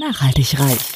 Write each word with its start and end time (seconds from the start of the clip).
Nachhaltig 0.00 0.60
reich. 0.60 0.92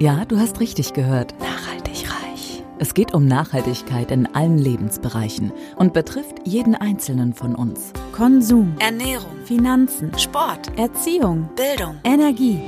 Ja, 0.00 0.24
du 0.24 0.38
hast 0.38 0.58
richtig 0.58 0.94
gehört. 0.94 1.34
Nachhaltig 1.38 2.10
reich. 2.10 2.62
Es 2.78 2.94
geht 2.94 3.12
um 3.12 3.26
Nachhaltigkeit 3.26 4.10
in 4.10 4.26
allen 4.34 4.56
Lebensbereichen 4.56 5.52
und 5.76 5.92
betrifft 5.92 6.36
jeden 6.46 6.74
Einzelnen 6.74 7.34
von 7.34 7.54
uns. 7.54 7.92
Konsum, 8.12 8.74
Ernährung, 8.78 9.36
Finanzen, 9.44 10.18
Sport, 10.18 10.78
Erziehung, 10.78 11.50
Bildung. 11.56 11.96
Energie. 12.04 12.58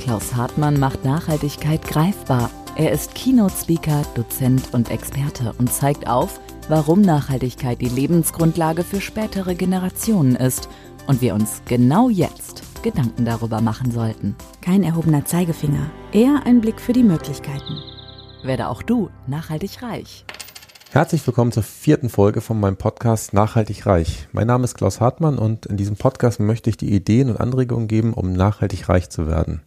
Klaus 0.00 0.34
Hartmann 0.34 0.80
macht 0.80 1.04
Nachhaltigkeit 1.04 1.86
greifbar. 1.86 2.50
Er 2.74 2.90
ist 2.90 3.14
Keynote-Speaker, 3.14 4.02
Dozent 4.16 4.74
und 4.74 4.90
Experte 4.90 5.54
und 5.56 5.72
zeigt 5.72 6.08
auf, 6.08 6.40
warum 6.68 7.00
Nachhaltigkeit 7.00 7.80
die 7.80 7.90
Lebensgrundlage 7.90 8.82
für 8.82 9.00
spätere 9.00 9.54
Generationen 9.54 10.34
ist 10.34 10.68
und 11.06 11.20
wir 11.20 11.34
uns 11.34 11.62
genau 11.64 12.08
jetzt 12.08 12.63
Gedanken 12.84 13.24
darüber 13.24 13.62
machen 13.62 13.90
sollten. 13.90 14.36
Kein 14.60 14.82
erhobener 14.84 15.24
Zeigefinger, 15.24 15.90
eher 16.12 16.42
ein 16.44 16.60
Blick 16.60 16.80
für 16.80 16.92
die 16.92 17.02
Möglichkeiten. 17.02 17.80
Werde 18.44 18.68
auch 18.68 18.82
du 18.82 19.08
nachhaltig 19.26 19.82
reich. 19.82 20.26
Herzlich 20.90 21.26
willkommen 21.26 21.50
zur 21.50 21.62
vierten 21.62 22.10
Folge 22.10 22.42
von 22.42 22.60
meinem 22.60 22.76
Podcast 22.76 23.32
Nachhaltig 23.32 23.86
Reich. 23.86 24.28
Mein 24.32 24.46
Name 24.46 24.64
ist 24.64 24.74
Klaus 24.74 25.00
Hartmann 25.00 25.38
und 25.38 25.64
in 25.64 25.78
diesem 25.78 25.96
Podcast 25.96 26.40
möchte 26.40 26.68
ich 26.68 26.76
die 26.76 26.92
Ideen 26.92 27.30
und 27.30 27.40
Anregungen 27.40 27.88
geben, 27.88 28.12
um 28.12 28.34
nachhaltig 28.34 28.86
reich 28.90 29.08
zu 29.08 29.26
werden. 29.26 29.62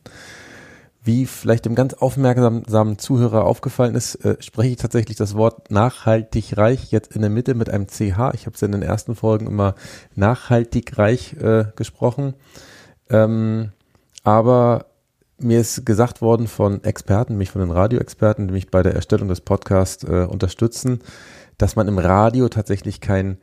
Wie 1.03 1.25
vielleicht 1.25 1.65
dem 1.65 1.73
ganz 1.73 1.95
aufmerksamen 1.95 2.99
Zuhörer 2.99 3.45
aufgefallen 3.45 3.95
ist, 3.95 4.13
äh, 4.25 4.37
spreche 4.41 4.69
ich 4.69 4.77
tatsächlich 4.77 5.17
das 5.17 5.33
Wort 5.33 5.71
nachhaltig 5.71 6.55
reich 6.55 6.91
jetzt 6.91 7.15
in 7.15 7.21
der 7.21 7.31
Mitte 7.31 7.55
mit 7.55 7.69
einem 7.69 7.87
CH. 7.87 8.35
Ich 8.35 8.45
habe 8.45 8.53
es 8.53 8.61
in 8.61 8.73
den 8.73 8.83
ersten 8.83 9.15
Folgen 9.15 9.47
immer 9.47 9.73
nachhaltig 10.13 10.99
reich 10.99 11.33
äh, 11.41 11.65
gesprochen. 11.75 12.35
Ähm, 13.09 13.71
aber 14.23 14.85
mir 15.39 15.59
ist 15.59 15.85
gesagt 15.85 16.21
worden 16.21 16.47
von 16.47 16.83
Experten, 16.83 17.37
mich 17.37 17.51
von 17.51 17.61
den 17.61 17.71
Radioexperten, 17.71 18.47
die 18.47 18.53
mich 18.53 18.71
bei 18.71 18.83
der 18.83 18.95
Erstellung 18.95 19.27
des 19.27 19.41
Podcasts 19.41 20.03
äh, 20.03 20.27
unterstützen, 20.29 20.99
dass 21.57 21.75
man 21.75 21.87
im 21.87 21.99
Radio 21.99 22.49
tatsächlich 22.49 23.01
kein 23.01 23.37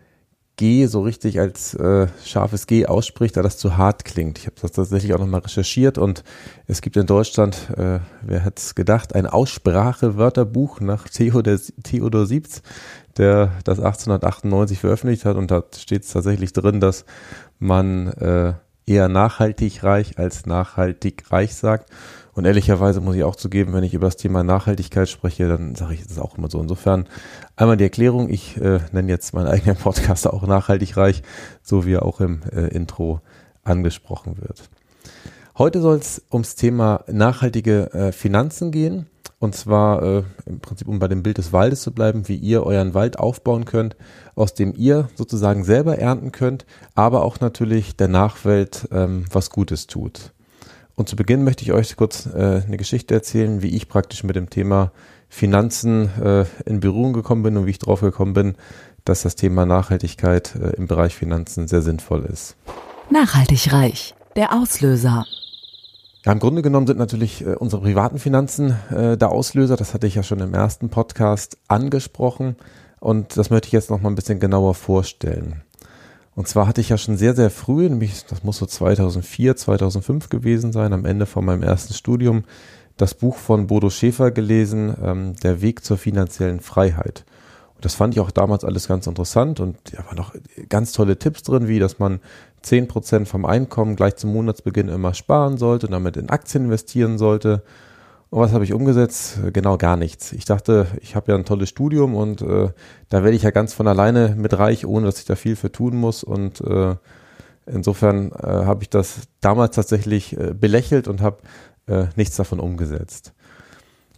G 0.56 0.86
so 0.86 1.02
richtig 1.02 1.40
als 1.40 1.74
äh, 1.74 2.06
scharfes 2.24 2.68
G 2.68 2.86
ausspricht, 2.86 3.36
da 3.36 3.42
das 3.42 3.58
zu 3.58 3.76
hart 3.76 4.04
klingt. 4.04 4.38
Ich 4.38 4.46
habe 4.46 4.54
das 4.60 4.70
tatsächlich 4.70 5.12
auch 5.12 5.18
nochmal 5.18 5.40
recherchiert 5.40 5.98
und 5.98 6.22
es 6.68 6.80
gibt 6.80 6.96
in 6.96 7.06
Deutschland, 7.06 7.70
äh, 7.76 7.98
wer 8.22 8.40
hätte 8.40 8.60
es 8.60 8.76
gedacht, 8.76 9.16
ein 9.16 9.26
Aussprache-Wörterbuch 9.26 10.80
nach 10.80 11.08
Theodor, 11.08 11.58
Theodor 11.82 12.26
Siebz, 12.26 12.62
der 13.16 13.50
das 13.64 13.78
1898 13.78 14.78
veröffentlicht 14.78 15.24
hat 15.24 15.36
und 15.36 15.50
da 15.50 15.64
steht 15.76 16.04
es 16.04 16.12
tatsächlich 16.12 16.52
drin, 16.52 16.78
dass 16.78 17.04
man 17.58 18.08
äh, 18.08 18.54
eher 18.86 19.08
nachhaltig 19.08 19.82
reich 19.82 20.18
als 20.18 20.46
nachhaltig 20.46 21.30
reich 21.30 21.54
sagt. 21.54 21.90
Und 22.34 22.46
ehrlicherweise 22.46 23.00
muss 23.00 23.14
ich 23.14 23.22
auch 23.22 23.36
zugeben, 23.36 23.72
wenn 23.72 23.84
ich 23.84 23.94
über 23.94 24.06
das 24.06 24.16
Thema 24.16 24.42
Nachhaltigkeit 24.42 25.08
spreche, 25.08 25.46
dann 25.48 25.76
sage 25.76 25.94
ich 25.94 26.06
das 26.06 26.18
auch 26.18 26.36
immer 26.36 26.50
so. 26.50 26.60
Insofern 26.60 27.06
einmal 27.54 27.76
die 27.76 27.84
Erklärung, 27.84 28.28
ich 28.28 28.56
äh, 28.56 28.80
nenne 28.92 29.08
jetzt 29.10 29.34
meinen 29.34 29.46
eigenen 29.46 29.76
Podcast 29.82 30.26
auch 30.26 30.46
nachhaltig 30.46 30.96
reich, 30.96 31.22
so 31.62 31.86
wie 31.86 31.94
er 31.94 32.04
auch 32.04 32.20
im 32.20 32.40
äh, 32.52 32.68
Intro 32.74 33.20
angesprochen 33.62 34.36
wird. 34.40 34.68
Heute 35.56 35.80
soll 35.80 35.98
es 35.98 36.22
ums 36.32 36.56
Thema 36.56 37.04
nachhaltige 37.06 37.92
äh, 37.92 38.12
Finanzen 38.12 38.72
gehen. 38.72 39.06
Und 39.44 39.54
zwar 39.54 40.02
äh, 40.02 40.22
im 40.46 40.60
Prinzip, 40.60 40.88
um 40.88 40.98
bei 40.98 41.06
dem 41.06 41.22
Bild 41.22 41.36
des 41.36 41.52
Waldes 41.52 41.82
zu 41.82 41.92
bleiben, 41.92 42.28
wie 42.28 42.34
ihr 42.34 42.64
euren 42.64 42.94
Wald 42.94 43.18
aufbauen 43.18 43.66
könnt, 43.66 43.94
aus 44.34 44.54
dem 44.54 44.72
ihr 44.74 45.10
sozusagen 45.16 45.64
selber 45.64 45.98
ernten 45.98 46.32
könnt, 46.32 46.64
aber 46.94 47.22
auch 47.22 47.40
natürlich 47.40 47.94
der 47.94 48.08
Nachwelt 48.08 48.88
ähm, 48.90 49.26
was 49.30 49.50
Gutes 49.50 49.86
tut. 49.86 50.32
Und 50.94 51.10
zu 51.10 51.16
Beginn 51.16 51.44
möchte 51.44 51.62
ich 51.62 51.72
euch 51.72 51.94
kurz 51.94 52.24
äh, 52.24 52.62
eine 52.66 52.78
Geschichte 52.78 53.12
erzählen, 53.12 53.60
wie 53.60 53.76
ich 53.76 53.86
praktisch 53.86 54.24
mit 54.24 54.34
dem 54.34 54.48
Thema 54.48 54.92
Finanzen 55.28 56.08
äh, 56.22 56.46
in 56.64 56.80
Berührung 56.80 57.12
gekommen 57.12 57.42
bin 57.42 57.58
und 57.58 57.66
wie 57.66 57.70
ich 57.72 57.78
drauf 57.78 58.00
gekommen 58.00 58.32
bin, 58.32 58.54
dass 59.04 59.24
das 59.24 59.36
Thema 59.36 59.66
Nachhaltigkeit 59.66 60.54
äh, 60.54 60.70
im 60.76 60.86
Bereich 60.86 61.14
Finanzen 61.16 61.68
sehr 61.68 61.82
sinnvoll 61.82 62.24
ist. 62.24 62.56
Nachhaltig 63.10 63.74
reich. 63.74 64.14
Der 64.36 64.54
Auslöser. 64.54 65.26
Ja, 66.24 66.32
im 66.32 66.38
Grunde 66.38 66.62
genommen 66.62 66.86
sind 66.86 66.98
natürlich 66.98 67.44
äh, 67.44 67.54
unsere 67.54 67.82
privaten 67.82 68.18
Finanzen 68.18 68.74
äh, 68.90 69.18
der 69.18 69.30
Auslöser. 69.30 69.76
Das 69.76 69.92
hatte 69.92 70.06
ich 70.06 70.14
ja 70.14 70.22
schon 70.22 70.40
im 70.40 70.54
ersten 70.54 70.88
Podcast 70.88 71.58
angesprochen. 71.68 72.56
Und 72.98 73.36
das 73.36 73.50
möchte 73.50 73.66
ich 73.66 73.72
jetzt 73.72 73.90
noch 73.90 74.00
mal 74.00 74.08
ein 74.08 74.14
bisschen 74.14 74.40
genauer 74.40 74.74
vorstellen. 74.74 75.62
Und 76.34 76.48
zwar 76.48 76.66
hatte 76.66 76.80
ich 76.80 76.88
ja 76.88 76.96
schon 76.96 77.18
sehr, 77.18 77.34
sehr 77.34 77.50
früh, 77.50 77.88
nämlich 77.90 78.24
das 78.24 78.42
muss 78.42 78.56
so 78.56 78.64
2004, 78.64 79.54
2005 79.56 80.30
gewesen 80.30 80.72
sein, 80.72 80.94
am 80.94 81.04
Ende 81.04 81.26
von 81.26 81.44
meinem 81.44 81.62
ersten 81.62 81.92
Studium, 81.92 82.44
das 82.96 83.12
Buch 83.12 83.36
von 83.36 83.66
Bodo 83.66 83.90
Schäfer 83.90 84.30
gelesen, 84.30 84.94
ähm, 85.02 85.36
Der 85.42 85.60
Weg 85.60 85.84
zur 85.84 85.98
finanziellen 85.98 86.60
Freiheit. 86.60 87.24
Und 87.74 87.84
das 87.84 87.94
fand 87.94 88.14
ich 88.14 88.20
auch 88.20 88.30
damals 88.30 88.64
alles 88.64 88.88
ganz 88.88 89.06
interessant 89.06 89.60
und 89.60 89.76
da 89.92 90.04
waren 90.06 90.16
noch 90.16 90.34
ganz 90.68 90.92
tolle 90.92 91.18
Tipps 91.18 91.42
drin, 91.42 91.68
wie 91.68 91.78
dass 91.78 91.98
man 91.98 92.20
10% 92.64 93.26
vom 93.26 93.44
Einkommen 93.44 93.96
gleich 93.96 94.16
zum 94.16 94.32
Monatsbeginn 94.32 94.88
immer 94.88 95.14
sparen 95.14 95.58
sollte 95.58 95.86
und 95.86 95.92
damit 95.92 96.16
in 96.16 96.30
Aktien 96.30 96.64
investieren 96.64 97.18
sollte 97.18 97.62
und 98.34 98.40
was 98.40 98.52
habe 98.52 98.64
ich 98.64 98.72
umgesetzt? 98.72 99.38
Genau 99.52 99.78
gar 99.78 99.96
nichts. 99.96 100.32
Ich 100.32 100.44
dachte, 100.44 100.88
ich 101.00 101.14
habe 101.14 101.30
ja 101.30 101.38
ein 101.38 101.44
tolles 101.44 101.68
Studium 101.68 102.16
und 102.16 102.42
äh, 102.42 102.70
da 103.08 103.22
werde 103.22 103.36
ich 103.36 103.44
ja 103.44 103.52
ganz 103.52 103.74
von 103.74 103.86
alleine 103.86 104.34
mit 104.36 104.58
reich, 104.58 104.86
ohne 104.86 105.06
dass 105.06 105.20
ich 105.20 105.24
da 105.24 105.36
viel 105.36 105.54
für 105.54 105.70
tun 105.70 105.94
muss. 105.94 106.24
Und 106.24 106.60
äh, 106.62 106.96
insofern 107.66 108.32
äh, 108.32 108.46
habe 108.48 108.82
ich 108.82 108.90
das 108.90 109.28
damals 109.40 109.76
tatsächlich 109.76 110.36
äh, 110.36 110.52
belächelt 110.52 111.06
und 111.06 111.20
habe 111.20 111.38
äh, 111.86 112.06
nichts 112.16 112.34
davon 112.34 112.58
umgesetzt. 112.58 113.34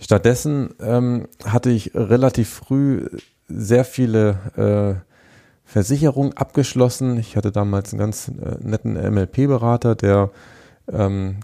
Stattdessen 0.00 0.70
ähm, 0.80 1.28
hatte 1.44 1.68
ich 1.68 1.94
relativ 1.94 2.48
früh 2.48 3.10
sehr 3.48 3.84
viele 3.84 4.38
äh, 4.56 5.06
Versicherungen 5.64 6.36
abgeschlossen. 6.36 7.18
Ich 7.18 7.36
hatte 7.36 7.52
damals 7.52 7.92
einen 7.92 8.00
ganz 8.00 8.28
äh, 8.28 8.56
netten 8.60 8.94
MLP-Berater, 8.94 9.94
der 9.94 10.30
ähm, 10.90 11.40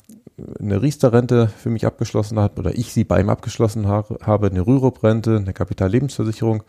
eine 0.58 0.80
Riester-Rente 0.80 1.48
für 1.48 1.70
mich 1.70 1.86
abgeschlossen 1.86 2.38
hat 2.38 2.58
oder 2.58 2.76
ich 2.76 2.92
sie 2.92 3.04
bei 3.04 3.20
ihm 3.20 3.28
abgeschlossen 3.28 3.86
habe, 3.86 4.46
eine 4.46 4.66
Rürup-Rente, 4.66 5.36
eine 5.36 5.52
Kapitallebensversicherung. 5.52 6.62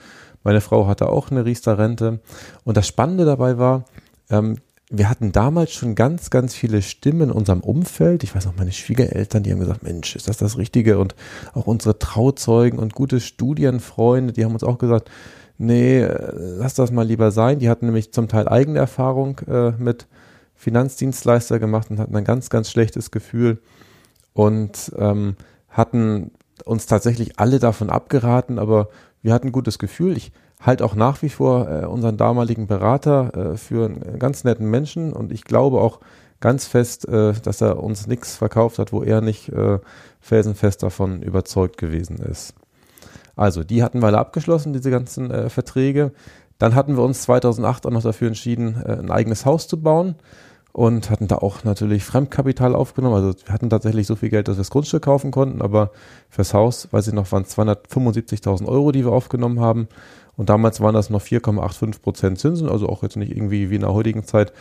Meine 0.44 0.62
Frau 0.62 0.88
hatte 0.88 1.10
auch 1.10 1.32
eine 1.32 1.46
Riester-Rente. 1.46 2.20
Und 2.64 2.78
das 2.78 2.88
Spannende 2.88 3.26
dabei 3.26 3.58
war, 3.58 3.86
ähm, 4.30 4.58
wir 4.96 5.10
hatten 5.10 5.32
damals 5.32 5.74
schon 5.74 5.96
ganz, 5.96 6.30
ganz 6.30 6.54
viele 6.54 6.84
Stimmen 6.84 7.22
in 7.22 7.32
unserem 7.32 7.62
Umfeld. 7.62 8.24
Ich 8.24 8.36
weiß 8.36 8.46
noch, 8.46 8.56
meine 8.56 8.72
Schwiegereltern, 8.72 9.42
die 9.42 9.52
haben 9.52 9.60
gesagt, 9.60 9.82
Mensch, 9.82 10.16
ist 10.16 10.28
das 10.28 10.38
das 10.38 10.56
Richtige? 10.56 11.00
Und 11.00 11.16
auch 11.54 11.66
unsere 11.66 11.98
Trauzeugen 11.98 12.78
und 12.78 12.94
gute 12.94 13.20
Studienfreunde, 13.20 14.34
die 14.34 14.46
haben 14.46 14.54
uns 14.54 14.64
auch 14.64 14.78
gesagt, 14.78 15.10
nee, 15.58 16.02
äh, 16.02 16.32
lass 16.36 16.76
das 16.76 16.92
mal 16.92 17.08
lieber 17.08 17.32
sein. 17.32 17.58
Die 17.58 17.70
hatten 17.70 17.88
nämlich 17.88 18.14
zum 18.14 18.28
Teil 18.28 18.48
eigene 18.48 18.78
Erfahrung 18.78 19.40
äh, 19.48 19.72
mit 19.72 20.06
Finanzdienstleister 20.54 21.58
gemacht 21.58 21.90
und 21.90 22.00
hatten 22.00 22.16
ein 22.16 22.24
ganz, 22.24 22.52
ganz 22.52 22.70
schlechtes 22.70 23.10
Gefühl 23.10 23.64
und 24.34 24.92
ähm, 24.96 25.38
hatten 25.70 26.30
uns 26.66 26.86
tatsächlich 26.86 27.40
alle 27.40 27.58
davon 27.58 27.90
abgeraten, 27.90 28.60
aber 28.60 28.90
wir 29.24 29.34
hatten 29.34 29.48
ein 29.48 29.54
gutes 29.54 29.80
Gefühl. 29.80 30.16
Ich 30.16 30.32
halte 30.64 30.84
auch 30.86 30.96
nach 30.96 31.22
wie 31.22 31.30
vor 31.30 31.70
äh, 31.70 31.86
unseren 31.86 32.18
damaligen 32.18 32.68
Berater 32.68 33.54
äh, 33.54 33.58
für 33.58 33.86
einen 33.86 34.18
ganz 34.18 34.44
netten 34.44 34.70
Menschen 34.70 35.14
und 35.14 35.32
ich 35.32 35.44
glaube 35.44 35.82
auch 35.82 36.00
ganz 36.40 36.66
fest, 36.66 37.08
äh, 37.08 37.34
dass 37.34 37.62
er 37.62 37.82
uns 37.84 38.08
nichts 38.08 38.36
verkauft 38.36 38.80
hat, 38.80 38.92
wo 38.92 39.04
er 39.04 39.22
nicht 39.22 39.50
äh, 39.50 39.80
felsenfest 40.20 40.84
davon 40.84 41.22
überzeugt 41.22 41.78
gewesen 41.78 42.18
ist. 42.18 42.54
Also, 43.36 43.64
die 43.64 43.84
hatten 43.84 44.02
wir 44.02 44.08
alle 44.08 44.20
abgeschlossen, 44.20 44.74
diese 44.74 44.92
ganzen 44.92 45.32
äh, 45.32 45.50
Verträge. 45.50 46.12
Dann 46.60 46.76
hatten 46.76 46.96
wir 46.96 47.04
uns 47.04 47.24
2008 47.24 47.86
auch 47.86 47.92
noch 47.92 48.04
dafür 48.04 48.28
entschieden, 48.28 48.82
äh, 48.86 48.92
ein 48.92 49.12
eigenes 49.12 49.46
Haus 49.46 49.68
zu 49.68 49.82
bauen 49.82 50.16
und 50.74 51.10
hatten 51.10 51.28
da 51.28 51.38
auch 51.38 51.64
natürlich 51.64 52.04
Fremdkapital 52.04 52.76
aufgenommen. 52.76 53.16
Also 53.16 53.34
wir 53.46 53.54
hatten 53.54 53.70
tatsächlich 53.70 54.08
so 54.08 54.16
viel 54.16 54.30
Geld, 54.30 54.48
dass 54.48 54.58
wir 54.58 54.62
das 54.62 54.72
Grundstück 54.72 55.04
kaufen 55.04 55.32
konnten, 55.32 55.62
aber 55.62 55.92
fürs 56.30 56.54
Haus, 56.54 56.92
weiß 56.92 57.08
ich 57.08 57.14
noch, 57.14 57.32
waren 57.32 57.44
es 57.44 57.58
275.000 57.58 58.68
Euro, 58.68 58.92
die 58.92 59.06
wir 59.06 59.12
aufgenommen 59.12 59.60
haben. 59.60 59.88
Und 60.36 60.50
damals 60.50 60.82
waren 60.82 60.96
das 60.96 61.10
noch 61.10 61.22
4,85 61.22 62.02
Prozent 62.02 62.40
Zinsen, 62.40 62.70
also 62.70 62.90
auch 62.90 63.04
jetzt 63.04 63.18
nicht 63.18 63.32
irgendwie 63.32 63.70
wie 63.70 63.76
in 63.76 63.82
der 63.82 63.94
heutigen 63.94 64.24
Zeit 64.24 64.52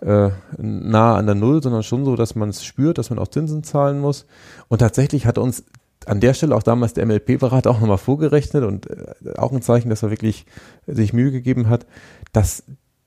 äh, 0.00 0.30
nah 0.58 1.16
an 1.16 1.26
der 1.26 1.34
Null, 1.34 1.62
sondern 1.62 1.82
schon 1.82 2.04
so, 2.04 2.16
dass 2.16 2.34
man 2.34 2.48
es 2.48 2.64
spürt, 2.64 2.98
dass 2.98 3.10
man 3.10 3.18
auch 3.18 3.28
Zinsen 3.28 3.62
zahlen 3.62 4.00
muss. 4.00 4.26
Und 4.68 4.78
tatsächlich 4.78 5.26
hat 5.26 5.38
uns 5.38 5.64
an 6.06 6.20
der 6.20 6.34
Stelle 6.34 6.56
auch 6.56 6.62
damals 6.62 6.94
der 6.94 7.06
MLP-Berater 7.06 7.70
auch 7.70 7.80
nochmal 7.80 7.98
vorgerechnet 7.98 8.64
und 8.64 8.88
äh, 8.90 9.14
auch 9.36 9.52
ein 9.52 9.62
Zeichen, 9.62 9.90
dass 9.90 10.02
er 10.02 10.10
wirklich 10.10 10.46
sich 10.86 11.12
Mühe 11.12 11.30
gegeben 11.30 11.68
hat, 11.68 11.86
dass 12.32 12.64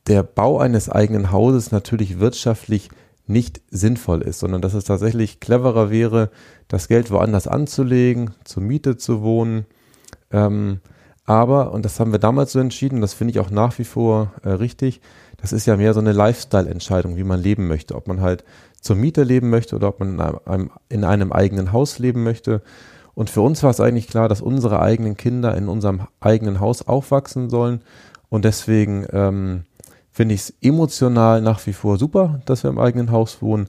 der 0.07 0.23
Bau 0.23 0.59
eines 0.59 0.89
eigenen 0.89 1.31
Hauses 1.31 1.71
natürlich 1.71 2.19
wirtschaftlich 2.19 2.89
nicht 3.25 3.61
sinnvoll 3.71 4.21
ist, 4.21 4.39
sondern 4.39 4.61
dass 4.61 4.73
es 4.73 4.83
tatsächlich 4.83 5.39
cleverer 5.39 5.89
wäre, 5.89 6.29
das 6.67 6.87
Geld 6.87 7.09
woanders 7.09 7.47
anzulegen, 7.47 8.31
zur 8.43 8.63
Miete 8.63 8.97
zu 8.97 9.21
wohnen. 9.21 9.65
Ähm, 10.29 10.81
aber, 11.25 11.71
und 11.71 11.85
das 11.85 11.99
haben 11.99 12.11
wir 12.11 12.19
damals 12.19 12.51
so 12.51 12.59
entschieden, 12.59 13.01
das 13.01 13.13
finde 13.13 13.31
ich 13.31 13.39
auch 13.39 13.49
nach 13.49 13.77
wie 13.79 13.85
vor 13.85 14.33
äh, 14.43 14.49
richtig, 14.49 15.01
das 15.37 15.53
ist 15.53 15.65
ja 15.65 15.77
mehr 15.77 15.93
so 15.93 15.99
eine 15.99 16.13
Lifestyle-Entscheidung, 16.13 17.17
wie 17.17 17.23
man 17.23 17.41
leben 17.41 17.67
möchte. 17.67 17.95
Ob 17.95 18.07
man 18.07 18.21
halt 18.21 18.43
zur 18.79 18.95
Miete 18.95 19.23
leben 19.23 19.49
möchte 19.49 19.75
oder 19.75 19.89
ob 19.89 19.99
man 19.99 20.13
in 20.13 20.21
einem, 20.21 20.71
in 20.89 21.03
einem 21.03 21.31
eigenen 21.31 21.71
Haus 21.71 21.99
leben 21.99 22.23
möchte. 22.23 22.61
Und 23.13 23.29
für 23.29 23.41
uns 23.41 23.61
war 23.61 23.69
es 23.69 23.79
eigentlich 23.79 24.07
klar, 24.07 24.29
dass 24.29 24.41
unsere 24.41 24.81
eigenen 24.81 25.17
Kinder 25.17 25.55
in 25.55 25.67
unserem 25.67 26.07
eigenen 26.19 26.59
Haus 26.59 26.87
aufwachsen 26.87 27.49
sollen. 27.49 27.81
Und 28.29 28.45
deswegen 28.45 29.05
ähm, 29.11 29.63
finde 30.11 30.35
ich 30.35 30.41
es 30.41 30.53
emotional 30.61 31.41
nach 31.41 31.65
wie 31.65 31.73
vor 31.73 31.97
super, 31.97 32.41
dass 32.45 32.63
wir 32.63 32.69
im 32.69 32.79
eigenen 32.79 33.11
Haus 33.11 33.41
wohnen. 33.41 33.67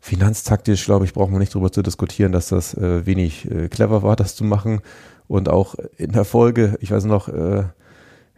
Finanztaktisch, 0.00 0.84
glaube 0.84 1.04
ich, 1.04 1.12
braucht 1.12 1.30
man 1.30 1.40
nicht 1.40 1.54
darüber 1.54 1.72
zu 1.72 1.82
diskutieren, 1.82 2.32
dass 2.32 2.48
das 2.48 2.74
äh, 2.74 3.04
wenig 3.04 3.50
äh, 3.50 3.68
clever 3.68 4.02
war, 4.02 4.14
das 4.14 4.36
zu 4.36 4.44
machen. 4.44 4.80
Und 5.28 5.48
auch 5.48 5.74
in 5.96 6.12
der 6.12 6.24
Folge, 6.24 6.76
ich 6.80 6.90
weiß 6.90 7.04
noch, 7.04 7.28
äh, 7.28 7.64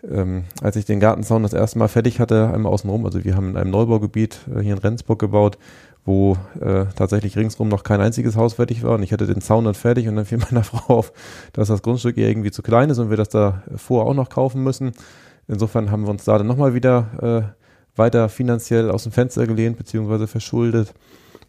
ähm, 0.08 0.44
als 0.62 0.76
ich 0.76 0.84
den 0.84 1.00
Gartenzaun 1.00 1.42
das 1.42 1.52
erste 1.52 1.78
Mal 1.78 1.88
fertig 1.88 2.20
hatte, 2.20 2.50
einmal 2.52 2.72
außenrum, 2.72 3.04
also 3.04 3.25
wir 3.25 3.37
haben 3.37 3.50
in 3.50 3.56
einem 3.56 3.70
Neubaugebiet 3.70 4.40
äh, 4.48 4.60
hier 4.60 4.75
in 4.75 4.78
Rendsburg 4.78 5.19
gebaut, 5.19 5.58
wo 6.04 6.37
äh, 6.60 6.87
tatsächlich 6.96 7.37
ringsrum 7.37 7.69
noch 7.69 7.82
kein 7.82 8.00
einziges 8.00 8.37
Haus 8.37 8.54
fertig 8.54 8.82
war 8.82 8.94
und 8.94 9.02
ich 9.02 9.12
hatte 9.12 9.26
den 9.26 9.40
Zaun 9.40 9.66
dann 9.66 9.75
fertig 9.75 10.08
und 10.08 10.16
dann 10.16 10.25
fiel 10.25 10.38
meiner 10.50 10.64
Frau 10.64 10.94
auf, 10.94 11.12
dass 11.52 11.69
das 11.69 11.82
Grundstück 11.82 12.16
irgendwie 12.16 12.50
zu 12.50 12.62
klein 12.62 12.90
ist 12.90 12.98
und 12.98 13.10
wir 13.10 13.16
das 13.16 13.28
da 13.28 13.62
vor 13.76 14.06
auch 14.06 14.14
noch 14.14 14.31
kaufen 14.31 14.62
müssen. 14.62 14.93
Insofern 15.46 15.90
haben 15.90 16.04
wir 16.04 16.10
uns 16.10 16.25
da 16.25 16.38
dann 16.38 16.46
nochmal 16.46 16.75
wieder 16.75 17.52
äh, 17.56 17.98
weiter 17.98 18.28
finanziell 18.28 18.90
aus 18.90 19.02
dem 19.02 19.12
Fenster 19.12 19.46
gelehnt 19.46 19.76
beziehungsweise 19.76 20.26
verschuldet. 20.26 20.94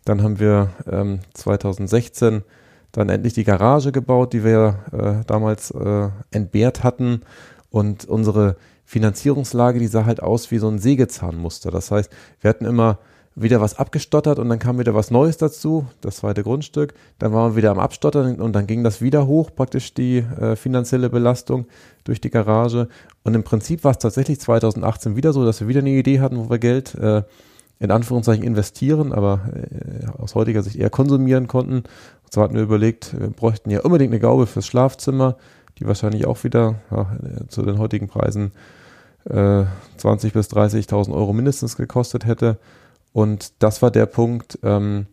Dann 0.06 0.24
haben 0.24 0.40
wir 0.40 0.70
ähm, 0.92 1.20
2016 1.34 2.44
dann 2.92 3.10
endlich 3.10 3.34
die 3.34 3.44
Garage 3.44 3.92
gebaut, 3.92 4.34
die 4.34 4.44
wir 4.44 4.80
äh, 4.92 5.26
damals 5.26 5.72
äh, 5.72 6.10
entbehrt 6.32 6.84
hatten 6.84 7.22
und 7.70 8.06
unsere 8.06 8.58
Finanzierungslage, 8.86 9.80
die 9.80 9.88
sah 9.88 10.06
halt 10.06 10.22
aus 10.22 10.52
wie 10.52 10.58
so 10.58 10.68
ein 10.68 10.80
Sägezahnmuster. 10.80 11.72
Das 11.72 11.92
heißt, 11.92 12.12
wir 12.42 12.50
hatten 12.50 12.66
immer 12.66 13.00
wieder 13.36 13.62
was 13.62 13.78
abgestottert 13.80 14.40
und 14.40 14.50
dann 14.50 14.60
kam 14.60 14.78
wieder 14.78 14.94
was 14.94 15.10
Neues 15.10 15.38
dazu, 15.38 15.88
das 16.02 16.18
zweite 16.18 16.44
Grundstück. 16.44 16.94
Dann 17.18 17.32
waren 17.32 17.52
wir 17.52 17.56
wieder 17.56 17.72
am 17.72 17.80
Abstottern 17.80 18.42
und 18.42 18.54
dann 18.54 18.68
ging 18.68 18.84
das 18.84 19.02
wieder 19.02 19.26
hoch, 19.26 19.52
praktisch 19.56 19.94
die 19.94 20.18
äh, 20.18 20.58
finanzielle 20.58 21.10
Belastung 21.10 21.66
durch 22.04 22.20
die 22.20 22.30
Garage. 22.30 22.90
Und 23.24 23.34
im 23.34 23.44
Prinzip 23.44 23.86
war 23.86 23.92
es 23.92 24.00
tatsächlich 24.00 24.40
2018 24.42 25.16
wieder 25.16 25.32
so, 25.32 25.46
dass 25.46 25.62
wir 25.62 25.70
wieder 25.70 25.80
eine 25.80 25.92
Idee 25.92 26.20
hatten, 26.20 26.38
wo 26.38 26.50
wir 26.50 26.60
Geld 26.60 26.94
äh, 26.96 27.24
in 27.82 27.90
Anführungszeichen 27.90 28.44
investieren, 28.44 29.12
aber 29.12 29.42
äh, 29.54 30.06
aus 30.22 30.36
heutiger 30.36 30.62
Sicht 30.62 30.76
eher 30.76 30.92
konsumieren 30.92 31.48
konnten. 31.48 31.78
Und 31.78 32.32
zwar 32.32 32.44
hatten 32.44 32.54
wir 32.54 32.62
überlegt, 32.62 33.20
wir 33.20 33.32
bräuchten 33.32 33.72
ja 33.72 33.82
unbedingt 33.82 34.14
eine 34.14 34.20
Gaube 34.20 34.46
fürs 34.46 34.68
Schlafzimmer, 34.68 35.36
die 35.80 35.88
wahrscheinlich 35.88 36.28
auch 36.28 36.44
wieder 36.44 36.76
ja, 36.92 37.08
zu 37.48 37.64
den 37.64 37.80
heutigen 37.80 38.08
Preisen 38.08 38.52
äh, 39.28 39.64
20 39.98 40.34
bis 40.34 40.52
30.000 40.52 41.12
Euro 41.12 41.34
mindestens 41.34 41.76
gekostet 41.76 42.26
hätte. 42.26 42.60
Und 43.14 43.52
das 43.58 43.82
war 43.82 43.90
der 43.90 44.06
Punkt, 44.06 44.60
ähm, 44.62 45.08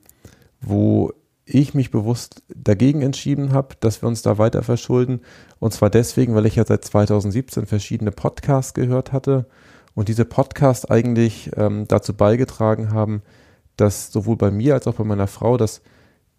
wo 0.61 1.13
ich 1.47 1.73
mich 1.73 1.91
bewusst 1.91 2.43
dagegen 2.55 3.01
entschieden 3.01 3.55
habe, 3.55 3.77
dass 3.81 4.03
wir 4.03 4.09
uns 4.11 4.21
da 4.21 4.37
weiter 4.37 4.63
verschulden. 4.63 5.21
Und 5.59 5.73
zwar 5.73 5.89
deswegen, 5.89 6.35
weil 6.35 6.45
ich 6.45 6.57
ja 6.57 6.67
seit 6.67 6.85
2017 6.85 7.65
verschiedene 7.65 8.13
Podcasts 8.13 8.75
gehört 8.75 9.15
hatte 9.15 9.47
und 9.99 10.07
diese 10.07 10.25
Podcasts 10.25 10.85
eigentlich 10.85 11.51
ähm, 11.57 11.89
dazu 11.89 12.15
beigetragen 12.15 12.93
haben, 12.93 13.21
dass 13.77 14.13
sowohl 14.13 14.37
bei 14.37 14.53
mir 14.53 14.75
als 14.75 14.87
auch 14.87 14.95
bei 14.95 15.03
meiner 15.03 15.27
Frau 15.27 15.57
das, 15.57 15.83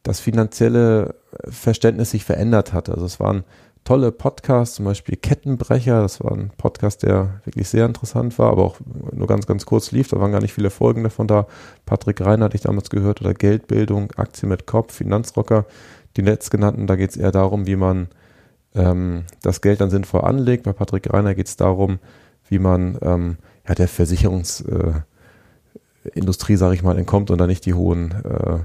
das 0.02 0.22
finanzielle 0.22 1.16
Verständnis 1.44 2.12
sich 2.12 2.24
verändert 2.24 2.72
hat. 2.72 2.88
Also 2.88 3.04
es 3.04 3.20
waren 3.20 3.44
tolle 3.84 4.14
Podcasts, 4.14 4.78
zum 4.78 4.86
Beispiel 4.86 5.18
Kettenbrecher. 5.18 6.02
Das 6.02 6.24
war 6.24 6.32
ein 6.32 6.52
Podcast, 6.56 7.04
der 7.04 7.42
wirklich 7.44 7.68
sehr 7.68 7.86
interessant 7.86 8.40
war, 8.40 8.50
aber 8.50 8.64
auch 8.64 8.78
nur 9.12 9.28
ganz, 9.28 9.46
ganz 9.46 9.66
kurz 9.66 9.92
lief. 9.92 10.08
Da 10.08 10.22
waren 10.22 10.32
gar 10.32 10.42
nicht 10.42 10.54
viele 10.54 10.70
Folgen 10.70 11.04
davon 11.04 11.28
da. 11.28 11.46
Patrick 11.86 12.22
Reiner 12.22 12.46
hatte 12.46 12.56
ich 12.56 12.62
damals 12.62 12.90
gehört 12.90 13.20
oder 13.20 13.34
Geldbildung, 13.34 14.14
Aktien 14.16 14.48
mit 14.48 14.68
Kopf, 14.68 14.94
Finanzrocker. 14.94 15.66
Die 16.16 16.22
letztgenannten, 16.22 16.88
da 16.88 16.96
geht 16.96 17.10
es 17.10 17.18
eher 17.18 17.34
darum, 17.34 17.68
wie 17.68 17.76
man 17.76 18.08
ähm, 18.74 19.26
das 19.42 19.60
Geld 19.60 19.82
dann 19.82 19.90
sinnvoll 19.90 20.22
anlegt. 20.22 20.64
Bei 20.64 20.72
Patrick 20.72 21.12
Reiner 21.12 21.36
geht 21.36 21.48
es 21.48 21.58
darum, 21.58 22.00
wie 22.48 22.60
man 22.60 22.98
ähm, 23.02 23.38
ja, 23.68 23.76
der 23.76 23.88
Versicherungsindustrie, 23.88 25.04
äh, 26.54 26.58
sage 26.58 26.76
ich 26.76 26.84
mal, 26.84 26.98
entkommt 26.98 27.32
und 27.32 27.38
da 27.38 27.48
nicht 27.48 27.66
die 27.66 27.74
hohen 27.74 28.12
äh, 28.24 28.60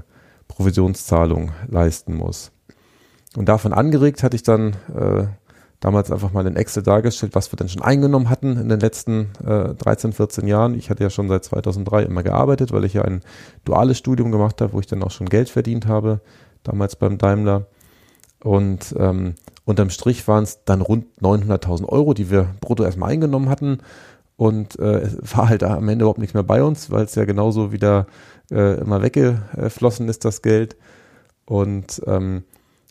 Provisionszahlungen 0.47 1.51
leisten 1.67 2.15
muss. 2.15 2.51
Und 3.35 3.49
davon 3.49 3.73
angeregt 3.73 4.23
hatte 4.23 4.35
ich 4.35 4.43
dann 4.43 4.75
äh, 4.95 5.25
damals 5.79 6.11
einfach 6.11 6.31
mal 6.31 6.47
in 6.47 6.55
Excel 6.55 6.83
dargestellt, 6.83 7.35
was 7.35 7.51
wir 7.51 7.57
denn 7.57 7.69
schon 7.69 7.81
eingenommen 7.81 8.29
hatten 8.29 8.57
in 8.57 8.69
den 8.69 8.79
letzten 8.79 9.29
äh, 9.45 9.73
13, 9.75 10.13
14 10.13 10.47
Jahren. 10.47 10.75
Ich 10.75 10.89
hatte 10.89 11.03
ja 11.03 11.09
schon 11.09 11.27
seit 11.27 11.43
2003 11.43 12.03
immer 12.03 12.23
gearbeitet, 12.23 12.71
weil 12.71 12.85
ich 12.85 12.93
ja 12.93 13.03
ein 13.03 13.21
duales 13.65 13.97
Studium 13.97 14.31
gemacht 14.31 14.61
habe, 14.61 14.73
wo 14.73 14.79
ich 14.79 14.87
dann 14.87 15.03
auch 15.03 15.11
schon 15.11 15.27
Geld 15.29 15.49
verdient 15.49 15.85
habe, 15.87 16.21
damals 16.63 16.95
beim 16.95 17.17
Daimler. 17.17 17.67
Und 18.43 18.95
ähm, 18.97 19.35
unterm 19.65 19.89
Strich 19.89 20.27
waren 20.27 20.43
es 20.43 20.63
dann 20.65 20.81
rund 20.81 21.05
900.000 21.21 21.87
Euro, 21.87 22.13
die 22.13 22.29
wir 22.29 22.47
brutto 22.61 22.83
erstmal 22.83 23.11
eingenommen 23.11 23.49
hatten. 23.49 23.79
Und 24.37 24.77
äh, 24.79 24.99
es 24.99 25.17
war 25.35 25.49
halt 25.49 25.63
am 25.63 25.87
Ende 25.87 26.03
überhaupt 26.03 26.19
nichts 26.19 26.33
mehr 26.33 26.43
bei 26.43 26.61
uns, 26.63 26.91
weil 26.91 27.05
es 27.05 27.15
ja 27.15 27.25
genauso 27.25 27.71
wieder 27.71 28.07
äh, 28.51 28.79
immer 28.79 29.01
weggeflossen 29.01 30.09
ist, 30.09 30.25
das 30.25 30.41
Geld. 30.41 30.75
Und 31.45 32.01
ähm, 32.05 32.43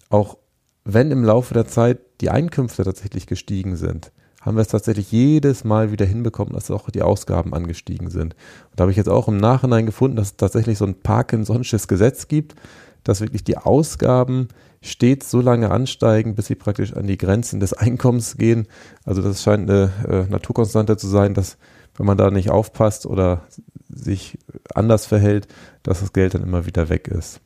auch 0.09 0.39
wenn 0.85 1.11
im 1.11 1.25
Laufe 1.25 1.55
der 1.55 1.67
Zeit 1.67 1.99
die 2.21 2.31
Einkünfte 2.31 2.85
tatsächlich 2.85 3.27
gestiegen 3.27 3.77
sind, 3.77 4.13
haben 4.41 4.57
wir 4.57 4.63
es 4.63 4.69
tatsächlich 4.69 5.11
jedes 5.11 5.65
Mal 5.65 5.91
wieder 5.91 6.05
hinbekommen, 6.05 6.53
dass 6.53 6.71
auch 6.71 6.91
die 6.91 7.03
Ausgaben 7.03 7.55
angestiegen 7.55 8.11
sind. 8.11 8.35
Und 8.71 8.79
da 8.79 8.83
habe 8.83 8.91
ich 8.91 8.99
jetzt 8.99 9.09
auch 9.09 9.27
im 9.27 9.39
Nachhinein 9.39 9.87
gefunden, 9.87 10.17
dass 10.17 10.29
es 10.29 10.37
tatsächlich 10.37 10.77
so 10.77 10.85
ein 10.85 10.97
Parkinson'sches 11.03 11.89
Gesetz 11.89 12.29
gibt, 12.29 12.55
dass 13.05 13.21
wirklich 13.21 13.45
die 13.45 13.57
Ausgaben 13.57 14.49
stets 14.83 15.31
so 15.31 15.41
lange 15.41 15.71
ansteigen, 15.71 16.35
bis 16.35 16.47
sie 16.47 16.55
praktisch 16.55 16.93
an 16.95 17.07
die 17.07 17.19
Grenzen 17.19 17.61
des 17.61 17.73
Einkommens 17.73 18.37
gehen. 18.37 18.67
Also 19.05 19.23
das 19.23 19.43
scheint 19.43 19.71
eine 19.71 19.93
äh, 20.09 20.31
Naturkonstante 20.31 20.97
zu 20.97 21.07
sein, 21.07 21.35
dass 21.35 21.57
wenn 21.97 22.07
man 22.07 22.19
da 22.19 22.31
nicht 22.31 22.51
aufpasst 22.51 23.07
oder 23.07 23.43
sich 23.89 24.39
anders 24.75 25.07
verhält, 25.07 25.47
dass 25.83 26.01
das 26.01 26.13
Geld 26.13 26.35
dann 26.35 26.43
immer 26.43 26.67
wieder 26.67 26.89
weg 26.89 27.09
ist. 27.09 27.41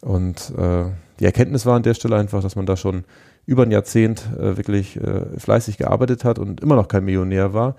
Und 0.00 0.52
äh, 0.56 0.84
die 1.18 1.24
Erkenntnis 1.24 1.66
war 1.66 1.76
an 1.76 1.82
der 1.82 1.94
Stelle 1.94 2.16
einfach, 2.16 2.42
dass 2.42 2.56
man 2.56 2.66
da 2.66 2.76
schon 2.76 3.04
über 3.46 3.62
ein 3.62 3.70
Jahrzehnt 3.70 4.24
äh, 4.38 4.56
wirklich 4.56 4.96
äh, 4.96 5.38
fleißig 5.38 5.78
gearbeitet 5.78 6.24
hat 6.24 6.38
und 6.38 6.60
immer 6.60 6.76
noch 6.76 6.88
kein 6.88 7.04
Millionär 7.04 7.54
war. 7.54 7.76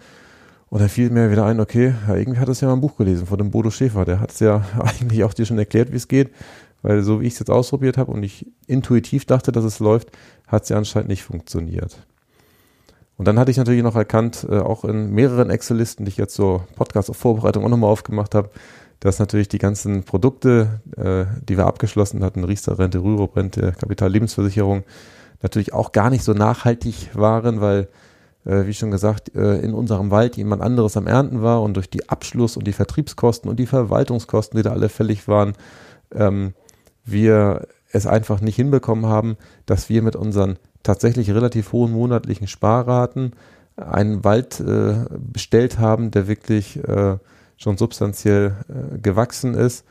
Und 0.70 0.82
dann 0.82 0.90
fiel 0.90 1.10
mir 1.10 1.32
wieder 1.32 1.46
ein, 1.46 1.62
okay, 1.62 1.94
irgendwie 2.10 2.40
hat 2.40 2.50
es 2.50 2.60
ja 2.60 2.68
mal 2.68 2.74
ein 2.74 2.82
Buch 2.82 2.98
gelesen 2.98 3.26
von 3.26 3.38
dem 3.38 3.52
Bodo 3.52 3.70
Schäfer. 3.70 4.04
Der 4.04 4.20
hat 4.20 4.32
es 4.32 4.40
ja 4.40 4.66
eigentlich 4.80 5.24
auch 5.24 5.34
dir 5.34 5.46
schon 5.46 5.58
erklärt, 5.58 5.92
wie 5.92 5.98
es 5.98 6.08
geht. 6.08 6.32
Weil 6.82 7.02
so 7.02 7.22
wie 7.22 7.28
ich 7.28 7.34
es 7.34 7.40
jetzt 7.40 7.50
ausprobiert 7.50 7.98
habe 7.98 8.12
und 8.12 8.24
ich 8.24 8.46
intuitiv 8.68 9.26
dachte, 9.26 9.52
dass 9.52 9.64
es 9.64 9.80
läuft, 9.80 10.12
hat 10.48 10.70
ja 10.70 10.78
anscheinend 10.78 11.10
nicht 11.10 11.24
funktioniert. 11.24 12.06
Und 13.18 13.28
dann 13.28 13.40
hatte 13.40 13.50
ich 13.50 13.58
natürlich 13.58 13.84
noch 13.84 13.96
erkannt, 13.96 14.46
äh, 14.50 14.60
auch 14.60 14.86
in 14.86 15.12
mehreren 15.12 15.50
Excel-Listen, 15.50 16.06
die 16.06 16.10
ich 16.10 16.18
jetzt 16.18 16.36
so 16.36 16.64
Podcast-Vorbereitung 16.76 17.66
auch 17.66 17.70
nochmal 17.70 17.90
aufgemacht 17.90 18.36
habe, 18.36 18.52
dass 19.00 19.20
natürlich 19.20 19.48
die 19.48 19.58
ganzen 19.58 20.04
Produkte, 20.04 20.82
äh, 20.96 21.26
die 21.44 21.58
wir 21.58 21.66
abgeschlossen 21.66 22.24
hatten, 22.24 22.44
Riester-Rente, 22.44 23.00
Rürup-Rente, 23.00 23.74
Kapitallebensversicherung, 23.80 24.84
natürlich 25.42 25.74
auch 25.74 25.92
gar 25.92 26.10
nicht 26.10 26.24
so 26.24 26.34
nachhaltig 26.34 27.10
waren, 27.14 27.60
weil, 27.60 27.90
äh, 28.46 28.66
wie 28.66 28.74
schon 28.74 28.92
gesagt, 28.92 29.36
äh, 29.36 29.60
in 29.60 29.74
unserem 29.74 30.12
Wald 30.12 30.38
jemand 30.38 30.62
anderes 30.62 30.96
am 30.98 31.08
Ernten 31.08 31.42
war 31.42 31.62
und 31.62 31.76
durch 31.76 31.90
die 31.90 32.10
Abschluss- 32.10 32.58
und 32.58 32.66
die 32.66 32.74
Vertriebskosten 32.74 33.50
und 33.50 33.58
die 33.60 33.68
Verwaltungskosten, 33.68 34.58
die 34.58 34.64
da 34.64 34.72
alle 34.72 34.90
fällig 34.90 35.28
waren, 35.28 35.54
ähm, 36.14 36.54
wir 37.08 37.68
es 37.92 38.06
einfach 38.06 38.42
nicht 38.42 38.56
hinbekommen 38.56 39.06
haben, 39.06 39.38
dass 39.66 39.90
wir 39.90 40.02
mit 40.02 40.16
unseren 40.16 40.58
tatsächlich 40.84 41.32
relativ 41.32 41.72
hohen 41.72 41.92
monatlichen 41.92 42.48
Sparraten 42.48 43.34
einen 43.76 44.24
Wald 44.24 44.60
äh, 44.60 45.06
bestellt 45.18 45.80
haben, 45.80 46.12
der 46.12 46.28
wirklich 46.28 46.78
äh, 46.88 47.18
schon 47.58 47.78
substanziell 47.78 48.56
äh, 48.70 48.98
gewachsen 49.00 49.54
ist 49.54 49.86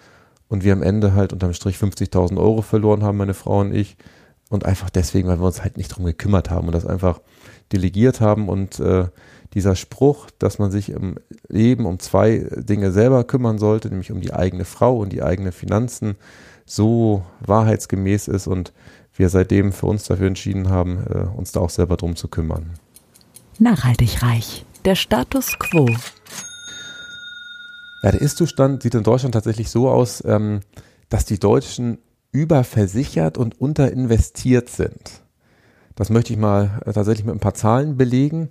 und 0.48 0.64
wir 0.64 0.72
am 0.72 0.82
Ende 0.82 1.14
halt 1.14 1.32
unterm 1.32 1.52
Strich 1.52 1.76
50.000 1.76 2.38
Euro 2.38 2.62
verloren 2.62 3.02
haben, 3.02 3.18
meine 3.18 3.34
Frau 3.34 3.60
und 3.60 3.74
ich. 3.74 3.96
Und 4.48 4.64
einfach 4.64 4.90
deswegen, 4.90 5.26
weil 5.26 5.40
wir 5.40 5.46
uns 5.46 5.62
halt 5.62 5.76
nicht 5.76 5.88
drum 5.88 6.04
gekümmert 6.04 6.50
haben 6.50 6.68
und 6.68 6.72
das 6.72 6.86
einfach 6.86 7.20
delegiert 7.72 8.20
haben. 8.20 8.48
Und 8.48 8.78
äh, 8.78 9.06
dieser 9.54 9.74
Spruch, 9.74 10.28
dass 10.38 10.60
man 10.60 10.70
sich 10.70 10.90
im 10.90 11.16
Leben 11.48 11.84
um 11.84 11.98
zwei 11.98 12.46
Dinge 12.54 12.92
selber 12.92 13.24
kümmern 13.24 13.58
sollte, 13.58 13.88
nämlich 13.88 14.12
um 14.12 14.20
die 14.20 14.32
eigene 14.32 14.64
Frau 14.64 14.98
und 14.98 15.12
die 15.12 15.22
eigenen 15.22 15.50
Finanzen, 15.50 16.14
so 16.66 17.24
wahrheitsgemäß 17.40 18.28
ist 18.28 18.46
und 18.46 18.72
wir 19.14 19.30
seitdem 19.30 19.72
für 19.72 19.86
uns 19.86 20.04
dafür 20.04 20.26
entschieden 20.26 20.68
haben, 20.68 21.06
äh, 21.08 21.38
uns 21.38 21.52
da 21.52 21.60
auch 21.60 21.70
selber 21.70 21.96
drum 21.96 22.16
zu 22.16 22.28
kümmern. 22.28 22.72
Nachhaltig 23.58 24.22
reich. 24.22 24.66
Der 24.84 24.94
Status 24.94 25.58
quo. 25.58 25.86
Ja, 28.02 28.12
der 28.12 28.20
Ist-Zustand 28.20 28.82
sieht 28.82 28.94
in 28.94 29.02
Deutschland 29.02 29.32
tatsächlich 29.32 29.70
so 29.70 29.88
aus, 29.88 30.22
ähm, 30.26 30.60
dass 31.08 31.24
die 31.24 31.38
Deutschen 31.38 31.98
überversichert 32.30 33.38
und 33.38 33.60
unterinvestiert 33.60 34.68
sind. 34.68 35.22
Das 35.94 36.10
möchte 36.10 36.32
ich 36.32 36.38
mal 36.38 36.82
äh, 36.84 36.92
tatsächlich 36.92 37.24
mit 37.24 37.34
ein 37.34 37.40
paar 37.40 37.54
Zahlen 37.54 37.96
belegen. 37.96 38.50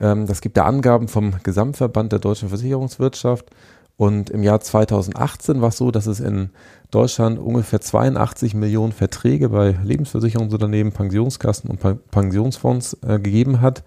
Ähm, 0.00 0.26
das 0.26 0.40
gibt 0.40 0.56
ja 0.56 0.64
Angaben 0.64 1.08
vom 1.08 1.34
Gesamtverband 1.42 2.12
der 2.12 2.18
deutschen 2.18 2.48
Versicherungswirtschaft. 2.48 3.50
Und 3.96 4.28
im 4.28 4.42
Jahr 4.42 4.60
2018 4.60 5.62
war 5.62 5.70
es 5.70 5.78
so, 5.78 5.90
dass 5.90 6.06
es 6.06 6.20
in 6.20 6.50
Deutschland 6.90 7.38
ungefähr 7.38 7.80
82 7.80 8.54
Millionen 8.54 8.92
Verträge 8.92 9.48
bei 9.48 9.76
Lebensversicherungsunternehmen, 9.82 10.92
Pensionskassen 10.92 11.70
und 11.70 12.10
Pensionsfonds 12.10 12.98
äh, 13.02 13.18
gegeben 13.18 13.60
hat. 13.62 13.84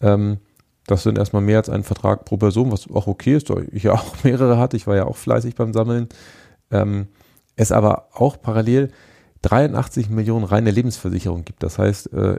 Ähm, 0.00 0.38
das 0.86 1.04
sind 1.04 1.18
erstmal 1.18 1.42
mehr 1.42 1.58
als 1.58 1.70
ein 1.70 1.84
Vertrag 1.84 2.24
pro 2.24 2.36
Person, 2.36 2.70
was 2.70 2.90
auch 2.90 3.06
okay 3.06 3.36
ist, 3.36 3.48
da 3.48 3.56
ich 3.70 3.84
ja 3.84 3.92
auch 3.94 4.24
mehrere 4.24 4.58
hatte. 4.58 4.76
Ich 4.76 4.86
war 4.86 4.96
ja 4.96 5.06
auch 5.06 5.16
fleißig 5.16 5.54
beim 5.54 5.72
Sammeln. 5.72 6.08
Ähm, 6.70 7.08
es 7.56 7.72
aber 7.72 8.08
auch 8.12 8.40
parallel 8.40 8.90
83 9.42 10.10
Millionen 10.10 10.44
reine 10.44 10.70
Lebensversicherungen 10.70 11.44
gibt. 11.44 11.62
Das 11.62 11.78
heißt, 11.78 12.12
äh, 12.12 12.38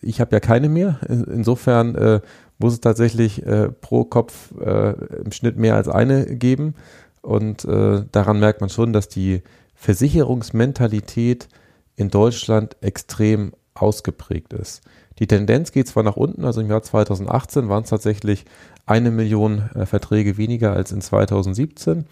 ich 0.00 0.20
habe 0.20 0.34
ja 0.34 0.40
keine 0.40 0.68
mehr. 0.68 0.98
Insofern 1.08 1.94
äh, 1.94 2.20
muss 2.60 2.74
es 2.74 2.80
tatsächlich 2.80 3.44
äh, 3.44 3.70
pro 3.70 4.04
Kopf 4.04 4.52
äh, 4.60 4.92
im 5.24 5.32
Schnitt 5.32 5.56
mehr 5.56 5.74
als 5.74 5.88
eine 5.88 6.26
geben. 6.36 6.74
Und 7.22 7.64
äh, 7.64 8.04
daran 8.12 8.38
merkt 8.38 8.60
man 8.60 8.70
schon, 8.70 8.92
dass 8.92 9.08
die 9.08 9.42
Versicherungsmentalität 9.74 11.48
in 11.96 12.10
Deutschland 12.10 12.76
extrem 12.80 13.52
ausgeprägt 13.74 14.52
ist. 14.52 14.82
Die 15.18 15.26
Tendenz 15.26 15.72
geht 15.72 15.88
zwar 15.88 16.02
nach 16.02 16.16
unten, 16.16 16.44
also 16.44 16.60
im 16.60 16.68
Jahr 16.68 16.82
2018 16.82 17.68
waren 17.68 17.84
es 17.84 17.90
tatsächlich 17.90 18.44
eine 18.86 19.10
Million 19.10 19.70
äh, 19.74 19.86
Verträge 19.86 20.36
weniger 20.36 20.72
als 20.72 20.92
in 20.92 21.00
2017, 21.00 22.06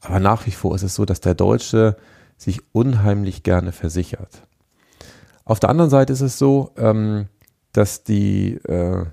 aber 0.00 0.20
nach 0.20 0.46
wie 0.46 0.52
vor 0.52 0.74
ist 0.74 0.82
es 0.82 0.94
so, 0.94 1.04
dass 1.04 1.20
der 1.20 1.34
Deutsche 1.34 1.96
sich 2.36 2.60
unheimlich 2.72 3.42
gerne 3.42 3.72
versichert. 3.72 4.42
Auf 5.44 5.60
der 5.60 5.70
anderen 5.70 5.90
Seite 5.90 6.12
ist 6.12 6.22
es 6.22 6.38
so, 6.38 6.72
ähm, 6.76 7.26
dass 7.72 8.04
die, 8.04 8.54
äh, 8.64 9.04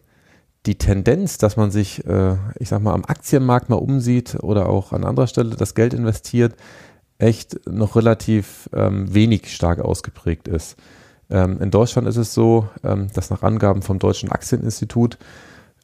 die 0.65 0.77
Tendenz, 0.77 1.38
dass 1.38 1.58
man 1.58 1.72
sich, 1.72 2.05
äh, 2.05 2.36
ich 2.60 2.70
sag 2.70 2.82
mal, 2.82 2.93
am 2.93 3.05
Aktienmarkt 3.05 3.70
mal 3.70 3.75
umsieht 3.75 4.38
oder 4.41 4.70
auch 4.70 4.93
an 4.93 5.03
anderer 5.03 5.27
Stelle 5.27 5.55
das 5.55 5.75
Geld 5.75 5.93
investiert, 5.93 6.55
echt 7.17 7.67
noch 7.67 7.96
relativ 7.96 8.70
ähm, 8.74 9.13
wenig 9.13 9.53
stark 9.53 9.79
ausgeprägt 9.79 10.48
ist. 10.48 10.77
Ähm, 11.29 11.60
in 11.62 11.72
Deutschland 11.72 12.08
ist 12.08 12.17
es 12.17 12.34
so, 12.34 12.67
ähm, 12.84 13.08
dass 13.13 13.29
nach 13.29 13.43
Angaben 13.43 13.82
vom 13.82 14.00
Deutschen 14.00 14.32
Aktieninstitut 14.32 15.17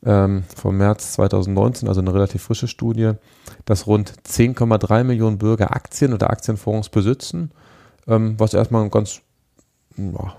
ähm, 0.06 0.44
vom 0.56 0.78
März 0.78 1.14
2019, 1.14 1.88
also 1.88 2.00
eine 2.00 2.14
relativ 2.14 2.44
frische 2.44 2.68
Studie, 2.68 3.14
dass 3.66 3.88
rund 3.88 4.14
10,3 4.28 5.04
Millionen 5.04 5.38
Bürger 5.38 5.76
Aktien 5.76 6.14
oder 6.14 6.30
Aktienfonds 6.30 6.90
besitzen, 6.90 7.52
ähm, 8.08 8.36
was 8.38 8.54
erstmal 8.54 8.84
ein 8.84 8.92
ganz 8.92 9.22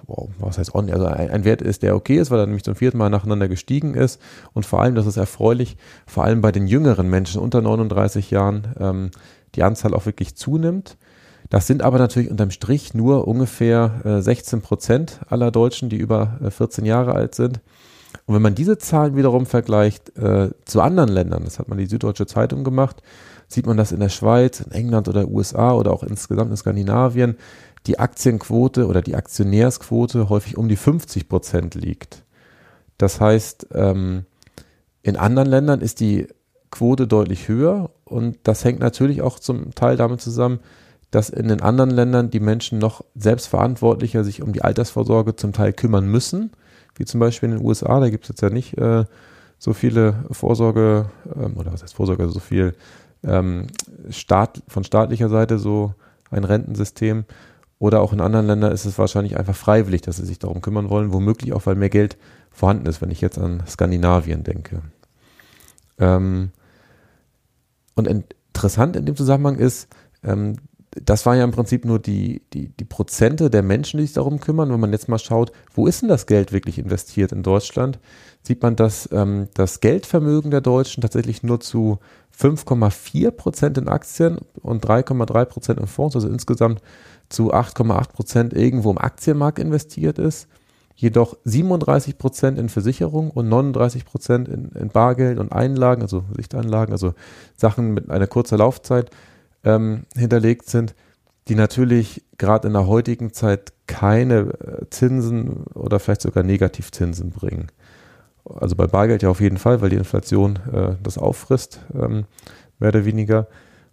wow, 0.07 0.29
was 0.39 0.59
heißt 0.59 0.75
ordentlich, 0.75 0.95
also 0.95 1.07
ein, 1.07 1.31
ein, 1.31 1.45
Wert 1.45 1.63
ist, 1.63 1.83
der 1.83 1.97
okay 1.97 2.19
ist, 2.19 2.31
weil 2.31 2.39
er 2.39 2.47
nämlich 2.47 2.65
zum 2.65 2.75
vierten 2.75 2.99
Mal 2.99 3.11
nacheinander 3.11 3.49
gestiegen 3.49 3.95
ist 3.95 4.21
und 4.53 4.67
vor 4.67 4.81
allem, 4.81 4.95
das 4.95 5.07
ist 5.07 5.17
erfreulich, 5.17 5.77
vor 6.07 6.25
allem 6.25 6.41
bei 6.41 6.53
den 6.53 6.67
jüngeren 6.67 7.09
Menschen 7.09 7.41
unter 7.41 7.61
39 7.61 8.31
Jahren 8.31 8.69
ähm, 8.79 9.11
die 9.55 9.63
Anzahl 9.63 9.95
auch 9.95 10.07
wirklich 10.07 10.37
zunimmt. 10.37 10.97
Das 11.49 11.67
sind 11.67 11.83
aber 11.83 11.99
natürlich 11.99 12.31
unterm 12.31 12.53
Strich 12.53 12.95
nur 12.95 13.27
ungefähr 13.27 14.01
äh, 14.05 14.23
16 14.23 14.63
Prozent 14.63 15.21
aller 15.29 15.51
Deutschen, 15.51 15.89
die 15.89 15.97
über 15.97 16.39
äh, 16.43 16.51
14 16.51 16.85
Jahre 16.85 17.15
alt 17.15 17.35
sind. 17.35 17.61
Und 18.27 18.35
wenn 18.35 18.43
man 18.43 18.55
diese 18.55 18.79
Zahlen 18.79 19.17
wiederum 19.17 19.47
vergleicht 19.47 20.17
äh, 20.17 20.51
zu 20.65 20.81
anderen 20.81 21.11
Ländern, 21.11 21.45
das 21.45 21.59
hat 21.59 21.69
man 21.69 21.79
die 21.79 21.87
Süddeutsche 21.87 22.27
Zeitung 22.27 22.63
gemacht, 22.63 23.03
sieht 23.49 23.67
man, 23.67 23.77
dass 23.77 23.91
in 23.91 23.99
der 23.99 24.09
Schweiz, 24.09 24.61
in 24.61 24.71
England 24.71 25.09
oder 25.09 25.27
USA 25.27 25.73
oder 25.73 25.93
auch 25.93 26.05
insgesamt 26.05 26.51
in 26.53 26.57
Skandinavien 26.57 27.37
die 27.87 27.99
Aktienquote 27.99 28.87
oder 28.87 29.03
die 29.03 29.17
Aktionärsquote 29.17 30.29
häufig 30.29 30.57
um 30.57 30.69
die 30.69 30.77
50 30.77 31.29
Prozent 31.29 31.75
liegt. 31.75 32.25
Das 32.99 33.21
heißt, 33.21 33.69
ähm, 33.73 34.27
in 35.03 35.17
anderen 35.17 35.49
Ländern 35.49 35.81
ist 35.81 36.01
die 36.01 36.29
Quote 36.71 37.07
deutlich 37.07 37.49
höher 37.49 37.91
und 38.05 38.39
das 38.45 38.65
hängt 38.65 38.81
natürlich 38.81 39.23
auch 39.23 39.39
zum 39.39 39.75
Teil 39.75 39.97
damit 39.97 40.21
zusammen, 40.21 40.61
dass 41.11 41.31
in 41.31 41.49
den 41.49 41.61
anderen 41.61 41.91
Ländern 41.91 42.31
die 42.31 42.41
Menschen 42.41 42.79
noch 42.79 43.05
selbstverantwortlicher 43.17 44.23
sich 44.23 44.43
um 44.43 44.53
die 44.53 44.63
Altersvorsorge 44.63 45.35
zum 45.35 45.53
Teil 45.53 45.73
kümmern 45.73 46.07
müssen, 46.07 46.53
wie 46.95 47.05
zum 47.05 47.19
Beispiel 47.19 47.49
in 47.51 47.57
den 47.57 47.67
USA. 47.67 47.99
Da 47.99 48.11
gibt 48.11 48.25
es 48.25 48.29
jetzt 48.29 48.43
ja 48.43 48.51
nicht 48.51 48.79
äh, 48.79 49.05
so 49.59 49.73
viele 49.73 50.25
Vorsorge 50.31 51.11
ähm, 51.35 51.57
oder 51.57 51.73
was 51.73 51.83
heißt 51.83 51.95
Vorsorge, 51.95 52.23
also 52.23 52.35
so 52.35 52.41
viel 52.41 52.75
ähm, 53.25 53.67
Staat, 54.11 54.63
von 54.69 54.85
staatlicher 54.85 55.29
Seite 55.29 55.59
so 55.59 55.95
ein 56.31 56.45
Rentensystem. 56.45 57.25
Oder 57.81 58.03
auch 58.03 58.13
in 58.13 58.21
anderen 58.21 58.47
Ländern 58.47 58.73
ist 58.73 58.85
es 58.85 58.99
wahrscheinlich 58.99 59.39
einfach 59.39 59.57
freiwillig, 59.57 60.03
dass 60.03 60.19
sie 60.19 60.27
sich 60.27 60.39
darum 60.39 60.61
kümmern 60.61 60.91
wollen, 60.91 61.15
womöglich 61.15 61.55
auch, 61.55 61.65
weil 61.65 61.77
mehr 61.77 61.89
Geld 61.89 62.19
vorhanden 62.51 62.85
ist, 62.85 63.01
wenn 63.01 63.11
ich 63.11 63.23
jetzt 63.23 63.39
an 63.39 63.63
Skandinavien 63.67 64.45
denke. 64.45 64.83
Ähm, 65.99 66.51
und 67.95 68.07
interessant 68.07 68.97
in 68.97 69.07
dem 69.07 69.17
Zusammenhang 69.17 69.57
ist, 69.57 69.89
ähm, 70.23 70.57
das 70.93 71.25
war 71.25 71.37
ja 71.37 71.45
im 71.45 71.53
Prinzip 71.53 71.85
nur 71.85 72.01
die, 72.01 72.43
die, 72.53 72.69
die 72.69 72.85
Prozente 72.85 73.49
der 73.49 73.63
Menschen, 73.63 73.99
die 73.99 74.07
sich 74.07 74.15
darum 74.15 74.41
kümmern. 74.41 74.73
Wenn 74.73 74.81
man 74.81 74.93
jetzt 74.93 75.09
mal 75.09 75.19
schaut, 75.19 75.53
wo 75.73 75.87
ist 75.87 76.03
denn 76.03 76.09
das 76.09 76.27
Geld 76.27 76.53
wirklich 76.53 76.79
investiert 76.79 77.31
in 77.31 77.45
Deutschland, 77.45 78.01
sieht 78.43 78.63
man, 78.63 78.75
dass 78.75 79.09
ähm, 79.13 79.49
das 79.55 79.81
Geldvermögen 79.81 80.51
der 80.51 80.61
Deutschen 80.61 81.01
tatsächlich 81.01 81.45
nur 81.45 81.61
zu 81.61 81.99
5,4 82.37 83.31
Prozent 83.31 83.79
in 83.79 83.89
Aktien 83.89 84.39
und 84.63 84.85
3,3 84.85 85.45
Prozent 85.45 85.79
in 85.79 85.87
Fonds, 85.87 86.17
also 86.17 86.29
insgesamt 86.29 86.81
zu 87.29 87.55
8,8 87.55 88.13
Prozent 88.13 88.53
irgendwo 88.53 88.91
im 88.91 88.99
Aktienmarkt 88.99 89.61
investiert 89.61 90.19
ist, 90.19 90.49
jedoch 90.97 91.37
37 91.45 92.19
Prozent 92.19 92.59
in 92.59 92.69
Versicherung 92.69 93.31
und 93.31 93.49
39 93.49 94.05
Prozent 94.05 94.49
in, 94.49 94.71
in, 94.73 94.89
Bargeld 94.89 95.39
und 95.39 95.53
Einlagen, 95.53 96.03
also 96.03 96.25
Sichtanlagen, 96.37 96.93
also 96.93 97.15
Sachen 97.57 97.95
mit 97.95 98.11
einer 98.11 98.27
kurzen 98.27 98.59
Laufzeit 98.59 99.11
ähm, 99.65 100.05
hinterlegt 100.17 100.69
sind, 100.69 100.95
die 101.49 101.55
natürlich 101.55 102.25
gerade 102.39 102.69
in 102.69 102.75
der 102.75 102.87
heutigen 102.87 103.33
Zeit 103.33 103.73
keine 103.87 104.39
äh, 104.39 104.91
Zinsen 104.91 105.65
oder 105.75 105.99
vielleicht 105.99 106.23
sogar 106.23 106.45
Negativzinsen 106.45 107.31
bringen. 107.31 107.69
Also 108.45 108.77
bei 108.77 108.87
Bargeld 108.87 109.23
ja 109.23 109.29
auf 109.29 109.41
jeden 109.41 109.59
Fall, 109.59 109.81
weil 109.81 109.91
die 109.91 109.97
Inflation 109.97 110.59
äh, 110.73 110.97
das 111.03 111.19
auffrisst, 111.19 111.81
ähm, 111.95 112.25
mehr 112.79 112.91
oder 112.91 113.05
weniger 113.05 113.49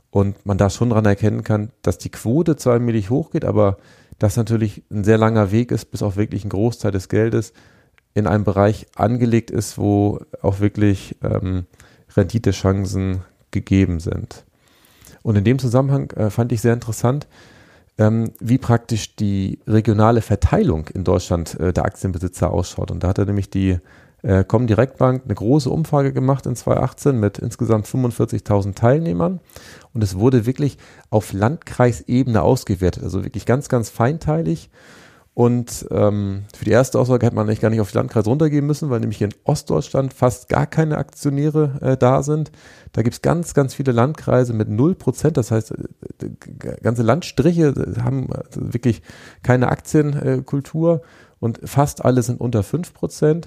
und 0.09 0.45
man 0.45 0.57
da 0.57 0.69
schon 0.69 0.89
dran 0.89 1.05
erkennen 1.05 1.43
kann, 1.43 1.71
dass 1.81 1.97
die 1.97 2.09
Quote 2.09 2.55
zwar 2.55 2.73
allmählich 2.73 3.09
hochgeht, 3.09 3.45
aber 3.45 3.77
das 4.19 4.37
natürlich 4.37 4.83
ein 4.89 5.03
sehr 5.03 5.17
langer 5.17 5.51
Weg 5.51 5.71
ist, 5.71 5.91
bis 5.91 6.01
auch 6.01 6.15
wirklich 6.15 6.45
ein 6.45 6.49
Großteil 6.49 6.91
des 6.91 7.09
Geldes 7.09 7.53
in 8.13 8.25
einem 8.25 8.43
Bereich 8.43 8.87
angelegt 8.95 9.51
ist, 9.51 9.77
wo 9.77 10.19
auch 10.41 10.59
wirklich 10.59 11.17
ähm, 11.21 11.65
Renditechancen 12.15 13.21
gegeben 13.51 13.99
sind. 13.99 14.46
Und 15.27 15.35
in 15.35 15.43
dem 15.43 15.59
Zusammenhang 15.59 16.09
äh, 16.11 16.29
fand 16.29 16.53
ich 16.53 16.61
sehr 16.61 16.71
interessant, 16.71 17.27
ähm, 17.97 18.31
wie 18.39 18.57
praktisch 18.57 19.17
die 19.17 19.59
regionale 19.67 20.21
Verteilung 20.21 20.87
in 20.93 21.03
Deutschland 21.03 21.59
äh, 21.59 21.73
der 21.73 21.83
Aktienbesitzer 21.83 22.49
ausschaut. 22.49 22.91
Und 22.91 23.03
da 23.03 23.09
hat 23.09 23.17
er 23.17 23.25
nämlich 23.25 23.49
die 23.49 23.77
äh, 24.21 24.45
Comdirect-Bank 24.45 25.23
eine 25.25 25.35
große 25.35 25.69
Umfrage 25.69 26.13
gemacht 26.13 26.45
in 26.45 26.55
2018 26.55 27.19
mit 27.19 27.39
insgesamt 27.39 27.87
45.000 27.87 28.75
Teilnehmern 28.75 29.41
und 29.93 30.01
es 30.01 30.17
wurde 30.17 30.45
wirklich 30.45 30.77
auf 31.09 31.33
Landkreisebene 31.33 32.41
ausgewertet, 32.41 33.03
also 33.03 33.25
wirklich 33.25 33.45
ganz, 33.45 33.67
ganz 33.67 33.89
feinteilig. 33.89 34.69
Und 35.37 35.85
ähm, 35.91 36.45
für 36.51 36.65
die 36.65 36.71
erste 36.71 36.97
Aussage 36.97 37.23
hätte 37.23 37.35
man 37.35 37.45
eigentlich 37.45 37.59
gar 37.59 37.69
nicht 37.69 37.79
auf 37.79 37.91
die 37.91 37.97
Landkreise 37.97 38.27
runtergehen 38.27 38.65
müssen, 38.65 38.89
weil 38.89 39.01
nämlich 39.01 39.19
hier 39.19 39.27
in 39.27 39.35
Ostdeutschland 39.43 40.11
fast 40.11 40.49
gar 40.49 40.65
keine 40.65 40.97
Aktionäre 40.97 41.77
äh, 41.79 41.95
da 41.95 42.23
sind. 42.23 42.51
Da 42.93 43.03
gibt 43.03 43.13
es 43.13 43.21
ganz, 43.21 43.53
ganz 43.53 43.75
viele 43.75 43.91
Landkreise 43.91 44.53
mit 44.53 44.67
0%. 44.67 45.29
Das 45.29 45.51
heißt, 45.51 45.73
äh, 45.73 46.29
ganze 46.81 47.03
Landstriche 47.03 47.75
haben 48.03 48.33
also 48.33 48.73
wirklich 48.73 49.03
keine 49.43 49.67
Aktienkultur 49.67 51.03
und 51.39 51.59
fast 51.63 52.03
alle 52.03 52.23
sind 52.23 52.41
unter 52.41 52.61
5%. 52.61 53.43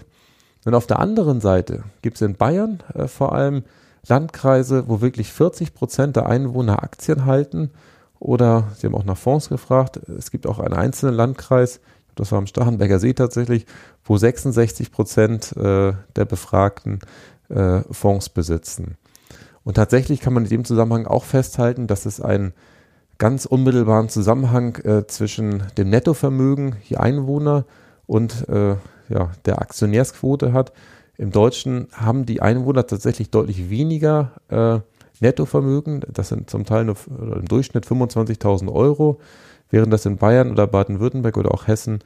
Und 0.67 0.75
auf 0.75 0.87
der 0.87 1.01
anderen 1.01 1.41
Seite 1.41 1.83
gibt 2.03 2.19
es 2.19 2.23
in 2.23 2.37
Bayern 2.37 2.85
äh, 2.95 3.09
vor 3.09 3.33
allem 3.33 3.65
Landkreise, 4.07 4.85
wo 4.87 5.01
wirklich 5.01 5.33
40 5.33 5.75
Prozent 5.75 6.15
der 6.15 6.27
Einwohner 6.27 6.85
Aktien 6.85 7.27
halten. 7.27 7.73
Oder 8.21 8.69
sie 8.77 8.87
haben 8.87 8.95
auch 8.95 9.05
nach 9.05 9.17
Fonds 9.17 9.49
gefragt. 9.49 9.97
Es 9.97 10.31
gibt 10.31 10.47
auch 10.47 10.61
einen 10.61 10.75
einzelnen 10.75 11.15
Landkreis, 11.15 11.81
das 12.15 12.33
war 12.33 12.39
am 12.39 12.47
Stachenberger 12.47 12.99
See 12.99 13.15
tatsächlich, 13.15 13.65
wo 14.05 14.17
66 14.17 14.93
Prozent 14.93 15.57
äh, 15.57 15.95
der 16.17 16.25
Befragten 16.27 16.99
äh, 17.49 17.81
Fonds 17.91 18.29
besitzen. 18.29 18.99
Und 19.65 19.75
tatsächlich 19.75 20.21
kann 20.21 20.35
man 20.35 20.45
in 20.45 20.51
dem 20.51 20.65
Zusammenhang 20.67 21.07
auch 21.07 21.25
festhalten, 21.25 21.87
dass 21.87 22.05
es 22.05 22.21
einen 22.21 22.53
ganz 23.17 23.47
unmittelbaren 23.47 24.11
Zusammenhang 24.11 24.77
äh, 24.85 25.07
zwischen 25.07 25.63
dem 25.79 25.89
Nettovermögen 25.89 26.77
je 26.85 26.97
Einwohner 26.97 27.65
und 28.07 28.47
ja, 28.49 29.31
der 29.45 29.61
Aktionärsquote 29.61 30.53
hat. 30.53 30.73
Im 31.17 31.31
Deutschen 31.31 31.87
haben 31.93 32.27
die 32.27 32.43
Einwohner 32.43 32.85
tatsächlich 32.85 33.31
deutlich 33.31 33.71
weniger 33.71 34.33
Nettovermögen. 35.21 36.03
Das 36.13 36.29
sind 36.29 36.51
zum 36.51 36.65
Teil 36.65 36.85
nur 36.85 36.97
im 37.09 37.47
Durchschnitt 37.47 37.87
25.000 37.87 38.73
Euro, 38.73 39.21
während 39.71 39.93
das 39.93 40.07
in 40.07 40.17
Bayern 40.17 40.51
oder 40.51 40.67
Baden-Württemberg 40.67 41.37
oder 41.37 41.53
auch 41.53 41.67
Hessen 41.67 42.01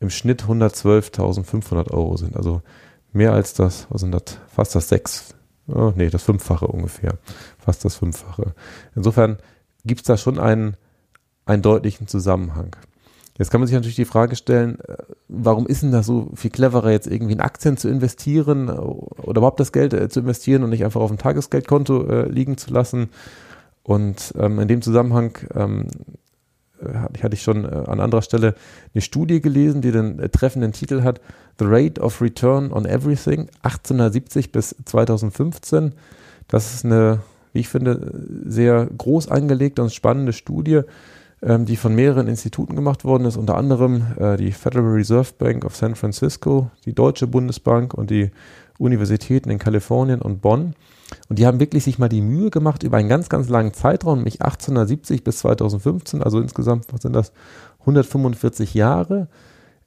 im 0.00 0.10
Schnitt 0.10 0.44
112.500 0.44 1.90
Euro 1.90 2.16
sind. 2.16 2.36
Also 2.36 2.62
mehr 3.12 3.32
als 3.32 3.54
das, 3.54 3.86
was 3.90 4.02
sind 4.02 4.12
das, 4.12 4.38
fast 4.48 4.74
das 4.74 4.88
sechs, 4.88 5.34
oh, 5.68 5.92
nee, 5.96 6.10
das 6.10 6.22
Fünffache 6.22 6.66
ungefähr. 6.66 7.14
Fast 7.58 7.84
das 7.84 7.96
Fünffache. 7.96 8.54
Insofern 8.94 9.38
gibt 9.84 10.02
es 10.02 10.06
da 10.06 10.16
schon 10.16 10.38
einen, 10.38 10.76
einen 11.46 11.62
deutlichen 11.62 12.08
Zusammenhang. 12.08 12.76
Jetzt 13.38 13.50
kann 13.50 13.60
man 13.60 13.66
sich 13.66 13.74
natürlich 13.74 13.96
die 13.96 14.04
Frage 14.04 14.36
stellen, 14.36 14.78
äh, 14.80 14.96
warum 15.28 15.66
ist 15.66 15.82
denn 15.82 15.92
das 15.92 16.06
so 16.06 16.30
viel 16.34 16.50
cleverer, 16.50 16.90
jetzt 16.90 17.06
irgendwie 17.06 17.34
in 17.34 17.40
Aktien 17.40 17.76
zu 17.76 17.88
investieren 17.88 18.68
oder 18.68 19.38
überhaupt 19.38 19.60
das 19.60 19.72
Geld 19.72 19.92
äh, 19.92 20.08
zu 20.08 20.20
investieren 20.20 20.62
und 20.62 20.70
nicht 20.70 20.84
einfach 20.84 21.00
auf 21.00 21.10
dem 21.10 21.18
Tagesgeldkonto 21.18 22.06
äh, 22.06 22.28
liegen 22.28 22.56
zu 22.56 22.72
lassen? 22.72 23.10
Und 23.82 24.34
ähm, 24.38 24.58
in 24.58 24.68
dem 24.68 24.82
Zusammenhang 24.82 25.38
ähm, 25.54 25.86
äh, 26.80 27.22
hatte 27.22 27.34
ich 27.34 27.42
schon 27.42 27.64
äh, 27.64 27.84
an 27.86 28.00
anderer 28.00 28.22
Stelle 28.22 28.54
eine 28.94 29.00
Studie 29.00 29.40
gelesen, 29.40 29.80
die 29.80 29.92
den 29.92 30.18
äh, 30.18 30.28
treffenden 30.28 30.72
Titel 30.72 31.02
hat 31.02 31.20
The 31.58 31.64
Rate 31.66 32.00
of 32.00 32.20
Return 32.20 32.72
on 32.72 32.84
Everything 32.84 33.48
1870 33.62 34.52
bis 34.52 34.74
2015. 34.84 35.92
Das 36.48 36.74
ist 36.74 36.84
eine, 36.84 37.20
wie 37.52 37.60
ich 37.60 37.68
finde, 37.68 38.12
sehr 38.44 38.86
groß 38.86 39.28
angelegte 39.28 39.82
und 39.82 39.92
spannende 39.92 40.32
Studie, 40.32 40.82
die 41.48 41.76
von 41.76 41.94
mehreren 41.94 42.26
Instituten 42.26 42.74
gemacht 42.74 43.04
worden 43.04 43.24
ist, 43.24 43.36
unter 43.36 43.56
anderem 43.56 44.36
die 44.36 44.50
Federal 44.50 44.90
Reserve 44.90 45.30
Bank 45.38 45.64
of 45.64 45.76
San 45.76 45.94
Francisco, 45.94 46.70
die 46.84 46.92
Deutsche 46.92 47.28
Bundesbank 47.28 47.94
und 47.94 48.10
die 48.10 48.32
Universitäten 48.78 49.50
in 49.50 49.58
Kalifornien 49.58 50.20
und 50.20 50.40
Bonn. 50.40 50.74
Und 51.28 51.38
die 51.38 51.46
haben 51.46 51.60
wirklich 51.60 51.84
sich 51.84 51.98
mal 51.98 52.08
die 52.08 52.20
Mühe 52.20 52.50
gemacht, 52.50 52.82
über 52.82 52.96
einen 52.96 53.08
ganz, 53.08 53.28
ganz 53.28 53.48
langen 53.48 53.72
Zeitraum, 53.72 54.18
nämlich 54.18 54.42
1870 54.42 55.22
bis 55.22 55.38
2015, 55.38 56.22
also 56.22 56.40
insgesamt, 56.40 56.86
was 56.92 57.02
sind 57.02 57.12
das, 57.12 57.32
145 57.80 58.74
Jahre, 58.74 59.28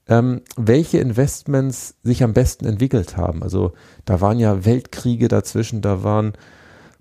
ähm, 0.08 0.42
welche 0.56 1.00
Investments 1.00 1.96
sich 2.04 2.24
am 2.24 2.34
besten 2.34 2.66
entwickelt 2.66 3.18
haben. 3.18 3.44
Also 3.44 3.74
da 4.06 4.22
waren 4.22 4.40
ja 4.40 4.66
Weltkriege 4.66 5.28
dazwischen, 5.28 5.82
da 5.82 6.04
waren 6.04 6.34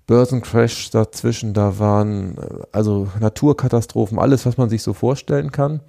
Börsencrash 0.09 0.89
dazwischen, 0.89 1.53
da 1.53 1.77
waren 1.77 2.35
äh, 2.35 2.63
also 2.71 3.09
Naturkatastrophen, 3.19 4.17
alles, 4.17 4.43
was 4.47 4.57
man 4.57 4.67
sich 4.67 4.81
so 4.81 4.93
vorstellen 4.93 5.51
kann. 5.51 5.81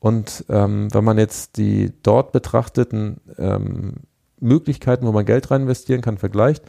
Und 0.00 0.44
ähm, 0.50 0.88
wenn 0.92 1.02
man 1.02 1.16
jetzt 1.16 1.56
die 1.56 1.94
dort 2.02 2.32
betrachteten 2.32 3.22
ähm, 3.38 3.94
Möglichkeiten, 4.38 5.06
wo 5.06 5.12
man 5.12 5.24
Geld 5.24 5.50
rein 5.50 5.62
investieren 5.62 6.02
kann, 6.02 6.18
vergleicht, 6.18 6.62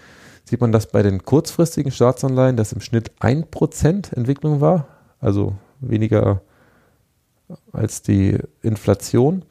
sieht 0.46 0.62
man, 0.62 0.72
dass 0.72 0.88
bei 0.88 1.04
den 1.04 1.26
kurzfristigen 1.26 1.92
Staatsanleihen 1.92 2.56
das 2.56 2.72
im 2.72 2.80
Schnitt 2.80 3.12
1% 3.20 4.16
Entwicklung 4.16 4.62
war, 4.62 4.88
also 5.20 5.56
weniger 5.82 6.42
als 7.74 8.04
die 8.04 8.38
Inflation. 8.62 9.44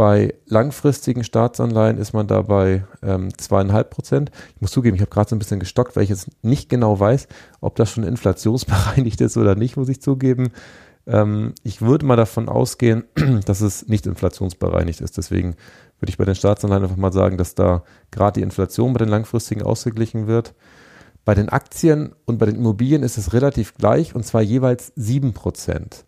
Bei 0.00 0.32
langfristigen 0.46 1.24
Staatsanleihen 1.24 1.98
ist 1.98 2.14
man 2.14 2.26
dabei 2.26 2.86
ähm, 3.02 3.36
zweieinhalb 3.36 3.90
Prozent. 3.90 4.30
Ich 4.54 4.62
muss 4.62 4.70
zugeben, 4.70 4.94
ich 4.94 5.02
habe 5.02 5.10
gerade 5.10 5.28
so 5.28 5.36
ein 5.36 5.38
bisschen 5.38 5.60
gestockt, 5.60 5.94
weil 5.94 6.04
ich 6.04 6.08
jetzt 6.08 6.30
nicht 6.42 6.70
genau 6.70 6.98
weiß, 6.98 7.28
ob 7.60 7.76
das 7.76 7.90
schon 7.90 8.04
inflationsbereinigt 8.04 9.20
ist 9.20 9.36
oder 9.36 9.56
nicht, 9.56 9.76
muss 9.76 9.90
ich 9.90 10.00
zugeben. 10.00 10.52
Ähm, 11.06 11.52
ich 11.64 11.82
würde 11.82 12.06
mal 12.06 12.16
davon 12.16 12.48
ausgehen, 12.48 13.04
dass 13.44 13.60
es 13.60 13.88
nicht 13.88 14.06
inflationsbereinigt 14.06 15.02
ist. 15.02 15.18
Deswegen 15.18 15.54
würde 15.98 16.08
ich 16.08 16.16
bei 16.16 16.24
den 16.24 16.34
Staatsanleihen 16.34 16.84
einfach 16.84 16.96
mal 16.96 17.12
sagen, 17.12 17.36
dass 17.36 17.54
da 17.54 17.82
gerade 18.10 18.40
die 18.40 18.42
Inflation 18.42 18.94
bei 18.94 19.00
den 19.00 19.10
langfristigen 19.10 19.60
ausgeglichen 19.60 20.26
wird. 20.26 20.54
Bei 21.26 21.34
den 21.34 21.50
Aktien 21.50 22.14
und 22.24 22.38
bei 22.38 22.46
den 22.46 22.56
Immobilien 22.56 23.02
ist 23.02 23.18
es 23.18 23.34
relativ 23.34 23.74
gleich 23.74 24.14
und 24.14 24.24
zwar 24.24 24.40
jeweils 24.40 24.96
7%. 24.96 26.04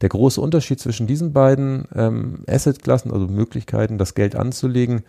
Der 0.00 0.08
große 0.08 0.40
Unterschied 0.40 0.80
zwischen 0.80 1.06
diesen 1.06 1.32
beiden 1.32 1.86
ähm, 1.94 2.44
Assetklassen, 2.48 3.12
also 3.12 3.26
Möglichkeiten, 3.26 3.98
das 3.98 4.14
Geld 4.14 4.34
anzulegen, 4.34 5.02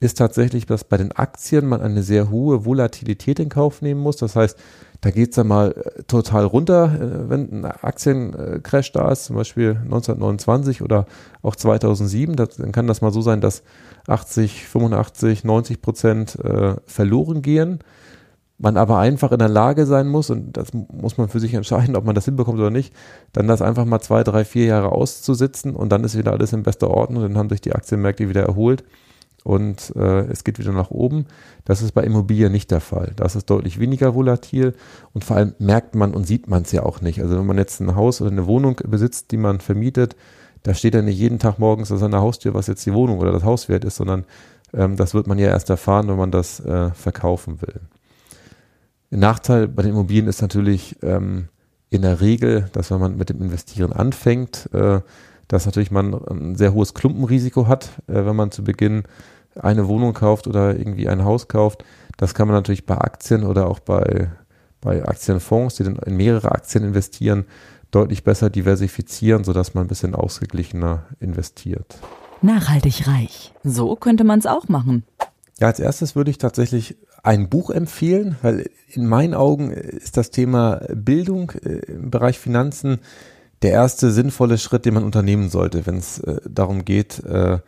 ist 0.00 0.18
tatsächlich, 0.18 0.66
dass 0.66 0.84
bei 0.84 0.96
den 0.96 1.12
Aktien 1.12 1.66
man 1.66 1.80
eine 1.80 2.02
sehr 2.04 2.30
hohe 2.30 2.64
Volatilität 2.64 3.40
in 3.40 3.48
Kauf 3.48 3.82
nehmen 3.82 4.00
muss. 4.00 4.16
Das 4.16 4.36
heißt, 4.36 4.56
da 5.00 5.10
geht 5.10 5.30
es 5.30 5.36
dann 5.36 5.48
mal 5.48 5.72
äh, 5.72 6.02
total 6.04 6.44
runter, 6.44 6.94
äh, 6.94 7.30
wenn 7.30 7.52
ein 7.52 7.64
Aktiencrash 7.64 8.92
da 8.92 9.10
ist, 9.10 9.24
zum 9.24 9.36
Beispiel 9.36 9.70
1929 9.70 10.82
oder 10.82 11.06
auch 11.42 11.56
2007. 11.56 12.36
dann 12.36 12.72
kann 12.72 12.86
das 12.86 13.00
mal 13.00 13.12
so 13.12 13.22
sein, 13.22 13.40
dass 13.40 13.62
80, 14.06 14.66
85, 14.66 15.44
90 15.44 15.82
Prozent 15.82 16.38
äh, 16.44 16.76
verloren 16.86 17.42
gehen. 17.42 17.80
Man 18.58 18.76
aber 18.76 18.98
einfach 18.98 19.30
in 19.30 19.38
der 19.38 19.48
Lage 19.48 19.86
sein 19.86 20.08
muss, 20.08 20.30
und 20.30 20.56
das 20.56 20.72
muss 20.72 21.16
man 21.16 21.28
für 21.28 21.38
sich 21.38 21.54
entscheiden, 21.54 21.94
ob 21.94 22.04
man 22.04 22.16
das 22.16 22.24
hinbekommt 22.24 22.58
oder 22.58 22.70
nicht, 22.70 22.92
dann 23.32 23.46
das 23.46 23.62
einfach 23.62 23.84
mal 23.84 24.00
zwei, 24.00 24.24
drei, 24.24 24.44
vier 24.44 24.64
Jahre 24.64 24.90
auszusitzen 24.90 25.76
und 25.76 25.90
dann 25.90 26.02
ist 26.02 26.18
wieder 26.18 26.32
alles 26.32 26.52
in 26.52 26.64
bester 26.64 26.90
Ordnung, 26.90 27.22
dann 27.22 27.38
haben 27.38 27.48
sich 27.48 27.60
die 27.60 27.72
Aktienmärkte 27.72 28.28
wieder 28.28 28.42
erholt 28.42 28.82
und 29.44 29.94
äh, 29.96 30.26
es 30.26 30.44
geht 30.44 30.58
wieder 30.58 30.72
nach 30.72 30.90
oben. 30.90 31.26
Das 31.64 31.82
ist 31.82 31.92
bei 31.92 32.02
Immobilien 32.02 32.52
nicht 32.52 32.70
der 32.70 32.80
Fall. 32.80 33.12
Da 33.16 33.24
ist 33.24 33.48
deutlich 33.48 33.78
weniger 33.78 34.14
volatil 34.14 34.74
und 35.14 35.24
vor 35.24 35.36
allem 35.36 35.54
merkt 35.58 35.94
man 35.94 36.12
und 36.12 36.26
sieht 36.26 36.48
man 36.48 36.62
es 36.62 36.72
ja 36.72 36.82
auch 36.82 37.00
nicht. 37.00 37.22
Also 37.22 37.38
wenn 37.38 37.46
man 37.46 37.58
jetzt 37.58 37.80
ein 37.80 37.94
Haus 37.94 38.20
oder 38.20 38.30
eine 38.30 38.46
Wohnung 38.46 38.80
besitzt, 38.84 39.30
die 39.30 39.36
man 39.36 39.60
vermietet, 39.60 40.16
da 40.64 40.74
steht 40.74 40.94
ja 40.94 41.02
nicht 41.02 41.18
jeden 41.18 41.38
Tag 41.38 41.58
morgens 41.58 41.92
an 41.92 41.98
seiner 41.98 42.20
Haustür, 42.20 42.54
was 42.54 42.66
jetzt 42.66 42.84
die 42.84 42.92
Wohnung 42.92 43.20
oder 43.20 43.32
das 43.32 43.44
Haus 43.44 43.68
wert 43.68 43.84
ist, 43.84 43.96
sondern 43.96 44.24
ähm, 44.74 44.96
das 44.96 45.14
wird 45.14 45.26
man 45.26 45.38
ja 45.38 45.48
erst 45.48 45.70
erfahren, 45.70 46.08
wenn 46.08 46.16
man 46.16 46.30
das 46.30 46.60
äh, 46.60 46.90
verkaufen 46.90 47.62
will. 47.62 47.80
Ein 49.10 49.20
Nachteil 49.20 49.68
bei 49.68 49.82
den 49.82 49.92
Immobilien 49.92 50.26
ist 50.26 50.42
natürlich 50.42 50.96
ähm, 51.02 51.48
in 51.88 52.02
der 52.02 52.20
Regel, 52.20 52.68
dass 52.72 52.90
wenn 52.90 53.00
man 53.00 53.16
mit 53.16 53.30
dem 53.30 53.40
Investieren 53.40 53.92
anfängt, 53.92 54.68
äh, 54.74 55.00
dass 55.48 55.64
natürlich 55.64 55.90
man 55.90 56.14
ein 56.14 56.56
sehr 56.56 56.74
hohes 56.74 56.92
Klumpenrisiko 56.92 57.66
hat, 57.66 57.90
äh, 58.06 58.26
wenn 58.26 58.36
man 58.36 58.50
zu 58.50 58.62
Beginn 58.62 59.04
eine 59.58 59.88
Wohnung 59.88 60.12
kauft 60.12 60.46
oder 60.46 60.76
irgendwie 60.76 61.08
ein 61.08 61.24
Haus 61.24 61.48
kauft. 61.48 61.84
Das 62.18 62.34
kann 62.34 62.48
man 62.48 62.56
natürlich 62.56 62.84
bei 62.84 62.98
Aktien 62.98 63.44
oder 63.44 63.68
auch 63.68 63.78
bei, 63.78 64.30
bei 64.82 65.02
Aktienfonds, 65.02 65.76
die 65.76 65.84
dann 65.84 65.96
in 65.96 66.16
mehrere 66.16 66.52
Aktien 66.52 66.84
investieren, 66.84 67.46
deutlich 67.90 68.24
besser 68.24 68.50
diversifizieren, 68.50 69.44
sodass 69.44 69.72
man 69.72 69.84
ein 69.84 69.88
bisschen 69.88 70.14
ausgeglichener 70.14 71.04
investiert. 71.18 71.98
Nachhaltig 72.42 73.08
reich. 73.08 73.54
So 73.64 73.96
könnte 73.96 74.24
man 74.24 74.38
es 74.38 74.46
auch 74.46 74.68
machen. 74.68 75.04
Ja, 75.58 75.68
als 75.68 75.80
erstes 75.80 76.14
würde 76.14 76.30
ich 76.30 76.38
tatsächlich 76.38 76.96
ein 77.28 77.50
Buch 77.50 77.68
empfehlen, 77.68 78.36
weil 78.40 78.70
in 78.90 79.06
meinen 79.06 79.34
Augen 79.34 79.70
ist 79.70 80.16
das 80.16 80.30
Thema 80.30 80.80
Bildung 80.94 81.52
äh, 81.62 81.80
im 81.92 82.10
Bereich 82.10 82.38
Finanzen 82.38 83.00
der 83.60 83.72
erste 83.72 84.10
sinnvolle 84.12 84.56
Schritt, 84.56 84.86
den 84.86 84.94
man 84.94 85.04
unternehmen 85.04 85.50
sollte, 85.50 85.84
wenn 85.84 85.98
es 85.98 86.20
äh, 86.20 86.40
darum 86.48 86.86
geht, 86.86 87.22
äh, 87.24 87.58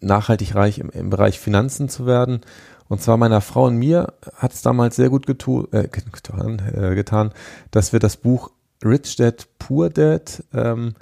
nachhaltig 0.00 0.56
reich 0.56 0.80
im, 0.80 1.10
Bereich 1.10 1.38
Finanzen 1.38 1.88
zu 1.88 2.06
werden. 2.06 2.40
Und 2.88 3.00
zwar 3.00 3.18
meiner 3.18 3.40
Frau 3.40 3.66
und 3.66 3.76
mir 3.76 4.14
hat 4.34 4.52
es 4.52 4.62
damals 4.62 4.96
sehr 4.96 5.10
gut 5.10 5.28
getu 5.28 5.66
äh, 5.70 5.86
getan, 5.86 7.30
dass 7.70 7.92
wir 7.92 8.00
das 8.00 8.16
Buch 8.16 8.50
Rich 8.84 9.14
Dad 9.14 9.46
Poor 9.60 9.90
Dad 9.90 10.42
ähm, 10.52 10.94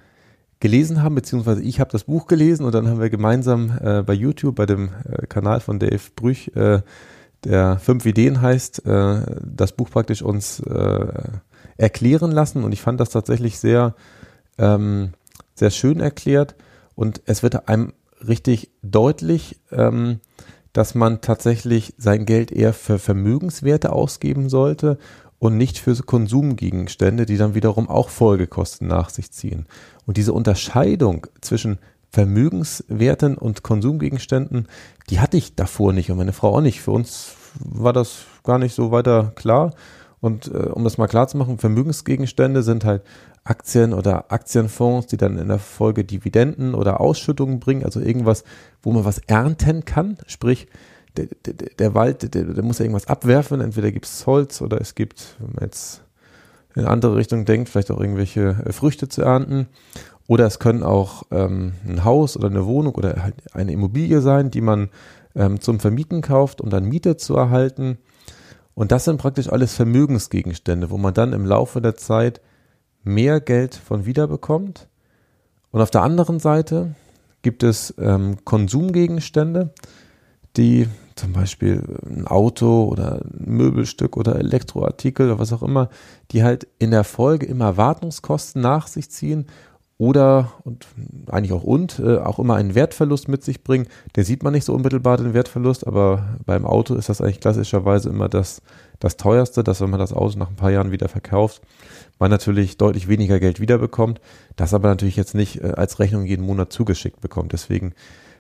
gelesen 0.61 1.02
haben, 1.02 1.14
beziehungsweise 1.14 1.62
ich 1.62 1.80
habe 1.80 1.92
das 1.92 2.04
Buch 2.04 2.26
gelesen 2.26 2.66
und 2.66 2.74
dann 2.74 2.88
haben 2.88 3.00
wir 3.00 3.09
gemeinsam 3.09 3.72
äh, 3.82 4.02
bei 4.02 4.12
YouTube, 4.12 4.56
bei 4.56 4.66
dem 4.66 4.90
Kanal 5.30 5.61
von 5.61 5.78
Dave 5.78 6.11
Brüch, 6.14 6.50
der 7.46 7.78
Fünf 7.78 8.04
Ideen 8.06 8.42
heißt, 8.42 8.85
äh, 8.87 9.20
das 9.42 9.72
Buch 9.72 9.90
praktisch 9.90 10.22
uns 10.22 10.61
äh, 10.61 11.06
erklären 11.76 12.32
lassen 12.32 12.64
und 12.64 12.72
ich 12.72 12.80
fand 12.80 13.00
das 13.00 13.11
tatsächlich 13.11 13.59
sehr, 13.59 13.94
ähm, 14.59 15.12
sehr 15.54 15.70
schön 15.70 16.00
erklärt 16.00 16.56
und 16.94 17.22
es 17.26 17.42
wird 17.42 17.68
einem 17.68 17.92
richtig 18.26 18.70
deutlich, 18.82 19.61
ähm, 19.70 20.20
dass 20.72 20.94
man 20.94 21.20
tatsächlich 21.20 21.94
sein 21.98 22.26
Geld 22.26 22.50
eher 22.50 22.72
für 22.72 22.98
Vermögenswerte 22.98 23.92
ausgeben 23.92 24.48
sollte 24.48 24.98
und 25.38 25.56
nicht 25.56 25.78
für 25.78 25.94
Konsumgegenstände, 25.94 27.26
die 27.26 27.37
dann 27.37 27.54
wiederum 27.54 27.88
auch 27.88 28.09
Folgekosten 28.09 28.88
nach 28.88 29.11
sich 29.11 29.30
ziehen. 29.30 29.66
Und 30.04 30.16
diese 30.16 30.32
Unterscheidung 30.32 31.26
zwischen 31.40 31.78
Vermögenswerten 32.11 33.37
und 33.37 33.62
Konsumgegenständen, 33.62 34.68
die 35.11 35.20
hatte 35.20 35.37
ich 35.37 35.54
davor 35.54 35.92
nicht 35.92 36.11
und 36.11 36.16
meine 36.16 36.32
Frau 36.32 36.56
auch 36.56 36.61
nicht. 36.61 36.80
Für 36.80 36.92
uns 36.92 37.35
war 37.59 37.92
das 37.92 38.25
gar 38.45 38.59
nicht 38.59 38.75
so 38.75 38.90
weiter 38.90 39.33
klar. 39.35 39.75
Und 40.21 40.49
äh, 40.49 40.69
um 40.69 40.85
das 40.85 40.99
mal 40.99 41.07
klar 41.07 41.29
zu 41.29 41.37
machen, 41.37 41.59
Vermögensgegenstände 41.59 42.62
sind 42.62 42.85
halt 42.85 43.03
Aktien 43.45 43.92
oder 43.92 44.33
Aktienfonds, 44.33 45.07
die 45.07 45.16
dann 45.16 45.38
in 45.38 45.49
der 45.49 45.59
Folge 45.59 46.05
Dividenden 46.05 46.75
oder 46.75 47.01
Ausschüttungen 47.01 47.61
bringen, 47.61 47.85
also 47.85 48.01
irgendwas, 48.01 48.42
wo 48.83 48.92
man 48.92 49.05
was 49.05 49.19
ernten 49.19 49.85
kann, 49.85 50.19
sprich 50.27 50.66
der, 51.16 51.29
der, 51.47 51.55
der 51.55 51.95
Wald, 51.95 52.35
der, 52.35 52.45
der, 52.45 52.64
muss 52.64 52.79
ja 52.79 52.85
irgendwas 52.85 53.07
abwerfen, 53.07 53.61
entweder 53.61 53.92
gibt 53.92 54.07
es 54.07 54.27
Holz 54.27 54.61
oder 54.61 54.81
es 54.81 54.95
gibt, 54.95 55.37
wenn 55.38 55.55
man 55.55 55.64
jetzt 55.64 56.03
in 56.75 56.83
eine 56.83 56.90
andere 56.90 57.16
Richtung 57.16 57.45
denkt, 57.45 57.69
vielleicht 57.69 57.90
auch 57.90 58.01
irgendwelche 58.01 58.62
äh, 58.64 58.73
Früchte 58.73 59.09
zu 59.09 59.23
ernten. 59.23 59.66
Oder 60.29 60.47
es 60.47 60.59
können 60.59 60.83
auch 60.83 61.23
ähm, 61.31 61.75
ein 61.87 62.05
Haus 62.05 62.37
oder 62.37 62.49
eine 62.49 62.66
Wohnung 62.66 62.97
oder 62.97 63.23
halt 63.23 63.35
eine 63.55 63.73
Immobilie 63.73 64.21
sein, 64.21 64.51
die 64.51 64.61
man 64.61 64.90
ähm, 65.37 65.61
zum 65.61 65.79
Vermieten 65.79 66.22
kauft, 66.22 66.61
um 66.61 66.70
dann 66.70 66.85
Miete 66.85 67.16
zu 67.16 67.37
erhalten. 67.37 67.99
Und 68.75 68.92
das 68.92 69.05
sind 69.05 69.18
praktisch 69.18 69.49
alles 69.51 69.75
Vermögensgegenstände, 69.75 70.90
wo 70.90 70.99
man 70.99 71.14
dann 71.14 71.33
im 71.33 71.46
Laufe 71.46 71.81
der 71.81 71.96
Zeit 71.96 72.40
mehr 73.05 73.40
Geld 73.40 73.75
von 73.75 74.07
wiederbekommt. 74.07 74.88
Und 75.70 75.81
auf 75.81 75.90
der 75.90 76.03
anderen 76.03 76.40
Seite 76.40 76.94
gibt 77.42 77.62
es 77.62 77.94
ähm, 77.99 78.44
Konsumgegenstände, 78.44 79.72
die 80.57 80.88
zum 81.14 81.33
Beispiel 81.33 81.83
ein 82.05 82.27
Auto 82.27 82.85
oder 82.85 83.22
ein 83.22 83.57
Möbelstück 83.57 84.16
oder 84.16 84.37
Elektroartikel 84.37 85.27
oder 85.27 85.38
was 85.38 85.53
auch 85.53 85.62
immer, 85.62 85.88
die 86.31 86.42
halt 86.42 86.66
in 86.79 86.90
der 86.90 87.05
Folge 87.05 87.46
immer 87.46 87.77
Wartungskosten 87.77 88.61
nach 88.61 88.87
sich 88.87 89.11
ziehen 89.11 89.46
oder 89.98 90.52
und 90.64 90.87
eigentlich 91.28 91.52
auch 91.52 91.62
und 91.62 91.98
äh, 91.98 92.18
auch 92.18 92.38
immer 92.38 92.56
einen 92.56 92.74
Wertverlust 92.74 93.28
mit 93.28 93.42
sich 93.42 93.64
bringen. 93.64 93.87
Der 94.14 94.24
sieht 94.24 94.42
man 94.42 94.52
nicht 94.52 94.64
so 94.64 94.74
unmittelbar 94.74 95.16
den 95.16 95.32
Wertverlust, 95.32 95.87
aber 95.87 96.37
beim 96.44 96.66
Auto 96.66 96.94
ist 96.94 97.09
das 97.09 97.20
eigentlich 97.20 97.40
klassischerweise 97.40 98.11
immer 98.11 98.28
das, 98.28 98.61
das 99.00 99.16
teuerste, 99.16 99.64
dass 99.64 99.80
wenn 99.80 99.90
man 99.90 100.00
das 100.00 100.12
Auto 100.12 100.38
nach 100.38 100.50
ein 100.50 100.56
paar 100.56 100.70
Jahren 100.70 100.92
wieder 100.92 101.09
verkauft, 101.09 101.62
man 102.18 102.30
natürlich 102.30 102.76
deutlich 102.76 103.09
weniger 103.09 103.40
Geld 103.40 103.59
wiederbekommt, 103.59 104.20
das 104.56 104.74
aber 104.74 104.88
natürlich 104.88 105.16
jetzt 105.16 105.35
nicht 105.35 105.62
äh, 105.62 105.72
als 105.76 105.98
Rechnung 105.98 106.26
jeden 106.26 106.44
Monat 106.44 106.72
zugeschickt 106.72 107.20
bekommt. 107.20 107.52
Deswegen 107.52 107.94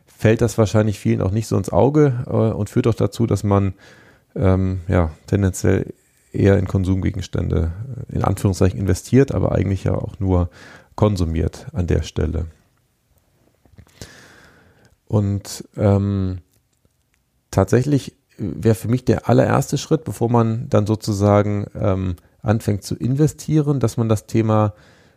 fällt 0.04 0.42
das 0.42 0.58
wahrscheinlich 0.58 0.98
vielen 0.98 1.22
auch 1.22 1.30
nicht 1.30 1.46
so 1.46 1.56
ins 1.56 1.70
Auge 1.70 2.24
äh, 2.26 2.30
und 2.32 2.68
führt 2.68 2.86
auch 2.86 2.94
dazu, 2.94 3.26
dass 3.26 3.44
man 3.44 3.72
ähm, 4.34 4.80
ja 4.88 5.10
tendenziell 5.26 5.94
eher 6.32 6.58
in 6.58 6.66
Konsumgegenstände 6.66 7.72
äh, 8.10 8.16
in 8.16 8.24
Anführungszeichen 8.24 8.78
investiert, 8.78 9.32
aber 9.32 9.52
eigentlich 9.52 9.84
ja 9.84 9.94
auch 9.94 10.20
nur 10.20 10.50
konsumiert 10.96 11.66
an 11.72 11.86
der 11.86 12.02
Stelle. 12.02 12.46
Und 15.06 15.68
ähm, 15.76 16.38
tatsächlich 17.50 18.16
wäre 18.38 18.74
für 18.74 18.88
mich 18.88 19.04
der 19.04 19.28
allererste 19.28 19.78
Schritt, 19.78 20.04
bevor 20.04 20.28
man 20.30 20.68
dann 20.68 20.86
sozusagen 20.86 21.66
ähm, 21.74 22.16
anfängt 22.42 22.82
zu 22.82 22.96
investieren, 22.96 23.80
dass 23.80 23.96
man 23.96 24.08
das 24.08 24.26
Thema 24.26 24.74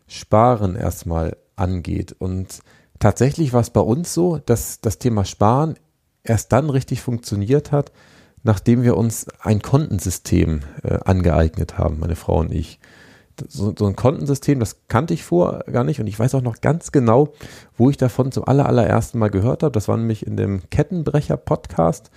Sparen 0.08 0.76
erstmal 0.76 1.38
angeht. 1.56 2.16
Und 2.18 2.62
tatsächlich 3.00 3.54
war 3.54 3.62
es 3.62 3.70
bei 3.70 3.82
uns 3.82 4.14
so, 4.14 4.38
dass 4.38 4.82
das 4.82 5.00
Thema 5.00 5.26
Sparen 5.26 5.76
erst 6.24 6.52
dann 6.52 6.70
richtig 6.70 7.02
funktioniert 7.02 7.72
hat, 7.72 7.92
nachdem 8.44 8.84
wir 8.84 8.96
uns 8.96 9.28
ein 9.42 9.62
Kontensystem 9.62 10.62
äh, 10.84 11.00
angeeignet 11.04 11.78
haben, 11.78 12.00
meine 12.00 12.16
Frau 12.16 12.40
und 12.40 12.54
ich 12.54 12.80
so, 13.48 13.74
so 13.78 13.86
ein 13.86 13.96
Kontensystem, 13.96 14.60
das 14.60 14.78
kannte 14.88 15.14
ich 15.14 15.24
vor 15.24 15.64
gar 15.72 15.84
nicht 15.84 16.00
und 16.00 16.08
ich 16.08 16.20
weiß 16.20 16.36
auch 16.36 16.42
noch 16.42 16.62
ganz 16.62 16.92
genau, 16.92 17.34
wo 17.78 17.90
ich 17.90 17.98
davon 17.98 18.32
zum 18.32 18.46
aller, 18.46 18.66
allerersten 18.66 19.20
Mal 19.20 19.30
gehört 19.30 19.64
habe. 19.64 19.72
Das 19.72 19.88
war 19.88 19.98
nämlich 19.98 20.26
in 20.26 20.38
dem 20.38 20.62
Kettenbrecher-Podcast 20.70 22.12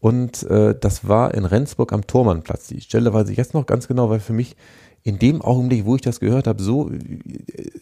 und 0.00 0.42
äh, 0.44 0.74
das 0.78 1.06
war 1.06 1.34
in 1.34 1.44
Rendsburg 1.44 1.92
am 1.92 2.06
Tormannplatz. 2.06 2.66
Die 2.68 2.80
Stelle 2.80 3.12
weiß 3.12 3.28
ich 3.28 3.36
jetzt 3.36 3.54
noch 3.54 3.66
ganz 3.66 3.88
genau, 3.88 4.10
weil 4.10 4.20
für 4.20 4.32
mich 4.32 4.56
in 5.04 5.18
dem 5.18 5.42
Augenblick, 5.42 5.84
wo 5.84 5.96
ich 5.96 6.02
das 6.02 6.20
gehört 6.20 6.46
habe, 6.46 6.62
so 6.62 6.90
äh, 6.90 6.98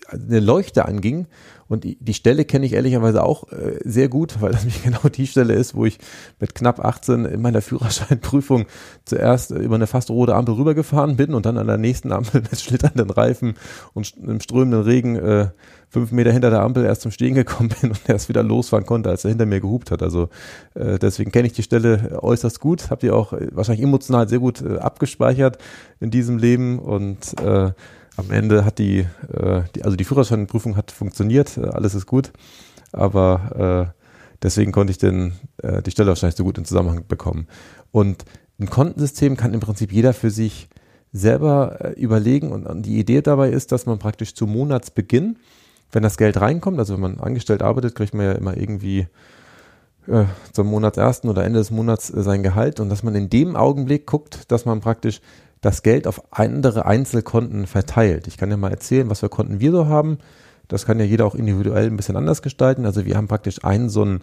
eine 0.08 0.40
Leuchte 0.40 0.86
anging. 0.86 1.26
Und 1.70 1.84
die, 1.84 1.96
die 2.00 2.14
Stelle 2.14 2.44
kenne 2.44 2.66
ich 2.66 2.72
ehrlicherweise 2.72 3.22
auch 3.22 3.50
äh, 3.52 3.78
sehr 3.84 4.08
gut, 4.08 4.40
weil 4.40 4.50
das 4.50 4.62
nämlich 4.64 4.82
genau 4.82 5.08
die 5.08 5.28
Stelle 5.28 5.54
ist, 5.54 5.76
wo 5.76 5.86
ich 5.86 5.98
mit 6.40 6.56
knapp 6.56 6.84
18 6.84 7.26
in 7.26 7.40
meiner 7.40 7.62
Führerscheinprüfung 7.62 8.66
zuerst 9.04 9.52
über 9.52 9.76
eine 9.76 9.86
fast 9.86 10.10
rote 10.10 10.34
Ampel 10.34 10.56
rübergefahren 10.56 11.16
bin 11.16 11.32
und 11.32 11.46
dann 11.46 11.58
an 11.58 11.68
der 11.68 11.78
nächsten 11.78 12.10
Ampel 12.10 12.40
mit 12.50 12.58
schlitternden 12.58 13.08
Reifen 13.08 13.54
und 13.94 14.12
einem 14.20 14.40
strömenden 14.40 14.82
Regen 14.82 15.14
äh, 15.14 15.50
fünf 15.88 16.10
Meter 16.10 16.32
hinter 16.32 16.50
der 16.50 16.62
Ampel 16.62 16.84
erst 16.84 17.02
zum 17.02 17.12
Stehen 17.12 17.36
gekommen 17.36 17.70
bin 17.80 17.90
und 17.90 18.00
erst 18.08 18.28
wieder 18.28 18.42
losfahren 18.42 18.84
konnte, 18.84 19.08
als 19.08 19.24
er 19.24 19.30
hinter 19.30 19.46
mir 19.46 19.60
gehupt 19.60 19.92
hat. 19.92 20.02
Also 20.02 20.28
äh, 20.74 20.98
deswegen 20.98 21.30
kenne 21.30 21.46
ich 21.46 21.52
die 21.52 21.62
Stelle 21.62 22.18
äußerst 22.20 22.58
gut, 22.58 22.90
habe 22.90 23.00
die 23.00 23.12
auch 23.12 23.32
äh, 23.32 23.46
wahrscheinlich 23.52 23.84
emotional 23.84 24.28
sehr 24.28 24.40
gut 24.40 24.60
äh, 24.60 24.78
abgespeichert 24.78 25.58
in 26.00 26.10
diesem 26.10 26.38
Leben 26.38 26.80
und 26.80 27.40
äh, 27.40 27.70
am 28.20 28.30
Ende 28.30 28.64
hat 28.64 28.78
die, 28.78 29.06
äh, 29.32 29.62
die 29.74 29.84
also 29.84 29.96
die 29.96 30.04
Führerscheinprüfung 30.04 30.76
hat 30.76 30.90
funktioniert, 30.90 31.56
äh, 31.56 31.66
alles 31.66 31.94
ist 31.94 32.06
gut, 32.06 32.32
aber 32.92 33.92
äh, 33.92 34.00
deswegen 34.42 34.72
konnte 34.72 34.92
ich 34.92 34.98
den, 34.98 35.32
äh, 35.62 35.82
die 35.82 35.90
Stelle 35.90 36.08
wahrscheinlich 36.08 36.36
so 36.36 36.44
gut 36.44 36.58
in 36.58 36.64
Zusammenhang 36.64 37.04
bekommen. 37.08 37.48
Und 37.90 38.24
ein 38.60 38.70
Kontensystem 38.70 39.36
kann 39.36 39.54
im 39.54 39.60
Prinzip 39.60 39.92
jeder 39.92 40.12
für 40.12 40.30
sich 40.30 40.68
selber 41.12 41.78
äh, 41.80 42.00
überlegen. 42.00 42.52
Und, 42.52 42.66
und 42.66 42.82
die 42.82 42.98
Idee 42.98 43.22
dabei 43.22 43.50
ist, 43.50 43.72
dass 43.72 43.86
man 43.86 43.98
praktisch 43.98 44.34
zu 44.34 44.46
Monatsbeginn 44.46 45.36
wenn 45.92 46.02
das 46.02 46.16
Geld 46.16 46.40
reinkommt, 46.40 46.78
also 46.78 46.94
wenn 46.94 47.00
man 47.00 47.20
angestellt 47.20 47.62
arbeitet, 47.62 47.94
kriegt 47.94 48.14
man 48.14 48.26
ja 48.26 48.32
immer 48.32 48.56
irgendwie 48.56 49.06
äh, 50.06 50.24
zum 50.52 50.68
Monatsersten 50.68 51.28
oder 51.28 51.44
Ende 51.44 51.58
des 51.58 51.70
Monats 51.70 52.10
äh, 52.10 52.22
sein 52.22 52.42
Gehalt. 52.42 52.80
Und 52.80 52.88
dass 52.88 53.02
man 53.02 53.14
in 53.14 53.28
dem 53.28 53.56
Augenblick 53.56 54.06
guckt, 54.06 54.50
dass 54.50 54.64
man 54.64 54.80
praktisch 54.80 55.20
das 55.60 55.82
Geld 55.82 56.06
auf 56.06 56.22
andere 56.30 56.86
Einzelkonten 56.86 57.66
verteilt. 57.66 58.26
Ich 58.26 58.36
kann 58.36 58.50
ja 58.50 58.56
mal 58.56 58.70
erzählen, 58.70 59.10
was 59.10 59.20
für 59.20 59.28
Konten 59.28 59.60
wir 59.60 59.72
so 59.72 59.86
haben. 59.86 60.18
Das 60.68 60.86
kann 60.86 60.98
ja 60.98 61.04
jeder 61.04 61.26
auch 61.26 61.34
individuell 61.34 61.86
ein 61.86 61.96
bisschen 61.96 62.16
anders 62.16 62.42
gestalten. 62.42 62.86
Also 62.86 63.04
wir 63.04 63.16
haben 63.16 63.28
praktisch 63.28 63.64
einen 63.64 63.88
so 63.88 64.04
ein 64.04 64.20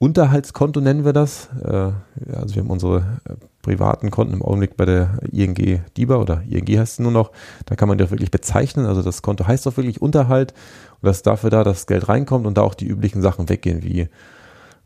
Unterhaltskonto 0.00 0.80
nennen 0.80 1.04
wir 1.04 1.12
das. 1.12 1.50
Äh, 1.62 1.92
also 2.32 2.54
wir 2.54 2.62
haben 2.62 2.70
unsere 2.70 3.20
äh, 3.28 3.34
privaten 3.60 4.10
Konten 4.10 4.32
im 4.32 4.42
Augenblick 4.42 4.76
bei 4.76 4.86
der 4.86 5.18
ING 5.30 5.54
DIBA 5.54 6.16
oder 6.16 6.42
ING 6.48 6.66
heißt 6.66 6.94
es 6.94 6.98
nur 7.00 7.12
noch. 7.12 7.32
Da 7.66 7.76
kann 7.76 7.86
man 7.86 7.98
die 7.98 8.04
auch 8.04 8.10
wirklich 8.10 8.30
bezeichnen. 8.30 8.86
Also 8.86 9.02
das 9.02 9.20
Konto 9.20 9.46
heißt 9.46 9.68
auch 9.68 9.76
wirklich 9.76 10.00
Unterhalt 10.00 10.54
und 11.02 11.06
das 11.06 11.18
ist 11.18 11.26
dafür 11.26 11.50
da, 11.50 11.64
dass 11.64 11.80
das 11.80 11.86
Geld 11.86 12.08
reinkommt 12.08 12.46
und 12.46 12.56
da 12.56 12.62
auch 12.62 12.74
die 12.74 12.86
üblichen 12.86 13.20
Sachen 13.20 13.50
weggehen 13.50 13.82
wie 13.82 14.08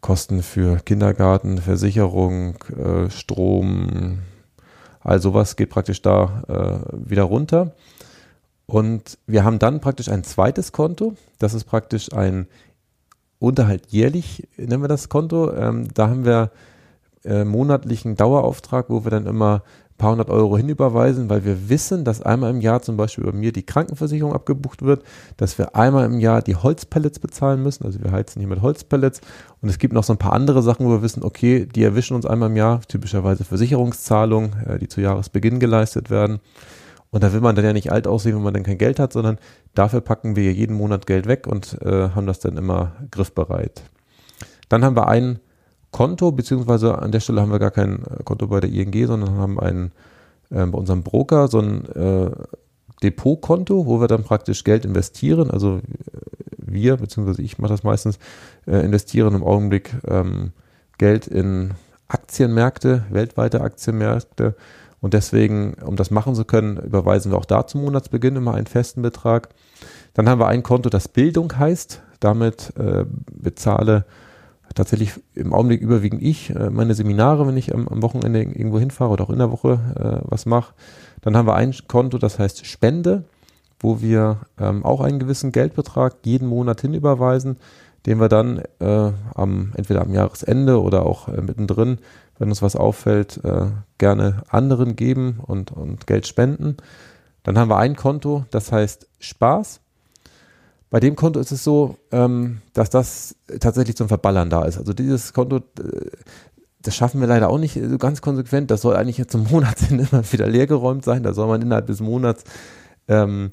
Kosten 0.01 0.43
für 0.43 0.79
Kindergarten, 0.85 1.59
Versicherung, 1.59 2.57
äh, 2.77 3.09
Strom, 3.09 4.19
all 5.05 5.21
sowas 5.21 5.55
geht 5.55 5.71
praktisch 5.71 6.03
da 6.03 6.83
wieder 6.93 7.23
runter. 7.23 7.73
Und 8.67 9.19
wir 9.27 9.45
haben 9.45 9.59
dann 9.59 9.81
praktisch 9.81 10.09
ein 10.09 10.25
zweites 10.25 10.73
Konto. 10.73 11.15
Das 11.39 11.55
ist 11.55 11.65
praktisch 11.65 12.13
ein 12.13 12.49
Unterhalt 13.39 13.89
jährlich, 13.89 14.49
nennen 14.57 14.83
wir 14.83 14.89
das 14.89 15.11
Konto. 15.11 15.53
Ähm, 15.53 15.89
da 15.93 16.09
haben 16.09 16.25
wir 16.25 16.51
äh, 17.25 17.45
monatlichen 17.45 18.17
Dauerauftrag, 18.17 18.87
wo 18.89 19.05
wir 19.05 19.11
dann 19.11 19.27
immer 19.27 19.63
paar 20.05 20.13
hundert 20.13 20.29
Euro 20.29 20.59
hinüberweisen, 20.59 21.31
weil 21.31 21.47
wir 21.47 21.71
wissen, 21.71 22.05
dass 22.05 22.21
einmal 22.21 22.51
im 22.51 22.61
Jahr 22.61 22.83
zum 22.83 22.99
Beispiel 22.99 23.25
bei 23.25 23.33
mir 23.33 23.53
die 23.53 23.63
Krankenversicherung 23.63 24.35
abgebucht 24.35 24.83
wird, 24.83 25.03
dass 25.39 25.57
wir 25.57 25.75
einmal 25.75 26.05
im 26.05 26.21
Jahr 26.21 26.43
die 26.43 26.57
Holzpellets 26.57 27.21
bezahlen 27.21 27.63
müssen. 27.63 27.87
Also 27.87 28.05
wir 28.05 28.13
heizen 28.13 28.39
hier 28.39 28.49
mit 28.49 28.61
Holzpellets. 28.61 29.23
Und 29.63 29.71
es 29.71 29.79
gibt 29.79 29.95
noch 29.95 30.05
so 30.05 30.13
ein 30.13 30.19
paar 30.19 30.35
andere 30.35 30.63
Sachen, 30.63 30.85
wo 30.85 30.91
wir 30.91 31.01
wissen, 31.01 31.25
okay, 31.25 31.65
die 31.65 31.83
erwischen 31.83 32.15
uns 32.15 32.27
einmal 32.27 32.51
im 32.51 32.57
Jahr, 32.57 32.83
typischerweise 32.83 33.45
Versicherungszahlungen, 33.45 34.53
äh, 34.67 34.79
die 34.79 34.89
zu 34.89 35.01
Jahresbeginn 35.01 35.59
geleistet 35.59 36.11
werden. 36.11 36.41
Und 37.11 37.25
da 37.25 37.33
will 37.33 37.41
man 37.41 37.57
dann 37.57 37.65
ja 37.65 37.73
nicht 37.73 37.91
alt 37.91 38.07
aussehen, 38.07 38.37
wenn 38.37 38.43
man 38.43 38.53
dann 38.53 38.63
kein 38.63 38.77
Geld 38.77 38.99
hat, 38.99 39.15
sondern 39.15 39.39
dafür 39.75 40.03
packen 40.03 40.37
wir 40.37 40.53
jeden 40.53 40.77
Monat 40.77 41.07
Geld 41.07 41.27
weg 41.27 41.47
und 41.47 41.81
äh, 41.81 42.11
haben 42.11 42.27
das 42.27 42.41
dann 42.41 42.59
immer 42.59 42.93
griffbereit. 43.11 43.85
Dann 44.69 44.85
haben 44.85 44.97
wir 44.97 45.09
ein 45.09 45.39
Konto, 45.95 46.33
beziehungsweise 46.33 46.99
an 46.99 47.13
der 47.13 47.21
Stelle 47.21 47.41
haben 47.41 47.53
wir 47.53 47.61
gar 47.61 47.71
kein 47.71 48.03
äh, 48.03 48.25
Konto 48.25 48.49
bei 48.49 48.59
der 48.59 48.71
ING, 48.71 49.07
sondern 49.07 49.37
haben 49.37 49.61
ein 49.61 49.93
äh, 50.51 50.67
bei 50.67 50.77
unserem 50.77 51.05
Broker 51.05 51.47
so 51.47 51.61
ein 51.61 51.85
äh, 51.95 52.31
Depotkonto, 53.05 53.87
wo 53.87 54.01
wir 54.01 54.09
dann 54.09 54.25
praktisch 54.25 54.65
Geld 54.65 54.85
investieren. 54.85 55.53
Also 55.53 55.77
äh, 55.77 55.81
wir, 56.59 56.97
beziehungsweise 56.97 57.43
ich 57.43 57.59
mache 57.59 57.71
das 57.71 57.85
meistens, 57.85 58.19
äh, 58.67 58.85
investieren 58.85 59.37
im 59.37 59.45
Augenblick 59.45 59.95
ähm, 60.09 60.51
Geld 60.99 61.29
in 61.29 61.75
Aktienmärkte, 62.09 63.05
weltweite 63.11 63.61
Aktienmärkte 63.61 64.57
und 65.01 65.15
deswegen, 65.15 65.75
um 65.75 65.95
das 65.95 66.11
machen 66.11 66.35
zu 66.35 66.45
können, 66.45 66.77
überweisen 66.77 67.31
wir 67.31 67.39
auch 67.39 67.45
da 67.45 67.69
zum 67.69 67.83
Monatsbeginn 67.83 68.35
immer 68.35 68.55
einen 68.55 68.67
festen 68.67 69.01
Betrag. 69.03 69.51
Dann 70.15 70.29
haben 70.29 70.41
wir 70.41 70.49
ein 70.49 70.65
Konto, 70.65 70.91
das 70.91 71.07
Bildung 71.07 71.57
heißt. 71.57 72.03
Damit 72.19 72.73
äh, 72.79 73.05
bezahle 73.31 74.07
tatsächlich 74.75 75.13
im 75.35 75.53
Augenblick 75.53 75.81
überwiegend 75.81 76.23
ich 76.23 76.51
äh, 76.51 76.71
meine 76.71 76.95
Seminare, 76.95 77.47
wenn 77.47 77.57
ich 77.57 77.75
am, 77.75 77.89
am, 77.89 78.03
Wochenende 78.03 78.43
irgendwo 78.43 78.79
hinfahre 78.79 79.13
oder 79.13 79.25
auch 79.25 79.31
in 79.31 79.39
der 79.39 79.51
Woche 79.51 79.81
äh, 79.97 80.27
was 80.31 80.47
mache. 80.47 80.75
Dann 81.21 81.37
haben 81.37 81.47
wir 81.47 81.55
ein 81.55 81.75
Konto, 81.89 82.19
das 82.19 82.39
heißt 82.39 82.67
Spende, 82.67 83.25
wo 83.81 84.01
wir 84.01 84.41
ähm, 84.59 84.85
auch 84.85 85.01
einen 85.01 85.19
gewissen 85.19 85.53
Geldbetrag 85.53 86.17
jeden 86.25 86.49
Monat 86.49 86.81
hinüberweisen, 86.81 87.57
den 88.07 88.21
wir 88.21 88.29
dann 88.29 88.63
äh, 88.81 89.13
am, 89.35 89.73
entweder 89.77 90.03
am 90.03 90.13
Jahresende 90.13 90.81
oder 90.83 91.07
auch 91.07 91.29
äh, 91.29 91.41
mittendrin 91.41 91.99
wenn 92.39 92.49
uns 92.49 92.63
was 92.63 92.77
auffällt, 92.77 93.41
äh, 93.45 93.67
gerne 93.99 94.43
anderen 94.49 94.97
geben 94.97 95.41
und, 95.47 95.73
und 95.73 96.07
Geld 96.07 96.27
spenden. 96.27 96.77
Dann 97.43 97.59
haben 97.59 97.71
wir 97.71 97.79
ein 97.79 97.97
Konto, 97.97 98.45
das 98.51 98.73
heißt 98.73 99.09
Spaß. 99.19 99.81
Bei 100.95 101.01
dem 101.01 101.17
Konto 101.17 101.41
ist 101.41 101.51
es 101.51 101.65
so, 101.65 101.97
ähm, 102.13 102.63
dass 102.73 102.89
das 102.89 103.35
tatsächlich 103.59 103.97
zum 103.97 104.07
Verballern 104.07 104.49
da 104.49 104.65
ist. 104.65 104.79
Also 104.79 104.93
dieses 104.93 105.33
Konto, 105.33 105.57
äh, 105.57 105.61
das 106.83 106.95
schaffen 106.95 107.21
wir 107.21 107.27
leider 107.27 107.51
auch 107.51 107.59
nicht 107.59 107.77
so 107.85 107.99
ganz 107.99 108.23
konsequent. 108.23 108.71
Das 108.71 108.83
soll 108.83 108.95
eigentlich 108.95 109.27
zum 109.27 109.43
Monatsende 109.51 110.07
immer 110.09 110.23
wieder 110.33 110.47
leergeräumt 110.47 111.05
sein. 111.05 111.25
Da 111.25 111.35
soll 111.35 111.49
man 111.49 111.63
innerhalb 111.63 111.89
des 111.89 111.99
Monats 111.99 112.45
ähm, 113.09 113.51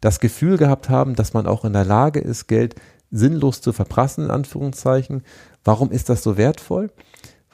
das 0.00 0.20
Gefühl 0.20 0.56
gehabt 0.56 0.88
haben, 0.88 1.16
dass 1.16 1.34
man 1.34 1.48
auch 1.48 1.64
in 1.64 1.72
der 1.72 1.84
Lage 1.84 2.20
ist, 2.20 2.46
Geld 2.46 2.76
sinnlos 3.10 3.60
zu 3.60 3.72
verprassen, 3.72 4.26
in 4.26 4.30
Anführungszeichen. 4.30 5.24
Warum 5.64 5.90
ist 5.90 6.08
das 6.10 6.22
so 6.22 6.36
wertvoll? 6.36 6.92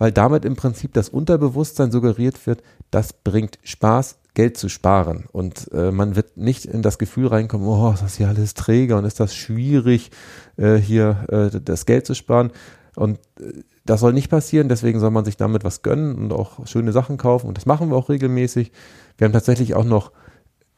weil 0.01 0.13
damit 0.13 0.47
im 0.47 0.57
Prinzip 0.57 0.95
das 0.95 1.11
Unterbewusstsein 1.11 1.93
suggeriert 1.93 2.47
wird, 2.47 2.63
das 2.91 3.13
bringt 3.13 3.59
Spaß, 3.63 4.17
Geld 4.35 4.57
zu 4.57 4.69
sparen. 4.69 5.25
Und 5.33 5.71
äh, 5.73 5.91
man 5.91 6.17
wird 6.17 6.37
nicht 6.37 6.65
in 6.65 6.83
das 6.83 6.99
Gefühl 6.99 7.27
reinkommen, 7.27 7.67
oh, 7.67 7.93
ist 7.93 8.03
das 8.03 8.17
hier 8.17 8.29
alles 8.29 8.55
träge 8.55 8.97
und 8.97 9.05
ist 9.05 9.21
das 9.21 9.35
schwierig, 9.35 10.11
äh, 10.57 10.77
hier 10.77 11.27
äh, 11.29 11.61
das 11.61 11.87
Geld 11.87 12.07
zu 12.07 12.15
sparen. 12.15 12.53
Und 12.97 13.19
äh, 13.41 13.63
das 13.85 14.01
soll 14.01 14.13
nicht 14.13 14.31
passieren, 14.31 14.69
deswegen 14.69 15.01
soll 15.01 15.11
man 15.11 15.25
sich 15.25 15.37
damit 15.37 15.65
was 15.65 15.83
gönnen 15.83 16.15
und 16.17 16.33
auch 16.33 16.67
schöne 16.67 16.93
Sachen 16.93 17.17
kaufen. 17.17 17.49
Und 17.49 17.57
das 17.57 17.67
machen 17.67 17.91
wir 17.91 17.97
auch 17.97 18.09
regelmäßig. 18.09 18.73
Wir 19.19 19.25
haben 19.25 19.33
tatsächlich 19.33 19.75
auch 19.75 19.85
noch, 19.85 20.13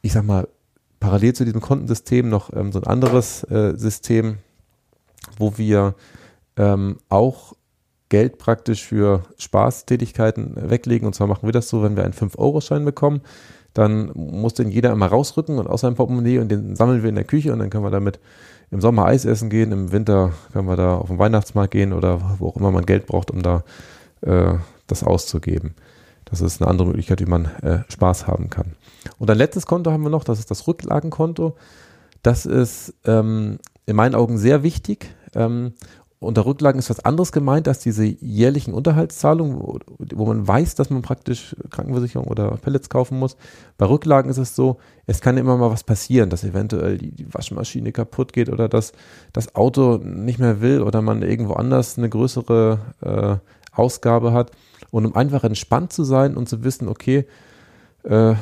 ich 0.01 0.13
sag 0.13 0.25
mal, 0.25 0.47
parallel 0.99 1.33
zu 1.33 1.45
diesem 1.45 1.61
Kontensystem 1.61 2.29
noch 2.29 2.51
ähm, 2.53 2.71
so 2.71 2.79
ein 2.79 2.87
anderes 2.87 3.43
äh, 3.51 3.73
System, 3.75 4.37
wo 5.37 5.57
wir 5.57 5.95
ähm, 6.55 6.97
auch 7.09 7.53
Geld 8.09 8.37
praktisch 8.37 8.85
für 8.85 9.23
Spaßtätigkeiten 9.37 10.69
weglegen. 10.69 11.07
Und 11.07 11.13
zwar 11.13 11.27
machen 11.27 11.47
wir 11.47 11.53
das 11.53 11.69
so, 11.69 11.83
wenn 11.83 11.95
wir 11.95 12.03
einen 12.03 12.13
5-Euro-Schein 12.13 12.85
bekommen, 12.85 13.21
dann 13.73 14.11
muss 14.13 14.53
den 14.53 14.69
jeder 14.69 14.91
immer 14.91 15.07
rausrücken 15.07 15.57
und 15.57 15.67
aus 15.67 15.81
seinem 15.81 15.95
Portemonnaie 15.95 16.37
und 16.39 16.49
den 16.49 16.75
sammeln 16.75 17.01
wir 17.01 17.09
in 17.09 17.15
der 17.15 17.23
Küche 17.23 17.51
und 17.51 17.59
dann 17.59 17.69
können 17.69 17.83
wir 17.83 17.89
damit 17.89 18.19
im 18.69 18.81
Sommer 18.81 19.05
Eis 19.05 19.25
essen 19.25 19.49
gehen, 19.49 19.71
im 19.71 19.91
Winter 19.91 20.31
können 20.51 20.67
wir 20.67 20.75
da 20.75 20.95
auf 20.95 21.07
den 21.07 21.19
Weihnachtsmarkt 21.19 21.71
gehen 21.71 21.93
oder 21.93 22.37
wo 22.39 22.49
auch 22.49 22.55
immer 22.55 22.71
man 22.71 22.85
Geld 22.85 23.07
braucht, 23.07 23.31
um 23.31 23.41
da 23.41 23.63
äh, 24.21 24.55
das 24.87 25.03
auszugeben. 25.03 25.75
Das 26.25 26.41
ist 26.41 26.61
eine 26.61 26.69
andere 26.69 26.87
Möglichkeit, 26.87 27.19
wie 27.21 27.29
man 27.29 27.45
äh, 27.61 27.79
Spaß 27.89 28.27
haben 28.27 28.49
kann. 28.49 28.73
Und 29.19 29.29
ein 29.29 29.37
letztes 29.37 29.65
Konto 29.65 29.91
haben 29.91 30.03
wir 30.03 30.09
noch, 30.09 30.23
das 30.23 30.39
ist 30.39 30.49
das 30.49 30.67
Rücklagenkonto. 30.67 31.55
Das 32.23 32.45
ist 32.45 32.93
ähm, 33.05 33.59
in 33.85 33.95
meinen 33.95 34.15
Augen 34.15 34.37
sehr 34.37 34.63
wichtig. 34.63 35.13
Ähm, 35.35 35.73
unter 36.23 36.45
Rücklagen 36.45 36.79
ist 36.79 36.89
was 36.89 37.03
anderes 37.03 37.31
gemeint 37.31 37.67
als 37.67 37.79
diese 37.79 38.03
jährlichen 38.03 38.73
Unterhaltszahlungen, 38.73 39.59
wo, 39.59 39.79
wo, 40.13 40.25
man 40.25 40.47
weiß, 40.47 40.75
dass 40.75 40.89
man 40.89 41.01
praktisch 41.01 41.55
Krankenversicherung 41.69 42.27
oder 42.27 42.57
Pellets 42.57 42.89
kaufen 42.89 43.19
muss. 43.19 43.37
Bei 43.77 43.85
Rücklagen 43.85 44.29
ist 44.29 44.37
es 44.37 44.55
so, 44.55 44.77
es 45.05 45.21
kann 45.21 45.37
immer 45.37 45.57
mal 45.57 45.71
was 45.71 45.83
passieren, 45.83 46.29
dass 46.29 46.43
eventuell 46.43 46.97
die, 46.97 47.11
die 47.11 47.33
Waschmaschine 47.33 47.91
kaputt 47.91 48.33
geht 48.33 48.49
oder 48.49 48.69
dass 48.69 48.93
das 49.33 49.55
Auto 49.55 49.97
nicht 49.97 50.39
mehr 50.39 50.61
will 50.61 50.81
oder 50.81 51.01
man 51.01 51.21
irgendwo 51.21 51.53
anders 51.53 51.97
eine 51.97 52.09
größere 52.09 52.79
äh, 53.01 53.77
Ausgabe 53.77 54.33
hat. 54.33 54.51
Und 54.91 55.05
um 55.05 55.15
einfach 55.15 55.43
entspannt 55.43 55.91
zu 55.91 56.03
sein 56.03 56.37
und 56.37 56.47
zu 56.47 56.63
wissen, 56.63 56.87
okay, 56.87 57.25
äh, 58.03 58.35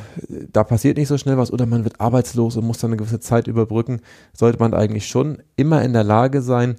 da 0.52 0.64
passiert 0.64 0.98
nicht 0.98 1.08
so 1.08 1.18
schnell 1.18 1.38
was 1.38 1.54
oder 1.54 1.66
man 1.66 1.84
wird 1.84 2.02
arbeitslos 2.02 2.58
und 2.58 2.66
muss 2.66 2.80
dann 2.80 2.92
eine 2.92 2.98
gewisse 2.98 3.20
Zeit 3.20 3.48
überbrücken, 3.48 4.02
sollte 4.34 4.60
man 4.60 4.74
eigentlich 4.74 5.08
schon 5.08 5.42
immer 5.56 5.84
in 5.84 5.94
der 5.94 6.04
Lage 6.04 6.42
sein, 6.42 6.78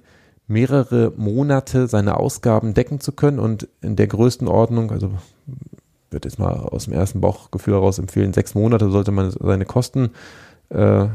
mehrere 0.53 1.11
Monate 1.17 1.87
seine 1.87 2.17
Ausgaben 2.17 2.73
decken 2.73 2.99
zu 2.99 3.11
können 3.11 3.39
und 3.39 3.67
in 3.81 3.95
der 3.95 4.07
größten 4.07 4.47
Ordnung, 4.47 4.91
also 4.91 5.11
würde 6.11 6.29
jetzt 6.29 6.39
mal 6.39 6.53
aus 6.53 6.85
dem 6.85 6.93
ersten 6.93 7.19
Bauchgefühl 7.19 7.73
heraus 7.73 7.99
empfehlen, 7.99 8.31
sechs 8.33 8.55
Monate 8.55 8.89
sollte 8.89 9.11
man 9.11 9.31
seine 9.31 9.65
Kosten 9.65 10.11
äh, 10.69 11.03
in 11.03 11.11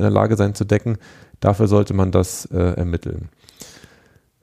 der 0.00 0.10
Lage 0.10 0.36
sein 0.36 0.54
zu 0.54 0.64
decken. 0.64 0.98
Dafür 1.40 1.68
sollte 1.68 1.94
man 1.94 2.12
das 2.12 2.46
äh, 2.46 2.58
ermitteln, 2.58 3.28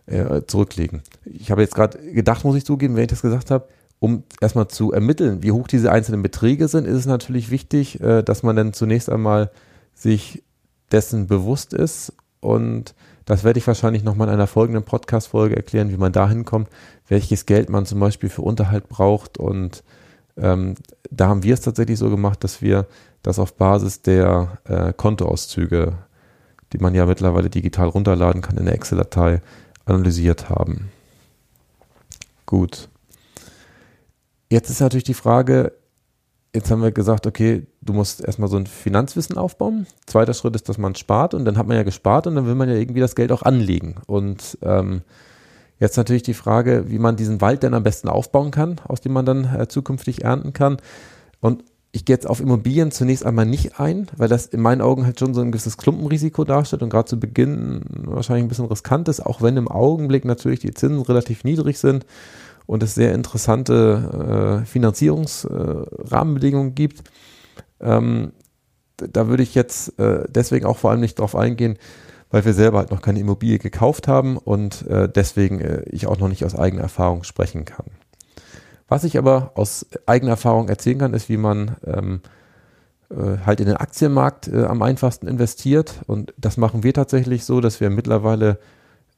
äh, 0.05 0.41
zurücklegen. 0.47 1.03
Ich 1.25 1.51
habe 1.51 1.61
jetzt 1.61 1.75
gerade 1.75 1.97
gedacht, 2.11 2.43
muss 2.43 2.55
ich 2.55 2.65
zugeben, 2.65 2.95
wenn 2.95 3.03
ich 3.03 3.09
das 3.09 3.21
gesagt 3.21 3.51
habe, 3.51 3.67
um 3.99 4.23
erstmal 4.39 4.69
zu 4.69 4.93
ermitteln, 4.93 5.43
wie 5.43 5.51
hoch 5.51 5.67
diese 5.67 5.91
einzelnen 5.91 6.23
Beträge 6.23 6.67
sind, 6.69 6.87
ist 6.87 6.95
es 6.95 7.05
natürlich 7.05 7.51
wichtig, 7.51 8.01
äh, 8.01 8.23
dass 8.23 8.43
man 8.43 8.55
dann 8.55 8.73
zunächst 8.73 9.09
einmal 9.09 9.51
sich 9.93 10.43
dessen 10.91 11.27
bewusst 11.27 11.73
ist 11.73 12.13
und 12.39 12.95
das 13.29 13.43
werde 13.43 13.59
ich 13.59 13.67
wahrscheinlich 13.67 14.03
nochmal 14.03 14.27
in 14.27 14.33
einer 14.33 14.47
folgenden 14.47 14.83
Podcast-Folge 14.83 15.55
erklären, 15.55 15.91
wie 15.91 15.97
man 15.97 16.11
dahin 16.11 16.45
kommt, 16.45 16.67
welches 17.07 17.45
Geld 17.45 17.69
man 17.69 17.85
zum 17.85 17.99
Beispiel 17.99 18.27
für 18.27 18.41
Unterhalt 18.41 18.89
braucht. 18.89 19.37
Und 19.37 19.83
ähm, 20.35 20.73
da 21.11 21.27
haben 21.27 21.43
wir 21.43 21.53
es 21.53 21.61
tatsächlich 21.61 21.99
so 21.99 22.09
gemacht, 22.09 22.43
dass 22.43 22.63
wir 22.63 22.87
das 23.21 23.37
auf 23.37 23.53
Basis 23.53 24.01
der 24.01 24.57
äh, 24.63 24.93
Kontoauszüge, 24.93 25.93
die 26.73 26.79
man 26.79 26.95
ja 26.95 27.05
mittlerweile 27.05 27.51
digital 27.51 27.89
runterladen 27.89 28.41
kann 28.41 28.57
in 28.57 28.65
der 28.65 28.73
Excel-Datei, 28.73 29.43
analysiert 29.85 30.49
haben. 30.49 30.89
Gut. 32.47 32.89
Jetzt 34.49 34.71
ist 34.71 34.81
natürlich 34.81 35.03
die 35.03 35.13
Frage, 35.13 35.73
jetzt 36.55 36.71
haben 36.71 36.81
wir 36.81 36.91
gesagt, 36.91 37.27
okay, 37.27 37.67
du 37.89 37.93
musst 37.93 38.21
erstmal 38.21 38.49
so 38.49 38.57
ein 38.57 38.67
Finanzwissen 38.67 39.37
aufbauen. 39.37 39.87
Zweiter 40.05 40.35
Schritt 40.35 40.55
ist, 40.55 40.69
dass 40.69 40.77
man 40.77 40.93
spart 40.93 41.33
und 41.33 41.45
dann 41.45 41.57
hat 41.57 41.67
man 41.67 41.75
ja 41.75 41.83
gespart 41.83 42.27
und 42.27 42.35
dann 42.35 42.45
will 42.45 42.53
man 42.53 42.69
ja 42.69 42.75
irgendwie 42.75 42.99
das 42.99 43.15
Geld 43.15 43.31
auch 43.31 43.41
anlegen. 43.41 43.95
Und 44.05 44.59
ähm, 44.61 45.01
jetzt 45.79 45.97
natürlich 45.97 46.21
die 46.21 46.35
Frage, 46.35 46.85
wie 46.89 46.99
man 46.99 47.15
diesen 47.15 47.41
Wald 47.41 47.63
denn 47.63 47.73
am 47.73 47.81
besten 47.81 48.07
aufbauen 48.07 48.51
kann, 48.51 48.79
aus 48.87 49.01
dem 49.01 49.13
man 49.13 49.25
dann 49.25 49.55
äh, 49.55 49.67
zukünftig 49.67 50.23
ernten 50.23 50.53
kann. 50.53 50.77
Und 51.41 51.63
ich 51.91 52.05
gehe 52.05 52.15
jetzt 52.15 52.29
auf 52.29 52.41
Immobilien 52.41 52.91
zunächst 52.91 53.25
einmal 53.25 53.47
nicht 53.47 53.79
ein, 53.79 54.05
weil 54.15 54.29
das 54.29 54.45
in 54.45 54.61
meinen 54.61 54.81
Augen 54.81 55.05
halt 55.05 55.19
schon 55.19 55.33
so 55.33 55.41
ein 55.41 55.51
gewisses 55.51 55.77
Klumpenrisiko 55.77 56.43
darstellt 56.43 56.83
und 56.83 56.91
gerade 56.91 57.09
zu 57.09 57.19
Beginn 57.19 57.81
wahrscheinlich 57.89 58.45
ein 58.45 58.49
bisschen 58.49 58.65
riskant 58.65 59.07
ist, 59.07 59.25
auch 59.25 59.41
wenn 59.41 59.57
im 59.57 59.67
Augenblick 59.67 60.25
natürlich 60.25 60.59
die 60.59 60.75
Zinsen 60.75 61.01
relativ 61.01 61.43
niedrig 61.43 61.79
sind 61.79 62.05
und 62.67 62.83
es 62.83 62.93
sehr 62.93 63.15
interessante 63.15 64.61
äh, 64.61 64.65
Finanzierungsrahmenbedingungen 64.67 66.69
äh, 66.69 66.75
gibt. 66.75 67.09
Ähm, 67.81 68.33
da 68.97 69.27
würde 69.27 69.43
ich 69.43 69.55
jetzt 69.55 69.97
äh, 69.99 70.23
deswegen 70.27 70.65
auch 70.65 70.77
vor 70.77 70.91
allem 70.91 70.99
nicht 70.99 71.19
drauf 71.19 71.35
eingehen, 71.35 71.77
weil 72.31 72.45
wir 72.45 72.53
selber 72.53 72.79
halt 72.79 72.91
noch 72.91 73.01
keine 73.01 73.19
Immobilie 73.19 73.59
gekauft 73.59 74.07
haben 74.07 74.37
und 74.37 74.85
äh, 74.87 75.09
deswegen 75.09 75.61
äh, 75.61 75.83
ich 75.89 76.07
auch 76.07 76.17
noch 76.17 76.27
nicht 76.27 76.45
aus 76.45 76.55
eigener 76.55 76.83
Erfahrung 76.83 77.23
sprechen 77.23 77.65
kann. 77.65 77.85
Was 78.87 79.03
ich 79.03 79.17
aber 79.17 79.51
aus 79.55 79.85
eigener 80.05 80.31
Erfahrung 80.31 80.67
erzählen 80.67 80.97
kann, 80.97 81.13
ist, 81.13 81.29
wie 81.29 81.37
man 81.37 81.77
ähm, 81.85 82.21
äh, 83.11 83.37
halt 83.45 83.59
in 83.59 83.67
den 83.67 83.77
Aktienmarkt 83.77 84.47
äh, 84.47 84.65
am 84.65 84.81
einfachsten 84.81 85.27
investiert. 85.27 86.01
Und 86.07 86.33
das 86.37 86.57
machen 86.57 86.83
wir 86.83 86.93
tatsächlich 86.93 87.45
so, 87.45 87.61
dass 87.61 87.79
wir 87.79 87.89
mittlerweile 87.91 88.59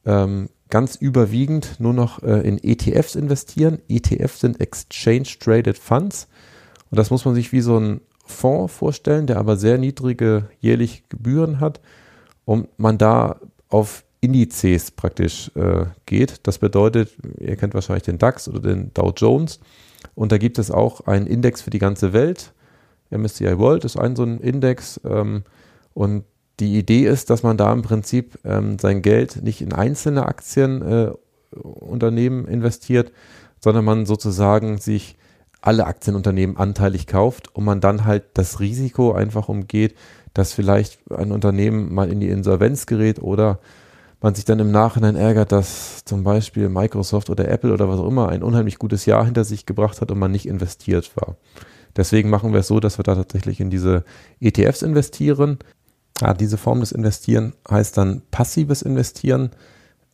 ähm, 0.06 0.50
ganz 0.70 0.96
überwiegend 0.96 1.80
nur 1.80 1.94
noch 1.94 2.22
äh, 2.22 2.42
in 2.42 2.62
ETFs 2.62 3.16
investieren. 3.16 3.80
ETFs 3.88 4.42
sind 4.42 4.60
Exchange 4.60 5.28
Traded 5.40 5.78
Funds. 5.78 6.28
Und 6.90 6.98
das 6.98 7.10
muss 7.10 7.24
man 7.24 7.36
sich 7.36 7.52
wie 7.54 7.62
so 7.62 7.78
ein 7.78 8.02
Fonds 8.32 8.74
vorstellen, 8.74 9.28
der 9.28 9.38
aber 9.38 9.58
sehr 9.58 9.78
niedrige 9.78 10.50
jährliche 10.60 11.04
Gebühren 11.10 11.60
hat 11.60 11.82
und 12.46 12.68
man 12.78 12.98
da 12.98 13.40
auf 13.70 14.04
Indizes 14.22 14.92
praktisch 14.92 15.52
äh, 15.56 15.86
geht. 16.06 16.42
Das 16.44 16.60
bedeutet, 16.60 17.12
ihr 17.40 17.56
kennt 17.56 17.74
wahrscheinlich 17.74 18.04
den 18.04 18.18
DAX 18.18 18.48
oder 18.48 18.60
den 18.60 18.94
Dow 18.94 19.12
Jones 19.16 19.60
und 20.16 20.32
da 20.32 20.38
gibt 20.38 20.60
es 20.60 20.72
auch 20.72 21.02
einen 21.02 21.28
Index 21.28 21.62
für 21.62 21.72
die 21.72 21.80
ganze 21.80 22.14
Welt. 22.14 22.54
MSCI 23.10 23.58
World 23.58 23.84
ist 23.84 23.98
ein 23.98 24.16
so 24.16 24.24
ein 24.24 24.40
Index 24.40 25.02
ähm, 25.04 25.44
und 25.94 26.24
die 26.60 26.78
Idee 26.78 27.08
ist, 27.08 27.30
dass 27.30 27.44
man 27.44 27.58
da 27.58 27.74
im 27.74 27.82
Prinzip 27.82 28.40
ähm, 28.46 28.80
sein 28.80 29.02
Geld 29.02 29.44
nicht 29.44 29.62
in 29.62 29.74
einzelne 29.74 30.28
Aktienunternehmen 30.28 32.48
äh, 32.48 32.52
investiert, 32.52 33.12
sondern 33.60 33.84
man 33.84 34.06
sozusagen 34.06 34.78
sich 34.78 35.18
alle 35.62 35.86
Aktienunternehmen 35.86 36.58
anteilig 36.58 37.08
kauft 37.08 37.56
und 37.56 37.64
man 37.64 37.82
dann 37.82 38.06
halt 38.06 38.24
das 38.34 38.60
Risiko 38.60 39.14
einfach 39.14 39.48
umgeht, 39.48 39.96
dass 40.34 40.54
vielleicht 40.54 41.00
ein 41.12 41.32
Unternehmen 41.32 41.94
mal 41.94 42.12
in 42.12 42.20
die 42.20 42.30
Insolvenz 42.30 42.86
gerät 42.86 43.22
oder 43.22 43.60
man 44.22 44.36
sich 44.36 44.46
dann 44.46 44.60
im 44.60 44.72
Nachhinein 44.72 45.16
ärgert, 45.16 45.52
dass 45.52 46.06
zum 46.06 46.24
Beispiel 46.24 46.70
Microsoft 46.70 47.30
oder 47.30 47.48
Apple 47.48 47.74
oder 47.74 47.90
was 47.90 48.00
auch 48.00 48.08
immer 48.08 48.30
ein 48.30 48.44
unheimlich 48.44 48.78
gutes 48.78 49.06
Jahr 49.06 49.26
hinter 49.26 49.44
sich 49.44 49.66
gebracht 49.66 50.00
hat 50.00 50.12
und 50.12 50.20
man 50.20 50.32
nicht 50.32 50.48
investiert 50.48 51.12
war. 51.16 51.38
Deswegen 51.96 52.30
machen 52.30 52.54
wir 52.54 52.62
es 52.62 52.68
so, 52.68 52.80
dass 52.80 52.98
wir 53.00 53.04
da 53.04 53.16
tatsächlich 53.16 53.60
in 53.60 53.70
diese 53.70 54.06
ETFs 54.40 54.84
investieren. 54.84 55.60
Ja, 56.22 56.34
diese 56.34 56.58
Form 56.58 56.80
des 56.80 56.92
Investieren 56.92 57.54
heißt 57.70 57.98
dann 57.98 58.22
passives 58.32 58.84
Investieren, 58.84 59.52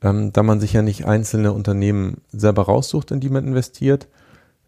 ähm, 0.01 0.31
da 0.31 0.41
man 0.41 0.59
sich 0.59 0.73
ja 0.73 0.81
nicht 0.81 1.05
einzelne 1.05 1.51
Unternehmen 1.51 2.21
selber 2.31 2.63
raussucht, 2.63 3.11
in 3.11 3.19
die 3.19 3.29
man 3.29 3.45
investiert, 3.45 4.07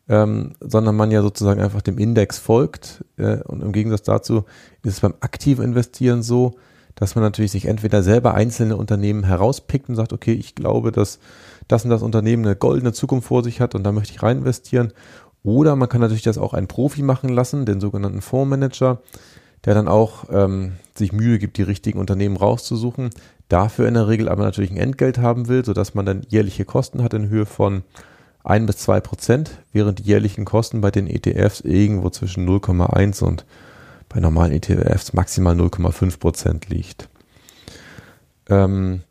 ähm, 0.10 0.54
sondern 0.60 0.96
man 0.96 1.12
ja 1.12 1.22
sozusagen 1.22 1.62
einfach 1.62 1.82
dem 1.82 2.00
Index 2.00 2.40
folgt. 2.40 3.06
Äh, 3.18 3.38
und 3.44 3.62
im 3.62 3.72
Gegensatz 3.72 4.02
dazu 4.02 4.44
ist 4.84 4.94
es 4.94 5.00
beim 5.00 5.14
aktiven 5.22 5.64
Investieren 5.64 6.24
so, 6.24 6.56
dass 6.96 7.16
man 7.16 7.24
natürlich 7.24 7.52
sich 7.52 7.66
entweder 7.66 8.04
selber 8.04 8.34
einzelne 8.34 8.76
Unternehmen 8.76 9.24
herauspickt 9.24 9.88
und 9.88 9.96
sagt, 9.96 10.12
okay, 10.12 10.34
ich 10.34 10.56
glaube, 10.56 10.92
dass 10.92 11.20
das 11.68 11.86
und 11.86 11.92
das 11.92 12.02
Unternehmen 12.02 12.44
eine 12.44 12.56
goldene 12.56 12.92
Zukunft 12.92 13.28
vor 13.28 13.44
sich 13.44 13.62
hat 13.62 13.76
und 13.76 13.84
da 13.84 13.92
möchte 13.92 14.14
ich 14.14 14.24
rein 14.24 14.40
investieren. 14.40 14.92
Oder 15.44 15.76
man 15.76 15.88
kann 15.88 16.02
natürlich 16.02 16.24
das 16.24 16.38
auch 16.38 16.54
einen 16.54 16.68
Profi 16.68 17.04
machen 17.04 17.30
lassen, 17.30 17.66
den 17.66 17.80
sogenannten 17.80 18.22
Fondsmanager, 18.22 19.02
der 19.64 19.76
dann 19.76 19.88
auch 19.88 20.26
ähm, 20.32 20.74
sich 20.96 21.14
Mühe 21.14 21.40
gibt, 21.40 21.58
die 21.58 21.64
richtigen 21.64 22.00
Unternehmen 22.00 22.36
rauszusuchen, 22.36 23.12
dafür 23.48 23.88
in 23.88 23.94
der 23.94 24.08
Regel 24.08 24.28
aber 24.28 24.44
natürlich 24.44 24.72
ein 24.72 24.78
Entgelt 24.78 25.20
haben 25.20 25.48
will, 25.48 25.64
sodass 25.64 25.94
man 25.94 26.06
dann 26.06 26.24
jährliche 26.28 26.66
Kosten 26.66 27.04
hat 27.04 27.14
in 27.14 27.30
Höhe 27.30 27.46
von 27.46 27.84
ein 28.44 28.66
bis 28.66 28.78
zwei 28.78 29.00
Prozent, 29.00 29.52
während 29.74 30.00
die 30.00 30.04
jährlichen 30.04 30.46
Kosten 30.46 30.82
bei 30.82 30.92
den 30.92 31.08
ETFs 31.08 31.62
irgendwo 31.62 32.10
zwischen 32.10 32.48
0,1 32.48 33.24
und 33.24 33.46
bei 34.08 34.20
normalen 34.20 34.54
ETFs 34.54 35.14
maximal 35.14 35.56
0,5 35.56 36.20
Prozent 36.20 36.70
liegt. 36.70 37.10
Ähm, 38.50 39.02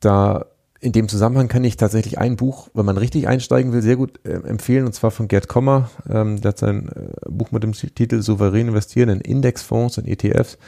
da 0.00 0.46
in 0.80 0.92
dem 0.92 1.08
Zusammenhang 1.08 1.48
kann 1.48 1.64
ich 1.64 1.76
tatsächlich 1.76 2.18
ein 2.18 2.36
Buch, 2.36 2.68
wenn 2.74 2.84
man 2.84 2.98
richtig 2.98 3.26
einsteigen 3.26 3.72
will, 3.72 3.82
sehr 3.82 3.96
gut 3.96 4.20
äh, 4.24 4.34
empfehlen, 4.34 4.86
und 4.86 4.92
zwar 4.92 5.10
von 5.10 5.26
Gerd 5.26 5.48
Kommer. 5.48 5.90
Ähm, 6.08 6.40
der 6.40 6.50
hat 6.50 6.58
sein 6.58 6.88
äh, 6.88 7.30
Buch 7.30 7.50
mit 7.50 7.62
dem 7.62 7.72
Titel 7.72 8.20
Souverän 8.22 8.68
investieren 8.68 9.08
in 9.08 9.20
Indexfonds 9.20 9.98
und 9.98 10.06
ETFs 10.06 10.58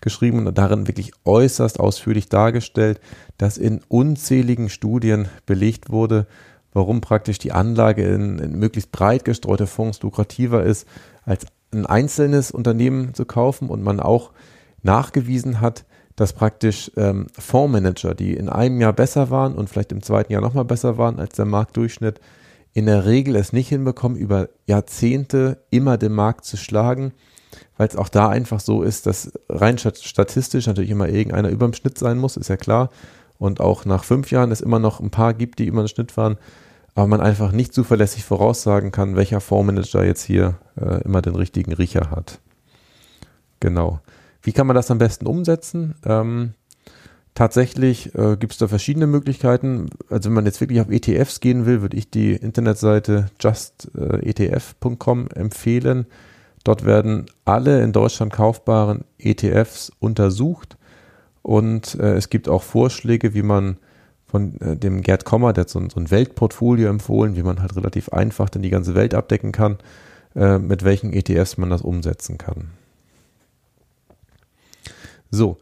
geschrieben 0.00 0.46
und 0.46 0.56
darin 0.56 0.86
wirklich 0.86 1.12
äußerst 1.24 1.80
ausführlich 1.80 2.28
dargestellt, 2.28 3.00
dass 3.36 3.58
in 3.58 3.80
unzähligen 3.88 4.68
Studien 4.68 5.28
belegt 5.44 5.90
wurde, 5.90 6.28
warum 6.78 7.00
praktisch 7.00 7.38
die 7.38 7.50
Anlage 7.50 8.04
in, 8.04 8.38
in 8.38 8.56
möglichst 8.56 8.92
breit 8.92 9.24
gestreute 9.24 9.66
Fonds 9.66 10.00
lukrativer 10.00 10.62
ist, 10.62 10.86
als 11.24 11.44
ein 11.72 11.86
einzelnes 11.86 12.52
Unternehmen 12.52 13.14
zu 13.14 13.24
kaufen 13.24 13.68
und 13.68 13.82
man 13.82 13.98
auch 13.98 14.30
nachgewiesen 14.82 15.60
hat, 15.60 15.84
dass 16.14 16.32
praktisch 16.32 16.92
ähm, 16.96 17.26
Fondsmanager, 17.36 18.14
die 18.14 18.34
in 18.34 18.48
einem 18.48 18.80
Jahr 18.80 18.92
besser 18.92 19.28
waren 19.30 19.56
und 19.56 19.68
vielleicht 19.68 19.90
im 19.90 20.02
zweiten 20.02 20.32
Jahr 20.32 20.40
nochmal 20.40 20.64
besser 20.64 20.98
waren 20.98 21.18
als 21.18 21.34
der 21.34 21.46
Marktdurchschnitt, 21.46 22.20
in 22.74 22.86
der 22.86 23.06
Regel 23.06 23.34
es 23.34 23.52
nicht 23.52 23.68
hinbekommen, 23.68 24.16
über 24.16 24.48
Jahrzehnte 24.66 25.64
immer 25.70 25.98
den 25.98 26.12
Markt 26.12 26.44
zu 26.44 26.56
schlagen, 26.56 27.12
weil 27.76 27.88
es 27.88 27.96
auch 27.96 28.08
da 28.08 28.28
einfach 28.28 28.60
so 28.60 28.82
ist, 28.82 29.06
dass 29.06 29.32
rein 29.48 29.78
statistisch 29.78 30.68
natürlich 30.68 30.90
immer 30.90 31.08
irgendeiner 31.08 31.48
über 31.48 31.66
dem 31.66 31.74
Schnitt 31.74 31.98
sein 31.98 32.18
muss, 32.18 32.36
ist 32.36 32.48
ja 32.48 32.56
klar. 32.56 32.90
Und 33.36 33.60
auch 33.60 33.84
nach 33.84 34.04
fünf 34.04 34.30
Jahren 34.30 34.52
es 34.52 34.60
immer 34.60 34.78
noch 34.78 35.00
ein 35.00 35.10
paar 35.10 35.34
gibt, 35.34 35.58
die 35.58 35.66
über 35.66 35.82
den 35.82 35.88
Schnitt 35.88 36.16
waren, 36.16 36.38
aber 36.98 37.06
man 37.06 37.20
einfach 37.20 37.52
nicht 37.52 37.72
zuverlässig 37.72 38.24
voraussagen 38.24 38.90
kann, 38.90 39.14
welcher 39.14 39.40
Fondsmanager 39.40 40.04
jetzt 40.04 40.24
hier 40.24 40.58
äh, 40.74 41.00
immer 41.04 41.22
den 41.22 41.36
richtigen 41.36 41.72
Riecher 41.72 42.10
hat. 42.10 42.40
Genau. 43.60 44.00
Wie 44.42 44.50
kann 44.50 44.66
man 44.66 44.74
das 44.74 44.90
am 44.90 44.98
besten 44.98 45.28
umsetzen? 45.28 45.94
Ähm, 46.04 46.54
tatsächlich 47.34 48.16
äh, 48.16 48.36
gibt 48.36 48.54
es 48.54 48.58
da 48.58 48.66
verschiedene 48.66 49.06
Möglichkeiten. 49.06 49.90
Also 50.10 50.28
wenn 50.28 50.34
man 50.34 50.46
jetzt 50.46 50.60
wirklich 50.60 50.80
auf 50.80 50.90
ETFs 50.90 51.38
gehen 51.38 51.66
will, 51.66 51.82
würde 51.82 51.96
ich 51.96 52.10
die 52.10 52.32
Internetseite 52.32 53.30
justetf.com 53.38 55.28
empfehlen. 55.36 56.06
Dort 56.64 56.84
werden 56.84 57.26
alle 57.44 57.80
in 57.80 57.92
Deutschland 57.92 58.32
kaufbaren 58.32 59.04
ETFs 59.18 59.92
untersucht 60.00 60.76
und 61.42 61.94
äh, 61.94 62.14
es 62.14 62.28
gibt 62.28 62.48
auch 62.48 62.64
Vorschläge, 62.64 63.34
wie 63.34 63.44
man 63.44 63.76
von 64.28 64.60
äh, 64.60 64.76
dem 64.76 65.02
Gerd 65.02 65.24
Kommer, 65.24 65.52
der 65.52 65.62
hat 65.62 65.70
so 65.70 65.78
ein, 65.78 65.90
so 65.90 65.98
ein, 65.98 66.10
Weltportfolio 66.10 66.88
empfohlen, 66.88 67.34
wie 67.36 67.42
man 67.42 67.60
halt 67.62 67.76
relativ 67.76 68.10
einfach 68.10 68.48
dann 68.50 68.62
die 68.62 68.70
ganze 68.70 68.94
Welt 68.94 69.14
abdecken 69.14 69.52
kann, 69.52 69.78
äh, 70.36 70.58
mit 70.58 70.84
welchen 70.84 71.12
ETFs 71.12 71.56
man 71.56 71.70
das 71.70 71.82
umsetzen 71.82 72.38
kann. 72.38 72.70
So, 75.30 75.56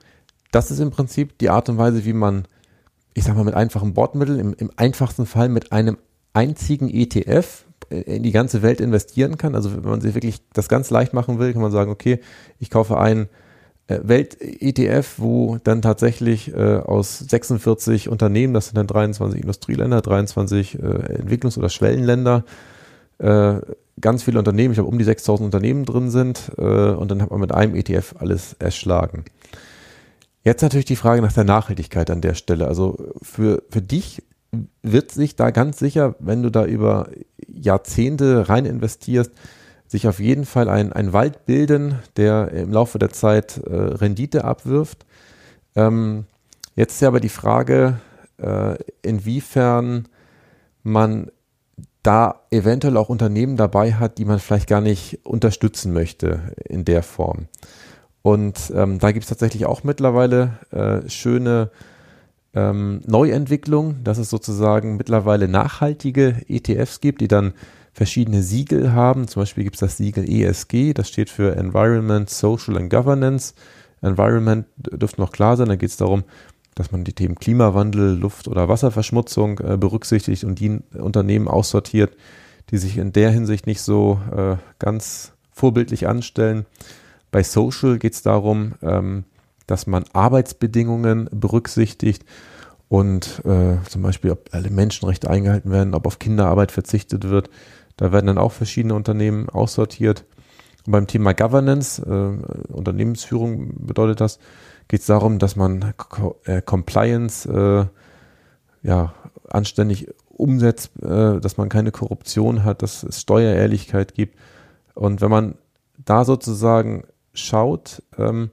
das 0.51 0.71
ist 0.71 0.81
im 0.81 0.91
Prinzip 0.91 1.39
die 1.39 1.51
Art 1.51 1.69
und 1.69 1.79
Weise, 1.79 2.05
wie 2.05 2.13
man, 2.13 2.47
ich 3.15 3.25
sag 3.25 3.37
mal, 3.37 3.45
mit 3.45 3.55
einfachen 3.55 3.95
Bordmitteln, 3.95 4.39
im, 4.39 4.55
im 4.55 4.71
einfachsten 4.77 5.27
Fall 5.27 5.49
mit 5.49 5.73
einem 5.73 5.99
einzigen 6.33 6.91
ETF 6.91 7.65
äh, 7.91 8.01
in 8.01 8.23
die 8.23 8.33
ganze 8.33 8.63
Welt 8.63 8.81
investieren 8.81 9.39
kann. 9.39 9.55
Also 9.55 9.75
wenn 9.75 9.91
man 9.91 10.01
sich 10.01 10.15
wirklich 10.15 10.41
das 10.53 10.69
ganz 10.69 10.91
leicht 10.91 11.13
machen 11.13 11.39
will, 11.39 11.53
kann 11.53 11.63
man 11.63 11.73
sagen, 11.73 11.91
okay, 11.91 12.21
ich 12.59 12.71
kaufe 12.71 12.99
einen 12.99 13.29
Welt-ETF, 13.89 15.15
wo 15.19 15.59
dann 15.63 15.81
tatsächlich 15.81 16.53
äh, 16.53 16.79
aus 16.79 17.21
46 17.21 18.09
Unternehmen, 18.09 18.53
das 18.53 18.67
sind 18.67 18.77
dann 18.77 18.87
23 18.87 19.41
Industrieländer, 19.41 20.03
23 20.03 20.75
äh, 20.75 20.79
Entwicklungs- 20.79 21.57
oder 21.57 21.69
Schwellenländer, 21.69 22.45
äh, 23.19 23.61
ganz 24.01 24.25
viele 24.25 24.39
Unternehmen, 24.39 24.73
ich 24.73 24.77
glaube 24.77 24.91
um 24.91 24.99
die 24.99 25.05
6000 25.05 25.47
Unternehmen 25.47 25.85
drin 25.85 26.11
sind 26.11 26.53
äh, 26.59 26.63
und 26.63 27.11
dann 27.11 27.23
hat 27.23 27.31
man 27.31 27.41
mit 27.41 27.53
einem 27.53 27.75
ETF 27.77 28.17
alles 28.19 28.57
erschlagen. 28.59 29.25
Jetzt 30.43 30.63
natürlich 30.63 30.85
die 30.85 30.97
Frage 30.97 31.23
nach 31.23 31.33
der 31.33 31.45
Nachhaltigkeit 31.45 32.11
an 32.11 32.21
der 32.21 32.35
Stelle. 32.35 32.69
Also 32.69 33.13
für, 33.23 33.63
für 33.71 33.83
dich 33.83 34.23
wird 34.83 35.11
sich 35.11 35.37
da 35.37 35.51
ganz 35.51 35.79
sicher, 35.79 36.15
wenn 36.19 36.43
du 36.43 36.51
da 36.51 36.65
über 36.65 37.09
Jahrzehnte 37.49 38.49
rein 38.49 38.65
investierst, 38.65 39.33
sich 39.87 40.09
auf 40.09 40.21
jeden 40.21 40.45
Fall 40.45 40.69
ein, 40.69 40.93
ein 40.93 41.13
Wald 41.13 41.47
bilden, 41.47 41.97
der 42.17 42.51
im 42.53 42.73
Laufe 42.73 42.99
der 42.99 43.11
Zeit 43.11 43.59
äh, 43.59 43.75
Rendite 43.75 44.45
abwirft. 44.45 45.07
Ähm, 45.75 46.25
jetzt 46.75 46.95
ist 46.95 47.01
ja 47.03 47.09
aber 47.09 47.21
die 47.21 47.29
Frage, 47.29 48.01
äh, 48.39 48.77
inwiefern 49.03 50.09
man 50.83 51.31
da 52.03 52.43
eventuell 52.51 52.97
auch 52.97 53.09
Unternehmen 53.09 53.57
dabei 53.57 53.95
hat, 53.95 54.19
die 54.19 54.25
man 54.25 54.39
vielleicht 54.39 54.69
gar 54.69 54.81
nicht 54.81 55.21
unterstützen 55.25 55.93
möchte 55.93 56.55
in 56.65 56.85
der 56.85 57.03
Form. 57.03 57.49
Und 58.23 58.73
ähm, 58.75 58.99
da 58.99 59.13
gibt 59.13 59.25
es 59.25 59.29
tatsächlich 59.29 59.67
auch 59.67 59.85
mittlerweile 59.85 60.59
äh, 60.71 61.09
schöne 61.09 61.71
ähm, 62.55 63.03
Neuentwicklungen, 63.07 64.03
dass 64.03 64.19
es 64.19 64.31
sozusagen 64.31 64.97
mittlerweile 64.97 65.47
nachhaltige 65.47 66.43
ETFs 66.49 67.01
gibt, 67.01 67.21
die 67.21 67.29
dann 67.29 67.53
verschiedene 67.97 68.43
Siegel 68.43 68.93
haben. 68.93 69.27
Zum 69.27 69.41
Beispiel 69.41 69.65
gibt 69.65 69.77
es 69.77 69.81
das 69.81 69.97
Siegel 69.97 70.29
ESG, 70.29 70.93
das 70.93 71.09
steht 71.09 71.31
für 71.31 71.57
Environment, 71.57 72.29
Social 72.29 72.77
and 72.77 72.91
Governance. 72.91 73.55
Environment 74.03 74.67
dürfte 74.77 75.19
noch 75.19 75.33
klar 75.33 75.57
sein, 75.57 75.69
da 75.69 75.77
geht 75.77 75.89
es 75.89 75.97
darum, 75.97 76.25
dass 76.75 76.93
man 76.93 77.05
die 77.05 77.15
Themen 77.15 77.37
Klimawandel, 77.37 78.15
Luft- 78.15 78.49
oder 78.49 78.69
Wasserverschmutzung 78.69 79.61
äh, 79.61 79.79
berücksichtigt 79.79 80.45
und 80.45 80.61
die 80.61 80.79
Unternehmen 80.93 81.49
aussortiert, 81.49 82.15
die 82.71 82.77
sich 82.77 82.99
in 82.99 83.13
der 83.13 83.31
Hinsicht 83.31 83.67
nicht 83.67 83.81
so 83.81 84.21
äh, 84.31 84.57
ganz 84.79 85.33
vorbildlich 85.51 86.07
anstellen. 86.07 86.67
Bei 87.31 87.43
Social 87.43 87.99
geht 87.99 88.13
es 88.13 88.21
darum, 88.21 88.75
ähm, 88.83 89.25
dass 89.67 89.87
man 89.87 90.05
Arbeitsbedingungen 90.13 91.31
berücksichtigt 91.33 92.27
und 92.89 93.43
äh, 93.47 93.79
zum 93.89 94.03
Beispiel, 94.03 94.33
ob 94.33 94.51
alle 94.53 94.69
Menschenrechte 94.69 95.31
eingehalten 95.31 95.71
werden, 95.71 95.95
ob 95.95 96.07
auf 96.07 96.19
Kinderarbeit 96.19 96.73
verzichtet 96.73 97.25
wird. 97.31 97.49
Da 97.97 98.13
werden 98.13 98.27
dann 98.27 98.39
auch 98.39 98.53
verschiedene 98.53 98.95
Unternehmen 98.95 99.49
aussortiert. 99.49 100.25
Und 100.85 100.93
beim 100.93 101.07
Thema 101.07 101.35
Governance, 101.35 102.03
äh, 102.03 102.73
Unternehmensführung 102.73 103.87
bedeutet 103.87 104.21
das, 104.21 104.39
geht 104.89 105.01
es 105.01 105.07
darum, 105.07 105.39
dass 105.39 105.57
man 105.57 105.95
Co 105.97 106.37
äh, 106.45 106.63
Compliance 106.63 107.49
äh, 107.49 108.87
ja, 108.87 109.15
anständig 109.49 110.09
umsetzt, 110.29 110.93
äh, 111.03 111.41
dass 111.41 111.57
man 111.57 111.69
keine 111.69 111.91
Korruption 111.91 112.65
hat, 112.65 112.83
dass 112.83 113.03
es 113.03 113.23
Steuerehrlichkeit 113.23 114.15
gibt. 114.15 114.39
Und 114.95 115.21
wenn 115.21 115.31
man 115.31 115.55
da 116.05 116.25
sozusagen 116.25 117.05
schaut, 117.33 118.03
ähm, 118.19 118.51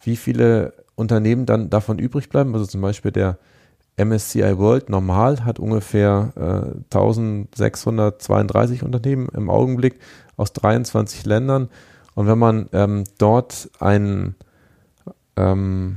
wie 0.00 0.16
viele 0.16 0.74
Unternehmen 0.94 1.46
dann 1.46 1.70
davon 1.70 1.98
übrig 1.98 2.28
bleiben, 2.28 2.52
also 2.54 2.66
zum 2.66 2.80
Beispiel 2.80 3.12
der 3.12 3.38
MSCI 4.04 4.58
World 4.58 4.88
normal 4.88 5.44
hat 5.44 5.58
ungefähr 5.58 6.32
äh, 6.36 6.94
1632 6.94 8.82
Unternehmen 8.82 9.28
im 9.34 9.50
Augenblick 9.50 9.98
aus 10.36 10.52
23 10.52 11.26
Ländern. 11.26 11.68
Und 12.14 12.26
wenn 12.26 12.38
man 12.38 12.68
ähm, 12.72 13.04
dort 13.18 13.70
ein, 13.78 14.34
ähm, 15.36 15.96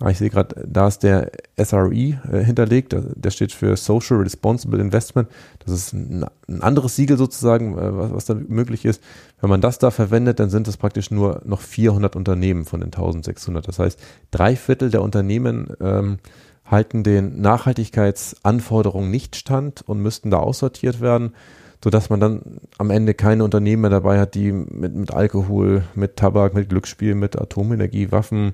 ah, 0.00 0.10
ich 0.10 0.18
sehe 0.18 0.30
gerade, 0.30 0.66
da 0.66 0.88
ist 0.88 1.02
der 1.02 1.30
SRE 1.56 1.92
äh, 1.92 2.44
hinterlegt, 2.44 2.94
der 2.94 3.30
steht 3.30 3.52
für 3.52 3.76
Social 3.76 4.18
Responsible 4.18 4.80
Investment. 4.80 5.28
Das 5.64 5.72
ist 5.72 5.92
ein, 5.92 6.26
ein 6.48 6.62
anderes 6.62 6.96
Siegel 6.96 7.16
sozusagen, 7.16 7.78
äh, 7.78 7.96
was, 7.96 8.12
was 8.12 8.24
da 8.24 8.34
möglich 8.34 8.84
ist. 8.84 9.02
Wenn 9.40 9.50
man 9.50 9.60
das 9.60 9.78
da 9.78 9.90
verwendet, 9.90 10.40
dann 10.40 10.50
sind 10.50 10.66
es 10.66 10.76
praktisch 10.76 11.10
nur 11.10 11.42
noch 11.44 11.60
400 11.60 12.16
Unternehmen 12.16 12.64
von 12.64 12.80
den 12.80 12.86
1600. 12.88 13.68
Das 13.68 13.78
heißt, 13.78 14.00
drei 14.30 14.56
Viertel 14.56 14.90
der 14.90 15.02
Unternehmen 15.02 15.68
ähm, 15.80 16.18
halten 16.64 17.02
den 17.02 17.40
Nachhaltigkeitsanforderungen 17.40 19.10
nicht 19.10 19.36
stand 19.36 19.82
und 19.86 20.00
müssten 20.00 20.30
da 20.30 20.38
aussortiert 20.38 21.00
werden, 21.00 21.34
sodass 21.82 22.08
man 22.08 22.20
dann 22.20 22.60
am 22.78 22.90
Ende 22.90 23.14
keine 23.14 23.44
Unternehmen 23.44 23.82
mehr 23.82 23.90
dabei 23.90 24.18
hat, 24.18 24.34
die 24.34 24.52
mit, 24.52 24.94
mit 24.94 25.12
Alkohol, 25.12 25.84
mit 25.94 26.16
Tabak, 26.16 26.54
mit 26.54 26.68
Glücksspiel, 26.68 27.14
mit 27.14 27.38
Atomenergie, 27.38 28.10
Waffen 28.10 28.52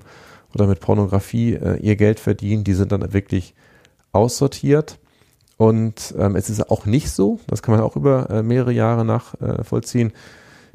oder 0.53 0.67
mit 0.67 0.81
Pornografie 0.81 1.53
äh, 1.53 1.77
ihr 1.77 1.95
Geld 1.95 2.19
verdienen. 2.19 2.65
Die 2.65 2.73
sind 2.73 2.91
dann 2.91 3.13
wirklich 3.13 3.55
aussortiert. 4.11 4.99
Und 5.55 6.13
ähm, 6.17 6.35
es 6.35 6.49
ist 6.49 6.69
auch 6.69 6.85
nicht 6.85 7.11
so, 7.11 7.39
das 7.47 7.61
kann 7.61 7.75
man 7.75 7.83
auch 7.83 7.95
über 7.95 8.29
äh, 8.29 8.43
mehrere 8.43 8.73
Jahre 8.73 9.05
nachvollziehen, 9.05 10.09
äh, 10.09 10.13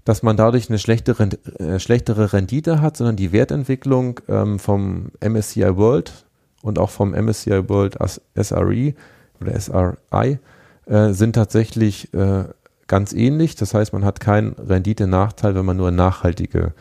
dass 0.07 0.23
man 0.23 0.37
dadurch 0.37 0.71
eine 0.71 0.79
schlechtere, 0.79 1.29
äh, 1.59 1.81
schlechtere 1.81 2.33
Rendite 2.33 2.81
hat, 2.81 2.97
sondern 2.97 3.17
die 3.17 3.33
Wertentwicklung 3.33 4.21
ähm, 4.29 4.61
vom 4.61 5.11
MSCI 5.21 5.77
World, 5.77 6.26
und 6.67 6.79
auch 6.79 6.91
vom 6.91 7.13
MSCI 7.13 7.69
World 7.69 7.97
SRE 8.35 8.95
oder 9.41 9.61
SRI 9.61 10.39
äh, 10.87 11.13
sind 11.13 11.35
tatsächlich 11.35 12.13
äh, 12.13 12.45
ganz 12.87 13.13
ähnlich. 13.13 13.55
Das 13.57 13.75
heißt, 13.75 13.93
man 13.93 14.05
hat 14.05 14.21
keinen 14.21 14.53
Rendite-Nachteil, 14.53 15.55
wenn 15.55 15.65
man 15.65 15.77
nur 15.77 15.91
in 15.91 15.97
nachhaltige 15.97 16.75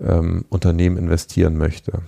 ähm, 0.00 0.44
Unternehmen 0.48 0.96
investieren 0.96 1.56
möchte. 1.56 2.02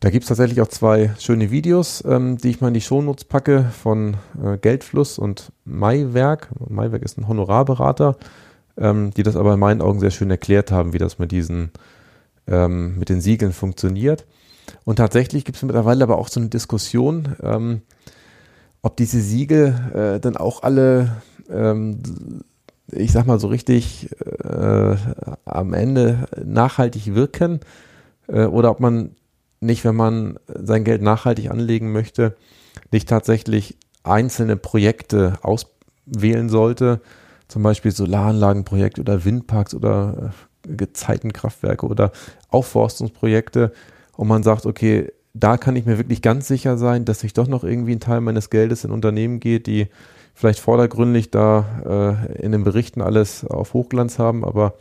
Da 0.00 0.10
gibt 0.10 0.24
es 0.24 0.28
tatsächlich 0.28 0.60
auch 0.60 0.68
zwei 0.68 1.12
schöne 1.18 1.50
Videos, 1.50 2.04
ähm, 2.06 2.38
die 2.38 2.50
ich 2.50 2.60
mal 2.60 2.68
in 2.68 2.74
die 2.74 2.80
Shownotes 2.80 3.24
packe 3.24 3.64
von 3.82 4.16
äh, 4.42 4.56
Geldfluss 4.56 5.18
und 5.18 5.52
Maiwerk. 5.64 6.48
Maiwerk 6.68 7.02
ist 7.02 7.18
ein 7.18 7.26
Honorarberater, 7.26 8.16
ähm, 8.76 9.10
die 9.12 9.24
das 9.24 9.34
aber 9.34 9.54
in 9.54 9.60
meinen 9.60 9.82
Augen 9.82 9.98
sehr 9.98 10.12
schön 10.12 10.30
erklärt 10.30 10.70
haben, 10.70 10.92
wie 10.92 10.98
das 10.98 11.18
mit 11.18 11.32
diesen 11.32 11.72
ähm, 12.46 12.98
mit 12.98 13.08
den 13.08 13.20
Siegeln 13.20 13.52
funktioniert. 13.52 14.24
Und 14.84 14.96
tatsächlich 14.96 15.44
gibt 15.44 15.56
es 15.56 15.62
mittlerweile 15.62 16.04
aber 16.04 16.18
auch 16.18 16.28
so 16.28 16.40
eine 16.40 16.48
Diskussion, 16.48 17.36
ähm, 17.42 17.82
ob 18.82 18.96
diese 18.96 19.20
Siegel 19.20 19.74
äh, 19.94 20.20
dann 20.20 20.36
auch 20.36 20.62
alle, 20.62 21.22
ähm, 21.50 22.00
ich 22.90 23.12
sag 23.12 23.26
mal 23.26 23.40
so 23.40 23.48
richtig, 23.48 24.10
äh, 24.44 24.96
am 25.44 25.74
Ende 25.74 26.26
nachhaltig 26.44 27.14
wirken. 27.14 27.60
äh, 28.28 28.44
oder 28.44 28.70
ob 28.70 28.80
man 28.80 29.16
nicht, 29.60 29.84
wenn 29.84 29.96
man 29.96 30.38
sein 30.54 30.84
Geld 30.84 31.02
nachhaltig 31.02 31.50
anlegen 31.50 31.92
möchte, 31.92 32.36
nicht 32.92 33.08
tatsächlich 33.08 33.76
einzelne 34.04 34.56
Projekte 34.56 35.38
auswählen 35.42 36.48
sollte, 36.48 37.00
zum 37.48 37.62
Beispiel 37.62 37.90
Solaranlagenprojekte 37.90 39.00
oder 39.00 39.24
Windparks 39.24 39.74
oder 39.74 40.32
äh, 40.66 40.76
Gezeitenkraftwerke 40.76 41.86
oder 41.86 42.12
Aufforstungsprojekte 42.50 43.72
und 44.18 44.26
man 44.26 44.42
sagt, 44.42 44.66
okay, 44.66 45.12
da 45.32 45.56
kann 45.56 45.76
ich 45.76 45.86
mir 45.86 45.96
wirklich 45.96 46.22
ganz 46.22 46.48
sicher 46.48 46.76
sein, 46.76 47.04
dass 47.04 47.20
sich 47.20 47.34
doch 47.34 47.46
noch 47.46 47.62
irgendwie 47.62 47.92
ein 47.92 48.00
Teil 48.00 48.20
meines 48.20 48.50
Geldes 48.50 48.82
in 48.82 48.90
Unternehmen 48.90 49.38
geht, 49.38 49.68
die 49.68 49.86
vielleicht 50.34 50.58
vordergründig 50.58 51.30
da 51.30 52.18
äh, 52.26 52.42
in 52.42 52.50
den 52.50 52.64
Berichten 52.64 53.00
alles 53.00 53.44
auf 53.44 53.74
Hochglanz 53.74 54.18
haben, 54.18 54.44
aber 54.44 54.74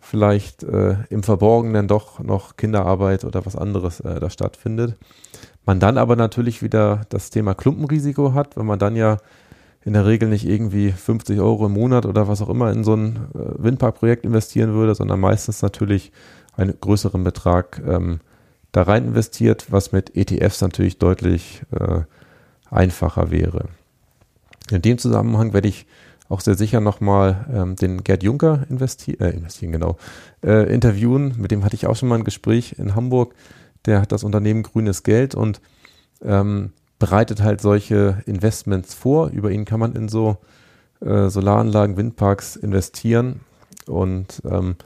vielleicht 0.00 0.64
äh, 0.64 0.96
im 1.10 1.22
Verborgenen 1.22 1.86
doch 1.86 2.18
noch 2.18 2.56
Kinderarbeit 2.56 3.24
oder 3.24 3.46
was 3.46 3.54
anderes 3.54 4.00
äh, 4.00 4.18
da 4.18 4.30
stattfindet. 4.30 4.96
Man 5.64 5.78
dann 5.78 5.96
aber 5.96 6.16
natürlich 6.16 6.60
wieder 6.60 7.02
das 7.08 7.30
Thema 7.30 7.54
Klumpenrisiko 7.54 8.34
hat, 8.34 8.56
wenn 8.56 8.66
man 8.66 8.80
dann 8.80 8.96
ja 8.96 9.18
in 9.84 9.92
der 9.92 10.06
Regel 10.06 10.28
nicht 10.28 10.48
irgendwie 10.48 10.90
50 10.90 11.38
Euro 11.38 11.66
im 11.66 11.74
Monat 11.74 12.04
oder 12.04 12.26
was 12.26 12.42
auch 12.42 12.48
immer 12.48 12.72
in 12.72 12.82
so 12.82 12.94
ein 12.96 13.28
äh, 13.32 13.62
Windparkprojekt 13.62 14.24
investieren 14.24 14.72
würde, 14.72 14.96
sondern 14.96 15.20
meistens 15.20 15.62
natürlich 15.62 16.10
einen 16.56 16.74
größeren 16.80 17.22
Betrag 17.22 17.80
ähm, 17.86 18.18
da 18.72 18.82
rein 18.82 19.06
investiert, 19.06 19.70
was 19.70 19.92
mit 19.92 20.16
ETFs 20.16 20.60
natürlich 20.60 20.98
deutlich 20.98 21.62
äh, 21.78 22.00
einfacher 22.70 23.30
wäre. 23.30 23.68
In 24.70 24.82
dem 24.82 24.98
Zusammenhang 24.98 25.52
werde 25.52 25.68
ich 25.68 25.86
auch 26.28 26.40
sehr 26.40 26.54
sicher 26.54 26.80
nochmal 26.80 27.46
ähm, 27.52 27.76
den 27.76 28.02
Gerd 28.04 28.22
Juncker 28.22 28.64
investi 28.70 29.12
äh, 29.20 29.30
investieren, 29.30 29.72
genau, 29.72 29.98
äh, 30.42 30.72
interviewen. 30.72 31.34
Mit 31.36 31.50
dem 31.50 31.62
hatte 31.62 31.74
ich 31.74 31.86
auch 31.86 31.96
schon 31.96 32.08
mal 32.08 32.16
ein 32.16 32.24
Gespräch 32.24 32.76
in 32.78 32.94
Hamburg. 32.94 33.34
Der 33.84 34.00
hat 34.00 34.12
das 34.12 34.24
Unternehmen 34.24 34.62
Grünes 34.62 35.02
Geld 35.02 35.34
und 35.34 35.60
ähm, 36.22 36.72
bereitet 36.98 37.42
halt 37.42 37.60
solche 37.60 38.22
Investments 38.24 38.94
vor. 38.94 39.28
Über 39.28 39.50
ihn 39.50 39.66
kann 39.66 39.80
man 39.80 39.94
in 39.94 40.08
so 40.08 40.38
äh, 41.00 41.28
Solaranlagen, 41.28 41.98
Windparks 41.98 42.56
investieren. 42.56 43.40
Und 43.86 44.40
ähm, 44.48 44.76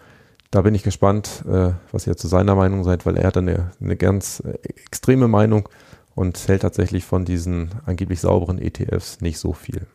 da 0.57 0.63
bin 0.63 0.75
ich 0.75 0.83
gespannt, 0.83 1.45
äh, 1.47 1.73
was 1.93 2.07
ihr 2.07 2.17
zu 2.17 2.29
seiner 2.29 2.55
Meinung 2.55 2.83
seid, 2.83 3.05
weil 3.05 3.19
er 3.19 3.27
hat 3.27 3.37
eine, 3.37 3.73
eine 3.79 3.95
ganz 3.95 4.41
äh, 4.41 4.57
extreme 4.87 5.29
Meinung 5.29 5.69
und 6.15 6.49
hält 6.49 6.63
tatsächlich 6.63 7.05
von 7.05 7.27
diesen 7.27 7.73
angeblich 7.85 8.23
sauberen 8.23 8.59
ETFs 8.59 9.21
nicht 9.21 9.39
so 9.39 9.53
viel. 9.53 9.87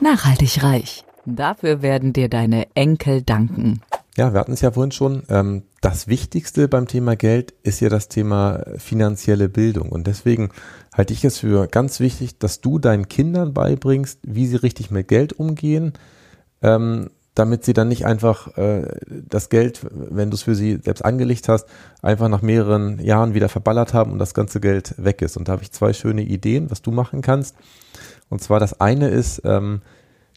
Nachhaltig 0.00 0.64
reich. 0.64 1.04
Dafür 1.24 1.82
werden 1.82 2.12
dir 2.12 2.28
deine 2.28 2.66
Enkel 2.74 3.22
danken. 3.22 3.80
Ja, 4.16 4.32
wir 4.32 4.40
hatten 4.40 4.54
es 4.54 4.60
ja 4.60 4.72
vorhin 4.72 4.90
schon. 4.90 5.22
Ähm, 5.28 5.62
das 5.82 6.08
Wichtigste 6.08 6.66
beim 6.66 6.88
Thema 6.88 7.14
Geld 7.14 7.54
ist 7.62 7.78
ja 7.78 7.88
das 7.88 8.08
Thema 8.08 8.64
finanzielle 8.76 9.48
Bildung. 9.48 9.90
Und 9.90 10.08
deswegen 10.08 10.48
halte 10.92 11.12
ich 11.12 11.24
es 11.24 11.38
für 11.38 11.68
ganz 11.68 12.00
wichtig, 12.00 12.40
dass 12.40 12.60
du 12.60 12.80
deinen 12.80 13.08
Kindern 13.08 13.54
beibringst, 13.54 14.18
wie 14.24 14.48
sie 14.48 14.56
richtig 14.56 14.90
mit 14.90 15.06
Geld 15.06 15.32
umgehen, 15.32 15.92
ähm, 16.60 17.10
damit 17.38 17.64
sie 17.64 17.72
dann 17.72 17.88
nicht 17.88 18.04
einfach 18.04 18.56
äh, 18.56 18.82
das 19.06 19.48
Geld, 19.48 19.86
wenn 19.90 20.30
du 20.30 20.34
es 20.34 20.42
für 20.42 20.56
sie 20.56 20.80
selbst 20.82 21.04
angelegt 21.04 21.48
hast, 21.48 21.66
einfach 22.02 22.28
nach 22.28 22.42
mehreren 22.42 22.98
Jahren 22.98 23.32
wieder 23.32 23.48
verballert 23.48 23.94
haben 23.94 24.10
und 24.10 24.18
das 24.18 24.34
ganze 24.34 24.60
Geld 24.60 24.94
weg 24.96 25.22
ist. 25.22 25.36
Und 25.36 25.46
da 25.46 25.52
habe 25.52 25.62
ich 25.62 25.70
zwei 25.70 25.92
schöne 25.92 26.22
Ideen, 26.22 26.70
was 26.70 26.82
du 26.82 26.90
machen 26.90 27.22
kannst. 27.22 27.54
Und 28.28 28.42
zwar 28.42 28.58
das 28.58 28.80
eine 28.80 29.08
ist, 29.08 29.42
ähm, 29.44 29.82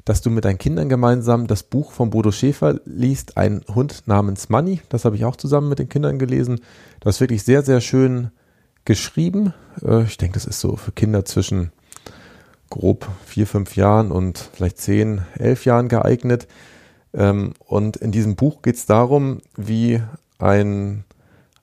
dass 0.06 0.22
du 0.22 0.30
mit 0.30 0.46
deinen 0.46 0.60
Kindern 0.60 0.90
gemeinsam 0.90 1.48
das 1.48 1.64
Buch 1.64 1.92
von 1.92 2.12
Bodo 2.12 2.32
Schäfer 2.32 2.80
liest, 2.86 3.36
Ein 3.36 3.62
Hund 3.74 4.04
namens 4.06 4.50
Money. 4.50 4.82
Das 4.90 5.04
habe 5.04 5.16
ich 5.16 5.26
auch 5.26 5.36
zusammen 5.36 5.70
mit 5.70 5.80
den 5.80 5.90
Kindern 5.90 6.20
gelesen. 6.20 6.62
Das 7.00 7.16
ist 7.16 7.22
wirklich 7.22 7.44
sehr, 7.44 7.64
sehr 7.64 7.82
schön 7.82 8.30
geschrieben. 8.86 9.54
Äh, 9.84 10.04
ich 10.04 10.18
denke, 10.18 10.36
das 10.36 10.46
ist 10.46 10.60
so 10.60 10.76
für 10.76 10.92
Kinder 10.92 11.26
zwischen 11.26 11.72
grob 12.70 13.08
vier, 13.26 13.48
fünf 13.48 13.76
Jahren 13.76 14.12
und 14.12 14.38
vielleicht 14.54 14.78
zehn, 14.78 15.24
elf 15.40 15.66
Jahren 15.66 15.90
geeignet. 15.90 16.48
Ähm, 17.14 17.54
und 17.66 17.98
in 17.98 18.12
diesem 18.12 18.36
Buch 18.36 18.62
geht 18.62 18.76
es 18.76 18.86
darum, 18.86 19.40
wie 19.58 20.00
ein, 20.40 21.04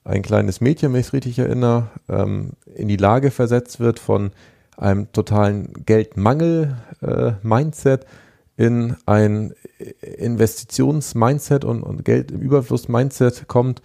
ein 0.03 0.21
kleines 0.21 0.61
Mädchen, 0.61 0.93
wenn 0.93 0.99
ich 0.99 1.07
es 1.07 1.13
richtig 1.13 1.39
erinnere, 1.39 1.87
ähm, 2.07 2.51
in 2.75 2.87
die 2.87 2.97
Lage 2.97 3.31
versetzt 3.31 3.79
wird 3.79 3.97
von 3.99 4.29
einem 4.77 5.11
totalen 5.11 5.73
Geldmangel-Mindset 5.85 8.03
äh, 8.03 8.65
in 8.65 8.95
ein 9.05 9.53
Investitions-Mindset 10.01 11.65
und, 11.65 11.83
und 11.83 12.05
Geld 12.05 12.31
im 12.31 12.41
Überfluss-Mindset 12.41 13.47
kommt 13.47 13.81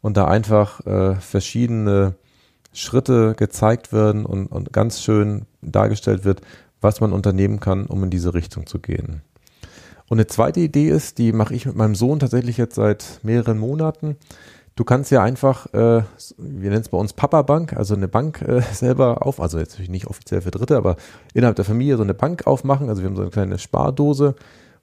und 0.00 0.16
da 0.16 0.26
einfach 0.26 0.84
äh, 0.86 1.16
verschiedene 1.16 2.14
Schritte 2.72 3.34
gezeigt 3.36 3.92
werden 3.92 4.24
und, 4.26 4.46
und 4.46 4.72
ganz 4.72 5.02
schön 5.02 5.46
dargestellt 5.62 6.24
wird, 6.24 6.40
was 6.80 7.00
man 7.00 7.12
unternehmen 7.12 7.60
kann, 7.60 7.86
um 7.86 8.02
in 8.04 8.10
diese 8.10 8.34
Richtung 8.34 8.66
zu 8.66 8.78
gehen. 8.78 9.22
Und 10.08 10.18
eine 10.18 10.26
zweite 10.26 10.60
Idee 10.60 10.88
ist, 10.88 11.18
die 11.18 11.32
mache 11.32 11.54
ich 11.54 11.66
mit 11.66 11.76
meinem 11.76 11.94
Sohn 11.94 12.18
tatsächlich 12.18 12.56
jetzt 12.56 12.74
seit 12.74 13.20
mehreren 13.22 13.58
Monaten. 13.58 14.16
Du 14.76 14.82
kannst 14.82 15.12
ja 15.12 15.22
einfach, 15.22 15.72
äh, 15.72 16.02
wir 16.36 16.70
nennen 16.70 16.82
es 16.82 16.88
bei 16.88 16.98
uns 16.98 17.12
Papa 17.12 17.42
Bank, 17.42 17.74
also 17.74 17.94
eine 17.94 18.08
Bank 18.08 18.42
äh, 18.42 18.60
selber 18.72 19.24
auf, 19.24 19.40
also 19.40 19.58
jetzt 19.58 19.78
nicht 19.78 20.08
offiziell 20.08 20.40
für 20.40 20.50
Dritte, 20.50 20.76
aber 20.76 20.96
innerhalb 21.32 21.56
der 21.56 21.64
Familie 21.64 21.96
so 21.96 22.02
eine 22.02 22.14
Bank 22.14 22.46
aufmachen. 22.46 22.88
Also 22.88 23.02
wir 23.02 23.08
haben 23.08 23.16
so 23.16 23.22
eine 23.22 23.30
kleine 23.30 23.58
Spardose, 23.58 24.34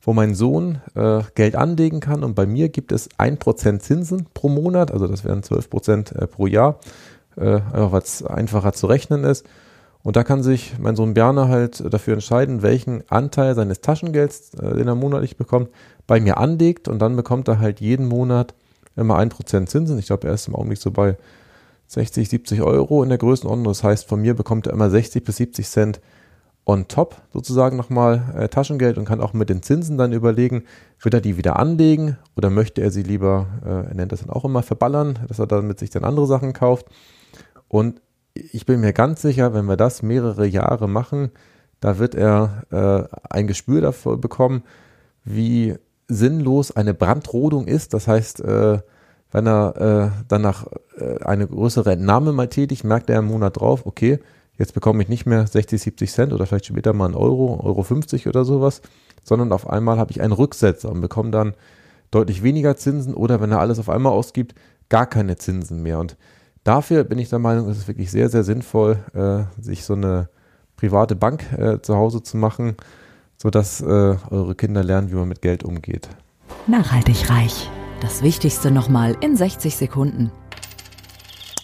wo 0.02 0.14
mein 0.14 0.34
Sohn 0.34 0.82
äh, 0.96 1.22
Geld 1.36 1.56
anlegen 1.56 2.00
kann. 2.00 2.24
Und 2.24 2.36
bei 2.36 2.46
mir 2.46 2.70
gibt 2.70 2.92
es 2.92 3.10
ein 3.18 3.38
Prozent 3.38 3.84
Zinsen 3.84 4.28
pro 4.34 4.48
Monat, 4.48 4.92
also 4.92 5.08
das 5.08 5.26
wären 5.26 5.44
zwölf 5.44 5.70
Prozent 5.70 6.14
äh, 6.14 6.26
pro 6.26 6.48
Jahr, 6.48 6.80
äh, 7.36 7.56
einfach 7.56 7.92
weil 7.92 8.02
es 8.02 8.24
einfacher 8.24 8.72
zu 8.74 8.88
rechnen 8.88 9.26
ist. 9.26 9.46
Und 10.04 10.16
da 10.16 10.24
kann 10.24 10.42
sich 10.42 10.74
mein 10.80 10.96
Sohn 10.96 11.14
Bjarne 11.14 11.48
halt 11.48 11.84
dafür 11.94 12.14
entscheiden, 12.14 12.62
welchen 12.62 13.04
Anteil 13.10 13.54
seines 13.56 13.82
Taschengelds, 13.82 14.54
äh, 14.56 14.76
den 14.76 14.88
er 14.88 14.96
monatlich 14.96 15.38
bekommt, 15.38 15.70
bei 16.08 16.20
mir 16.20 16.38
anlegt. 16.38 16.88
Und 16.88 17.00
dann 17.00 17.16
bekommt 17.16 17.48
er 17.48 17.60
halt 17.60 17.80
jeden 17.80 18.08
Monat 18.08 18.54
immer 18.96 19.18
ein 19.18 19.30
Prozent 19.30 19.70
Zinsen. 19.70 20.00
Ich 20.00 20.08
glaube, 20.08 20.28
er 20.28 20.34
ist 20.34 20.48
im 20.48 20.56
Augenblick 20.56 20.80
so 20.80 20.92
bei 20.92 21.18
60, 21.88 22.30
70 22.30 22.62
Euro 22.62 23.04
in 23.04 23.10
der 23.10 23.18
Größenordnung. 23.18 23.66
Das 23.66 23.84
heißt, 23.84 24.08
von 24.08 24.22
mir 24.22 24.34
bekommt 24.34 24.68
er 24.68 24.74
immer 24.74 24.90
60 24.90 25.24
bis 25.24 25.38
70 25.38 25.68
Cent 25.68 26.02
on 26.66 26.88
top 26.88 27.16
sozusagen 27.34 27.76
nochmal 27.76 28.34
äh, 28.38 28.48
Taschengeld 28.48 28.98
und 28.98 29.06
kann 29.06 29.20
auch 29.20 29.34
mit 29.34 29.50
den 29.50 29.64
Zinsen 29.64 29.98
dann 29.98 30.14
überlegen, 30.14 30.64
wird 31.02 31.14
er 31.14 31.22
die 31.22 31.36
wieder 31.36 31.58
anlegen 31.58 32.18
oder 32.38 32.50
möchte 32.50 32.82
er 32.82 32.92
sie 32.92 33.02
lieber, 33.02 33.48
äh, 33.66 33.90
er 33.90 33.96
nennt 33.96 34.12
das 34.12 34.22
dann 34.22 34.30
auch 34.30 34.46
immer 34.46 34.62
verballern, 34.62 35.20
dass 35.28 35.40
er 35.40 35.48
damit 35.48 35.80
sich 35.80 35.90
dann 35.90 36.04
andere 36.04 36.28
Sachen 36.28 36.54
kauft. 36.54 36.86
Und 37.68 38.02
ich 38.34 38.66
bin 38.66 38.80
mir 38.80 38.94
ganz 38.94 39.22
sicher, 39.22 39.54
wenn 39.54 39.66
wir 39.66 39.78
das 39.78 40.02
mehrere 40.02 40.46
Jahre 40.46 40.88
machen, 40.88 41.32
da 41.80 41.98
wird 41.98 42.16
er 42.16 42.64
äh, 42.72 43.18
ein 43.30 43.48
Gespür 43.48 43.82
dafür 43.82 44.18
bekommen, 44.18 44.64
wie 45.24 45.76
sinnlos 46.08 46.72
eine 46.76 46.94
Brandrodung 46.94 47.68
ist. 47.68 47.94
Das 47.94 48.08
heißt, 48.08 48.42
äh, 48.42 48.80
wenn 49.32 49.48
er 49.48 50.12
äh, 50.16 50.24
danach 50.28 50.68
äh, 50.98 51.24
eine 51.24 51.48
größere 51.48 51.94
Entnahme 51.94 52.34
mal 52.34 52.50
tätigt, 52.50 52.84
merkt 52.84 53.10
er 53.10 53.20
im 53.20 53.26
Monat 53.26 53.60
drauf, 53.60 53.86
okay, 53.86 54.20
jetzt 54.58 54.74
bekomme 54.74 55.02
ich 55.02 55.10
nicht 55.10 55.26
mehr 55.26 55.48
60, 55.48 55.82
70 55.82 56.12
Cent 56.12 56.34
oder 56.34 56.46
vielleicht 56.46 56.68
später 56.68 56.94
mal 56.94 57.06
einen 57.06 57.16
Euro, 57.16 57.60
Euro 57.64 57.84
50 57.84 58.28
oder 58.28 58.46
sowas, 58.46 58.82
sondern 59.24 59.52
auf 59.52 59.70
einmal 59.70 59.98
habe 59.98 60.12
ich 60.12 60.22
einen 60.22 60.34
Rücksetzer 60.34 60.90
und 60.90 61.02
bekomme 61.02 61.32
dann 61.32 61.54
deutlich 62.12 62.44
weniger 62.44 62.76
Zinsen 62.76 63.14
oder 63.14 63.42
wenn 63.42 63.52
er 63.52 63.60
alles 63.60 63.80
auf 63.80 63.90
einmal 63.90 64.12
ausgibt, 64.12 64.54
gar 64.90 65.06
keine 65.06 65.38
Zinsen 65.38 65.82
mehr. 65.82 66.00
Und 66.00 66.18
dafür 66.64 67.04
bin 67.04 67.20
ich 67.20 67.30
der 67.30 67.40
Meinung, 67.40 67.70
ist 67.70 67.78
es 67.78 67.88
wirklich 67.88 68.12
sehr, 68.12 68.30
sehr 68.30 68.44
sinnvoll, 68.44 69.00
äh, 69.14 69.62
sich 69.62 69.84
so 69.84 69.94
eine 69.94 70.30
private 70.76 71.16
Bank 71.16 71.52
äh, 71.58 71.82
zu 71.82 71.96
Hause 71.96 72.24
zu 72.24 72.38
machen, 72.38 72.76
sodass 73.38 73.82
äh, 73.82 73.86
eure 73.86 74.56
Kinder 74.56 74.84
lernen, 74.84 75.12
wie 75.12 75.16
man 75.16 75.28
mit 75.28 75.42
Geld 75.42 75.64
umgeht. 75.64 76.10
Nachhaltig 76.68 77.30
reich. 77.30 77.70
Das 78.02 78.24
Wichtigste 78.24 78.72
nochmal 78.72 79.16
in 79.22 79.36
60 79.36 79.76
Sekunden. 79.76 80.32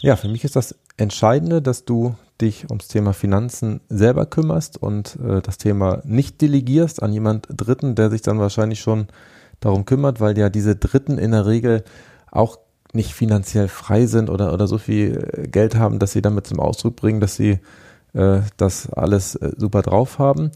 Ja, 0.02 0.16
für 0.16 0.28
mich 0.28 0.44
ist 0.44 0.56
das 0.56 0.76
Entscheidende, 0.98 1.62
dass 1.62 1.86
du 1.86 2.16
dich 2.40 2.70
ums 2.70 2.88
Thema 2.88 3.14
Finanzen 3.14 3.82
selber 3.90 4.28
kümmerst 4.28 4.82
und 4.82 5.18
äh, 5.24 5.42
das 5.42 5.58
Thema 5.58 6.02
nicht 6.06 6.42
delegierst 6.42 7.02
an 7.02 7.12
jemand 7.12 7.48
Dritten, 7.50 7.96
der 7.96 8.12
sich 8.12 8.22
dann 8.22 8.40
wahrscheinlich 8.40 8.80
schon 8.80 9.08
darum 9.60 9.86
kümmert, 9.86 10.20
weil 10.20 10.38
ja 10.38 10.50
diese 10.50 10.76
Dritten 10.76 11.18
in 11.18 11.32
der 11.32 11.48
Regel 11.48 11.84
auch 12.32 12.60
nicht 12.94 13.14
finanziell 13.14 13.68
frei 13.68 14.06
sind 14.06 14.30
oder, 14.30 14.54
oder 14.54 14.68
so 14.68 14.78
viel 14.78 15.30
äh, 15.34 15.48
Geld 15.48 15.76
haben, 15.76 16.00
dass 16.00 16.14
sie 16.14 16.22
damit 16.22 16.48
zum 16.48 16.60
Ausdruck 16.60 16.96
bringen, 16.96 17.20
dass 17.20 17.36
sie 17.36 17.60
äh, 18.14 18.42
das 18.58 18.92
alles 18.92 19.36
äh, 19.36 19.52
super 19.58 19.82
drauf 19.82 20.20
haben 20.20 20.52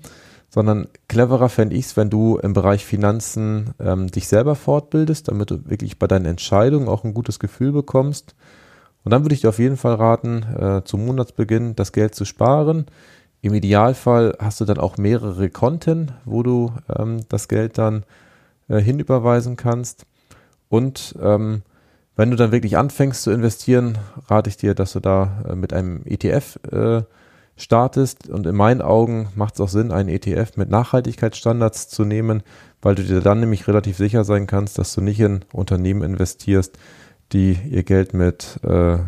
sondern 0.53 0.89
cleverer 1.07 1.47
fände 1.47 1.75
ich 1.75 1.85
es, 1.85 1.97
wenn 1.97 2.09
du 2.09 2.37
im 2.37 2.51
Bereich 2.51 2.85
Finanzen 2.85 3.73
ähm, 3.79 4.07
dich 4.11 4.27
selber 4.27 4.55
fortbildest, 4.55 5.29
damit 5.29 5.49
du 5.49 5.69
wirklich 5.69 5.97
bei 5.97 6.07
deinen 6.07 6.25
Entscheidungen 6.25 6.89
auch 6.89 7.05
ein 7.05 7.13
gutes 7.13 7.39
Gefühl 7.39 7.71
bekommst. 7.71 8.35
Und 9.05 9.11
dann 9.11 9.23
würde 9.23 9.33
ich 9.33 9.41
dir 9.41 9.49
auf 9.49 9.59
jeden 9.59 9.77
Fall 9.77 9.95
raten, 9.95 10.43
äh, 10.59 10.81
zum 10.83 11.05
Monatsbeginn 11.05 11.77
das 11.77 11.93
Geld 11.93 12.15
zu 12.15 12.25
sparen. 12.25 12.85
Im 13.41 13.53
Idealfall 13.53 14.35
hast 14.39 14.59
du 14.59 14.65
dann 14.65 14.77
auch 14.77 14.97
mehrere 14.97 15.49
Konten, 15.49 16.11
wo 16.25 16.43
du 16.43 16.73
ähm, 16.93 17.21
das 17.29 17.47
Geld 17.47 17.77
dann 17.77 18.03
äh, 18.67 18.79
hinüberweisen 18.79 19.55
kannst. 19.55 20.05
Und 20.67 21.15
ähm, 21.21 21.61
wenn 22.21 22.29
du 22.29 22.37
dann 22.37 22.51
wirklich 22.51 22.77
anfängst 22.77 23.23
zu 23.23 23.31
investieren, 23.31 23.97
rate 24.27 24.47
ich 24.47 24.55
dir, 24.55 24.75
dass 24.75 24.93
du 24.93 24.99
da 24.99 25.43
äh, 25.49 25.55
mit 25.55 25.73
einem 25.73 26.03
ETF 26.05 26.59
äh, 26.71 27.01
startest. 27.57 28.29
Und 28.29 28.45
in 28.45 28.55
meinen 28.55 28.83
Augen 28.83 29.29
macht 29.33 29.55
es 29.55 29.59
auch 29.59 29.69
Sinn, 29.69 29.91
einen 29.91 30.07
ETF 30.07 30.55
mit 30.55 30.69
Nachhaltigkeitsstandards 30.69 31.89
zu 31.89 32.05
nehmen, 32.05 32.43
weil 32.79 32.93
du 32.93 33.01
dir 33.01 33.21
dann 33.21 33.39
nämlich 33.39 33.67
relativ 33.67 33.97
sicher 33.97 34.23
sein 34.23 34.45
kannst, 34.45 34.77
dass 34.77 34.93
du 34.93 35.01
nicht 35.01 35.19
in 35.19 35.43
Unternehmen 35.51 36.03
investierst, 36.03 36.77
die 37.31 37.57
ihr 37.67 37.81
Geld 37.81 38.13
mit 38.13 38.59
äh, 38.63 38.99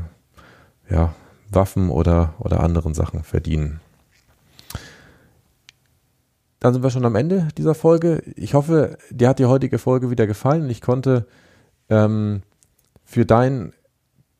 ja, 0.89 1.13
Waffen 1.51 1.91
oder, 1.91 2.33
oder 2.39 2.61
anderen 2.61 2.95
Sachen 2.95 3.21
verdienen. 3.21 3.79
Dann 6.59 6.73
sind 6.73 6.81
wir 6.81 6.89
schon 6.89 7.05
am 7.05 7.15
Ende 7.15 7.49
dieser 7.59 7.75
Folge. 7.75 8.23
Ich 8.35 8.55
hoffe, 8.55 8.97
dir 9.11 9.29
hat 9.29 9.37
die 9.37 9.45
heutige 9.45 9.77
Folge 9.77 10.09
wieder 10.09 10.25
gefallen 10.25 10.67
ich 10.67 10.81
konnte 10.81 11.27
ähm, 11.89 12.41
für 13.03 13.25
dein 13.25 13.73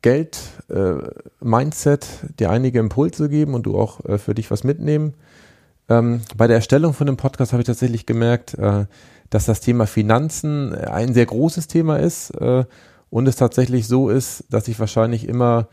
Geld-Mindset 0.01 2.03
äh, 2.03 2.33
dir 2.39 2.49
einige 2.49 2.79
Impulse 2.79 3.29
geben 3.29 3.53
und 3.53 3.63
du 3.63 3.77
auch 3.77 4.03
äh, 4.05 4.17
für 4.17 4.35
dich 4.35 4.51
was 4.51 4.63
mitnehmen. 4.63 5.13
Ähm, 5.89 6.21
bei 6.35 6.47
der 6.47 6.57
Erstellung 6.57 6.93
von 6.93 7.07
dem 7.07 7.17
Podcast 7.17 7.53
habe 7.53 7.61
ich 7.61 7.67
tatsächlich 7.67 8.05
gemerkt, 8.05 8.53
äh, 8.55 8.85
dass 9.29 9.45
das 9.45 9.61
Thema 9.61 9.87
Finanzen 9.87 10.75
ein 10.75 11.13
sehr 11.13 11.25
großes 11.25 11.67
Thema 11.67 11.97
ist 11.97 12.31
äh, 12.31 12.65
und 13.09 13.27
es 13.27 13.35
tatsächlich 13.35 13.87
so 13.87 14.09
ist, 14.09 14.45
dass 14.49 14.67
ich 14.67 14.79
wahrscheinlich 14.79 15.27
immer 15.27 15.67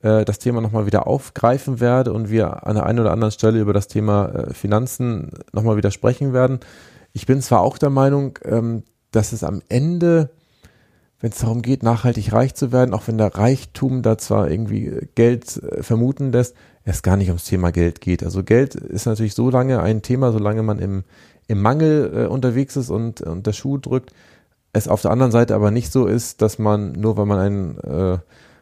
äh, 0.00 0.24
das 0.24 0.38
Thema 0.38 0.60
nochmal 0.60 0.86
wieder 0.86 1.06
aufgreifen 1.06 1.80
werde 1.80 2.12
und 2.12 2.30
wir 2.30 2.66
an 2.66 2.74
der 2.74 2.86
einen 2.86 3.00
oder 3.00 3.12
anderen 3.12 3.32
Stelle 3.32 3.60
über 3.60 3.72
das 3.72 3.88
Thema 3.88 4.28
äh, 4.28 4.54
Finanzen 4.54 5.30
nochmal 5.52 5.76
wieder 5.76 5.90
sprechen 5.90 6.32
werden. 6.32 6.60
Ich 7.12 7.26
bin 7.26 7.42
zwar 7.42 7.60
auch 7.60 7.78
der 7.78 7.90
Meinung, 7.90 8.38
ähm, 8.44 8.84
dass 9.10 9.32
es 9.32 9.42
am 9.42 9.62
Ende, 9.68 10.30
wenn 11.20 11.30
es 11.30 11.38
darum 11.38 11.62
geht, 11.62 11.82
nachhaltig 11.82 12.32
reich 12.32 12.54
zu 12.54 12.70
werden, 12.70 12.94
auch 12.94 13.08
wenn 13.08 13.18
der 13.18 13.34
Reichtum 13.34 14.02
da 14.02 14.18
zwar 14.18 14.50
irgendwie 14.50 15.08
Geld 15.14 15.56
äh, 15.62 15.82
vermuten 15.82 16.32
lässt, 16.32 16.54
es 16.84 17.02
gar 17.02 17.16
nicht 17.16 17.28
ums 17.28 17.44
Thema 17.44 17.70
Geld 17.70 18.00
geht. 18.00 18.22
Also 18.22 18.44
Geld 18.44 18.74
ist 18.74 19.06
natürlich 19.06 19.34
so 19.34 19.50
lange 19.50 19.80
ein 19.80 20.02
Thema, 20.02 20.32
solange 20.32 20.62
man 20.62 20.78
im, 20.78 21.04
im 21.46 21.60
Mangel 21.60 22.12
äh, 22.14 22.26
unterwegs 22.26 22.76
ist 22.76 22.90
und, 22.90 23.20
und 23.20 23.46
der 23.46 23.52
Schuh 23.52 23.78
drückt. 23.78 24.12
Es 24.72 24.88
auf 24.88 25.02
der 25.02 25.10
anderen 25.10 25.32
Seite 25.32 25.54
aber 25.54 25.70
nicht 25.70 25.92
so 25.92 26.06
ist, 26.06 26.40
dass 26.40 26.58
man 26.58 26.92
nur, 26.92 27.16
weil 27.16 27.26
man 27.26 27.38
ein 27.38 27.78
äh, 27.78 28.18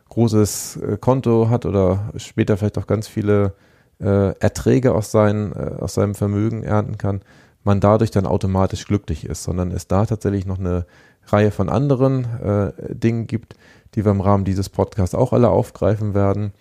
großes 0.09 0.77
äh, 0.77 0.97
Konto 0.99 1.51
hat 1.51 1.67
oder 1.67 2.13
später 2.17 2.57
vielleicht 2.57 2.79
auch 2.79 2.87
ganz 2.87 3.07
viele 3.07 3.55
äh, 4.01 4.39
Erträge 4.39 4.95
aus, 4.95 5.11
seinen, 5.11 5.53
äh, 5.53 5.77
aus 5.79 5.95
seinem 5.95 6.15
Vermögen 6.15 6.63
ernten 6.63 6.97
kann, 6.97 7.21
man 7.65 7.81
dadurch 7.81 8.13
dann 8.13 8.27
automatisch 8.27 8.87
glücklich 8.87 9.27
ist, 9.27 9.43
sondern 9.43 9.73
es 9.73 9.89
da 9.89 10.07
tatsächlich 10.07 10.47
noch 10.47 10.59
eine 10.59 10.87
Reihe 11.27 11.51
von 11.51 11.69
anderen 11.69 12.25
äh, 12.41 12.73
Dingen 12.95 13.27
gibt, 13.27 13.57
die 13.95 14.05
wir 14.05 14.13
im 14.13 14.21
Rahmen 14.21 14.45
dieses 14.45 14.69
Podcasts 14.69 15.15
auch 15.15 15.33
alle 15.33 15.49
aufgreifen 15.49 16.15
werden. 16.15 16.53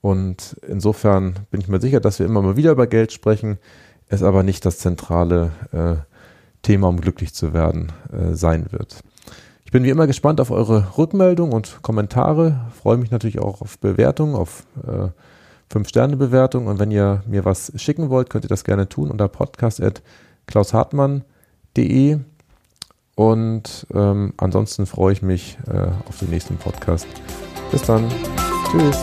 Und 0.00 0.56
insofern 0.66 1.34
bin 1.50 1.60
ich 1.60 1.68
mir 1.68 1.80
sicher, 1.80 2.00
dass 2.00 2.18
wir 2.18 2.26
immer 2.26 2.42
mal 2.42 2.56
wieder 2.56 2.72
über 2.72 2.86
Geld 2.86 3.12
sprechen, 3.12 3.58
es 4.08 4.22
aber 4.22 4.42
nicht 4.42 4.64
das 4.64 4.78
zentrale 4.78 5.50
äh, 5.72 5.96
Thema, 6.62 6.88
um 6.88 7.00
glücklich 7.00 7.34
zu 7.34 7.52
werden, 7.52 7.92
äh, 8.12 8.34
sein 8.34 8.66
wird. 8.70 9.00
Ich 9.64 9.72
bin 9.72 9.82
wie 9.82 9.90
immer 9.90 10.06
gespannt 10.06 10.40
auf 10.40 10.52
eure 10.52 10.96
Rückmeldung 10.96 11.52
und 11.52 11.82
Kommentare. 11.82 12.66
Freue 12.80 12.98
mich 12.98 13.10
natürlich 13.10 13.40
auch 13.40 13.62
auf 13.62 13.80
Bewertungen, 13.80 14.36
auf 14.36 14.64
äh, 14.86 15.08
5-Sterne-Bewertung. 15.74 16.68
Und 16.68 16.78
wenn 16.78 16.92
ihr 16.92 17.24
mir 17.26 17.44
was 17.44 17.72
schicken 17.74 18.08
wollt, 18.08 18.30
könnt 18.30 18.44
ihr 18.44 18.48
das 18.48 18.62
gerne 18.62 18.88
tun 18.88 19.10
unter 19.10 19.26
podcast.klaushartmann.de. 19.26 22.18
Und 23.16 23.86
ähm, 23.94 24.34
ansonsten 24.36 24.86
freue 24.86 25.14
ich 25.14 25.22
mich 25.22 25.58
äh, 25.66 25.88
auf 26.08 26.18
den 26.20 26.30
nächsten 26.30 26.56
Podcast. 26.56 27.06
Bis 27.72 27.82
dann. 27.82 28.06
Tschüss. 28.70 28.98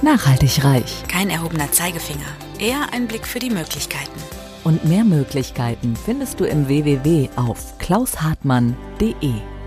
Nachhaltig 0.00 0.64
reich. 0.64 1.02
Kein 1.08 1.28
erhobener 1.28 1.70
Zeigefinger, 1.72 2.20
eher 2.58 2.86
ein 2.92 3.06
Blick 3.06 3.26
für 3.26 3.40
die 3.40 3.50
Möglichkeiten. 3.50 4.20
Und 4.64 4.84
mehr 4.84 5.04
Möglichkeiten 5.04 5.96
findest 5.96 6.40
du 6.40 6.44
im 6.44 6.68
www 6.68 7.28
auf 7.36 7.76
klaushartmann.de. 7.78 9.59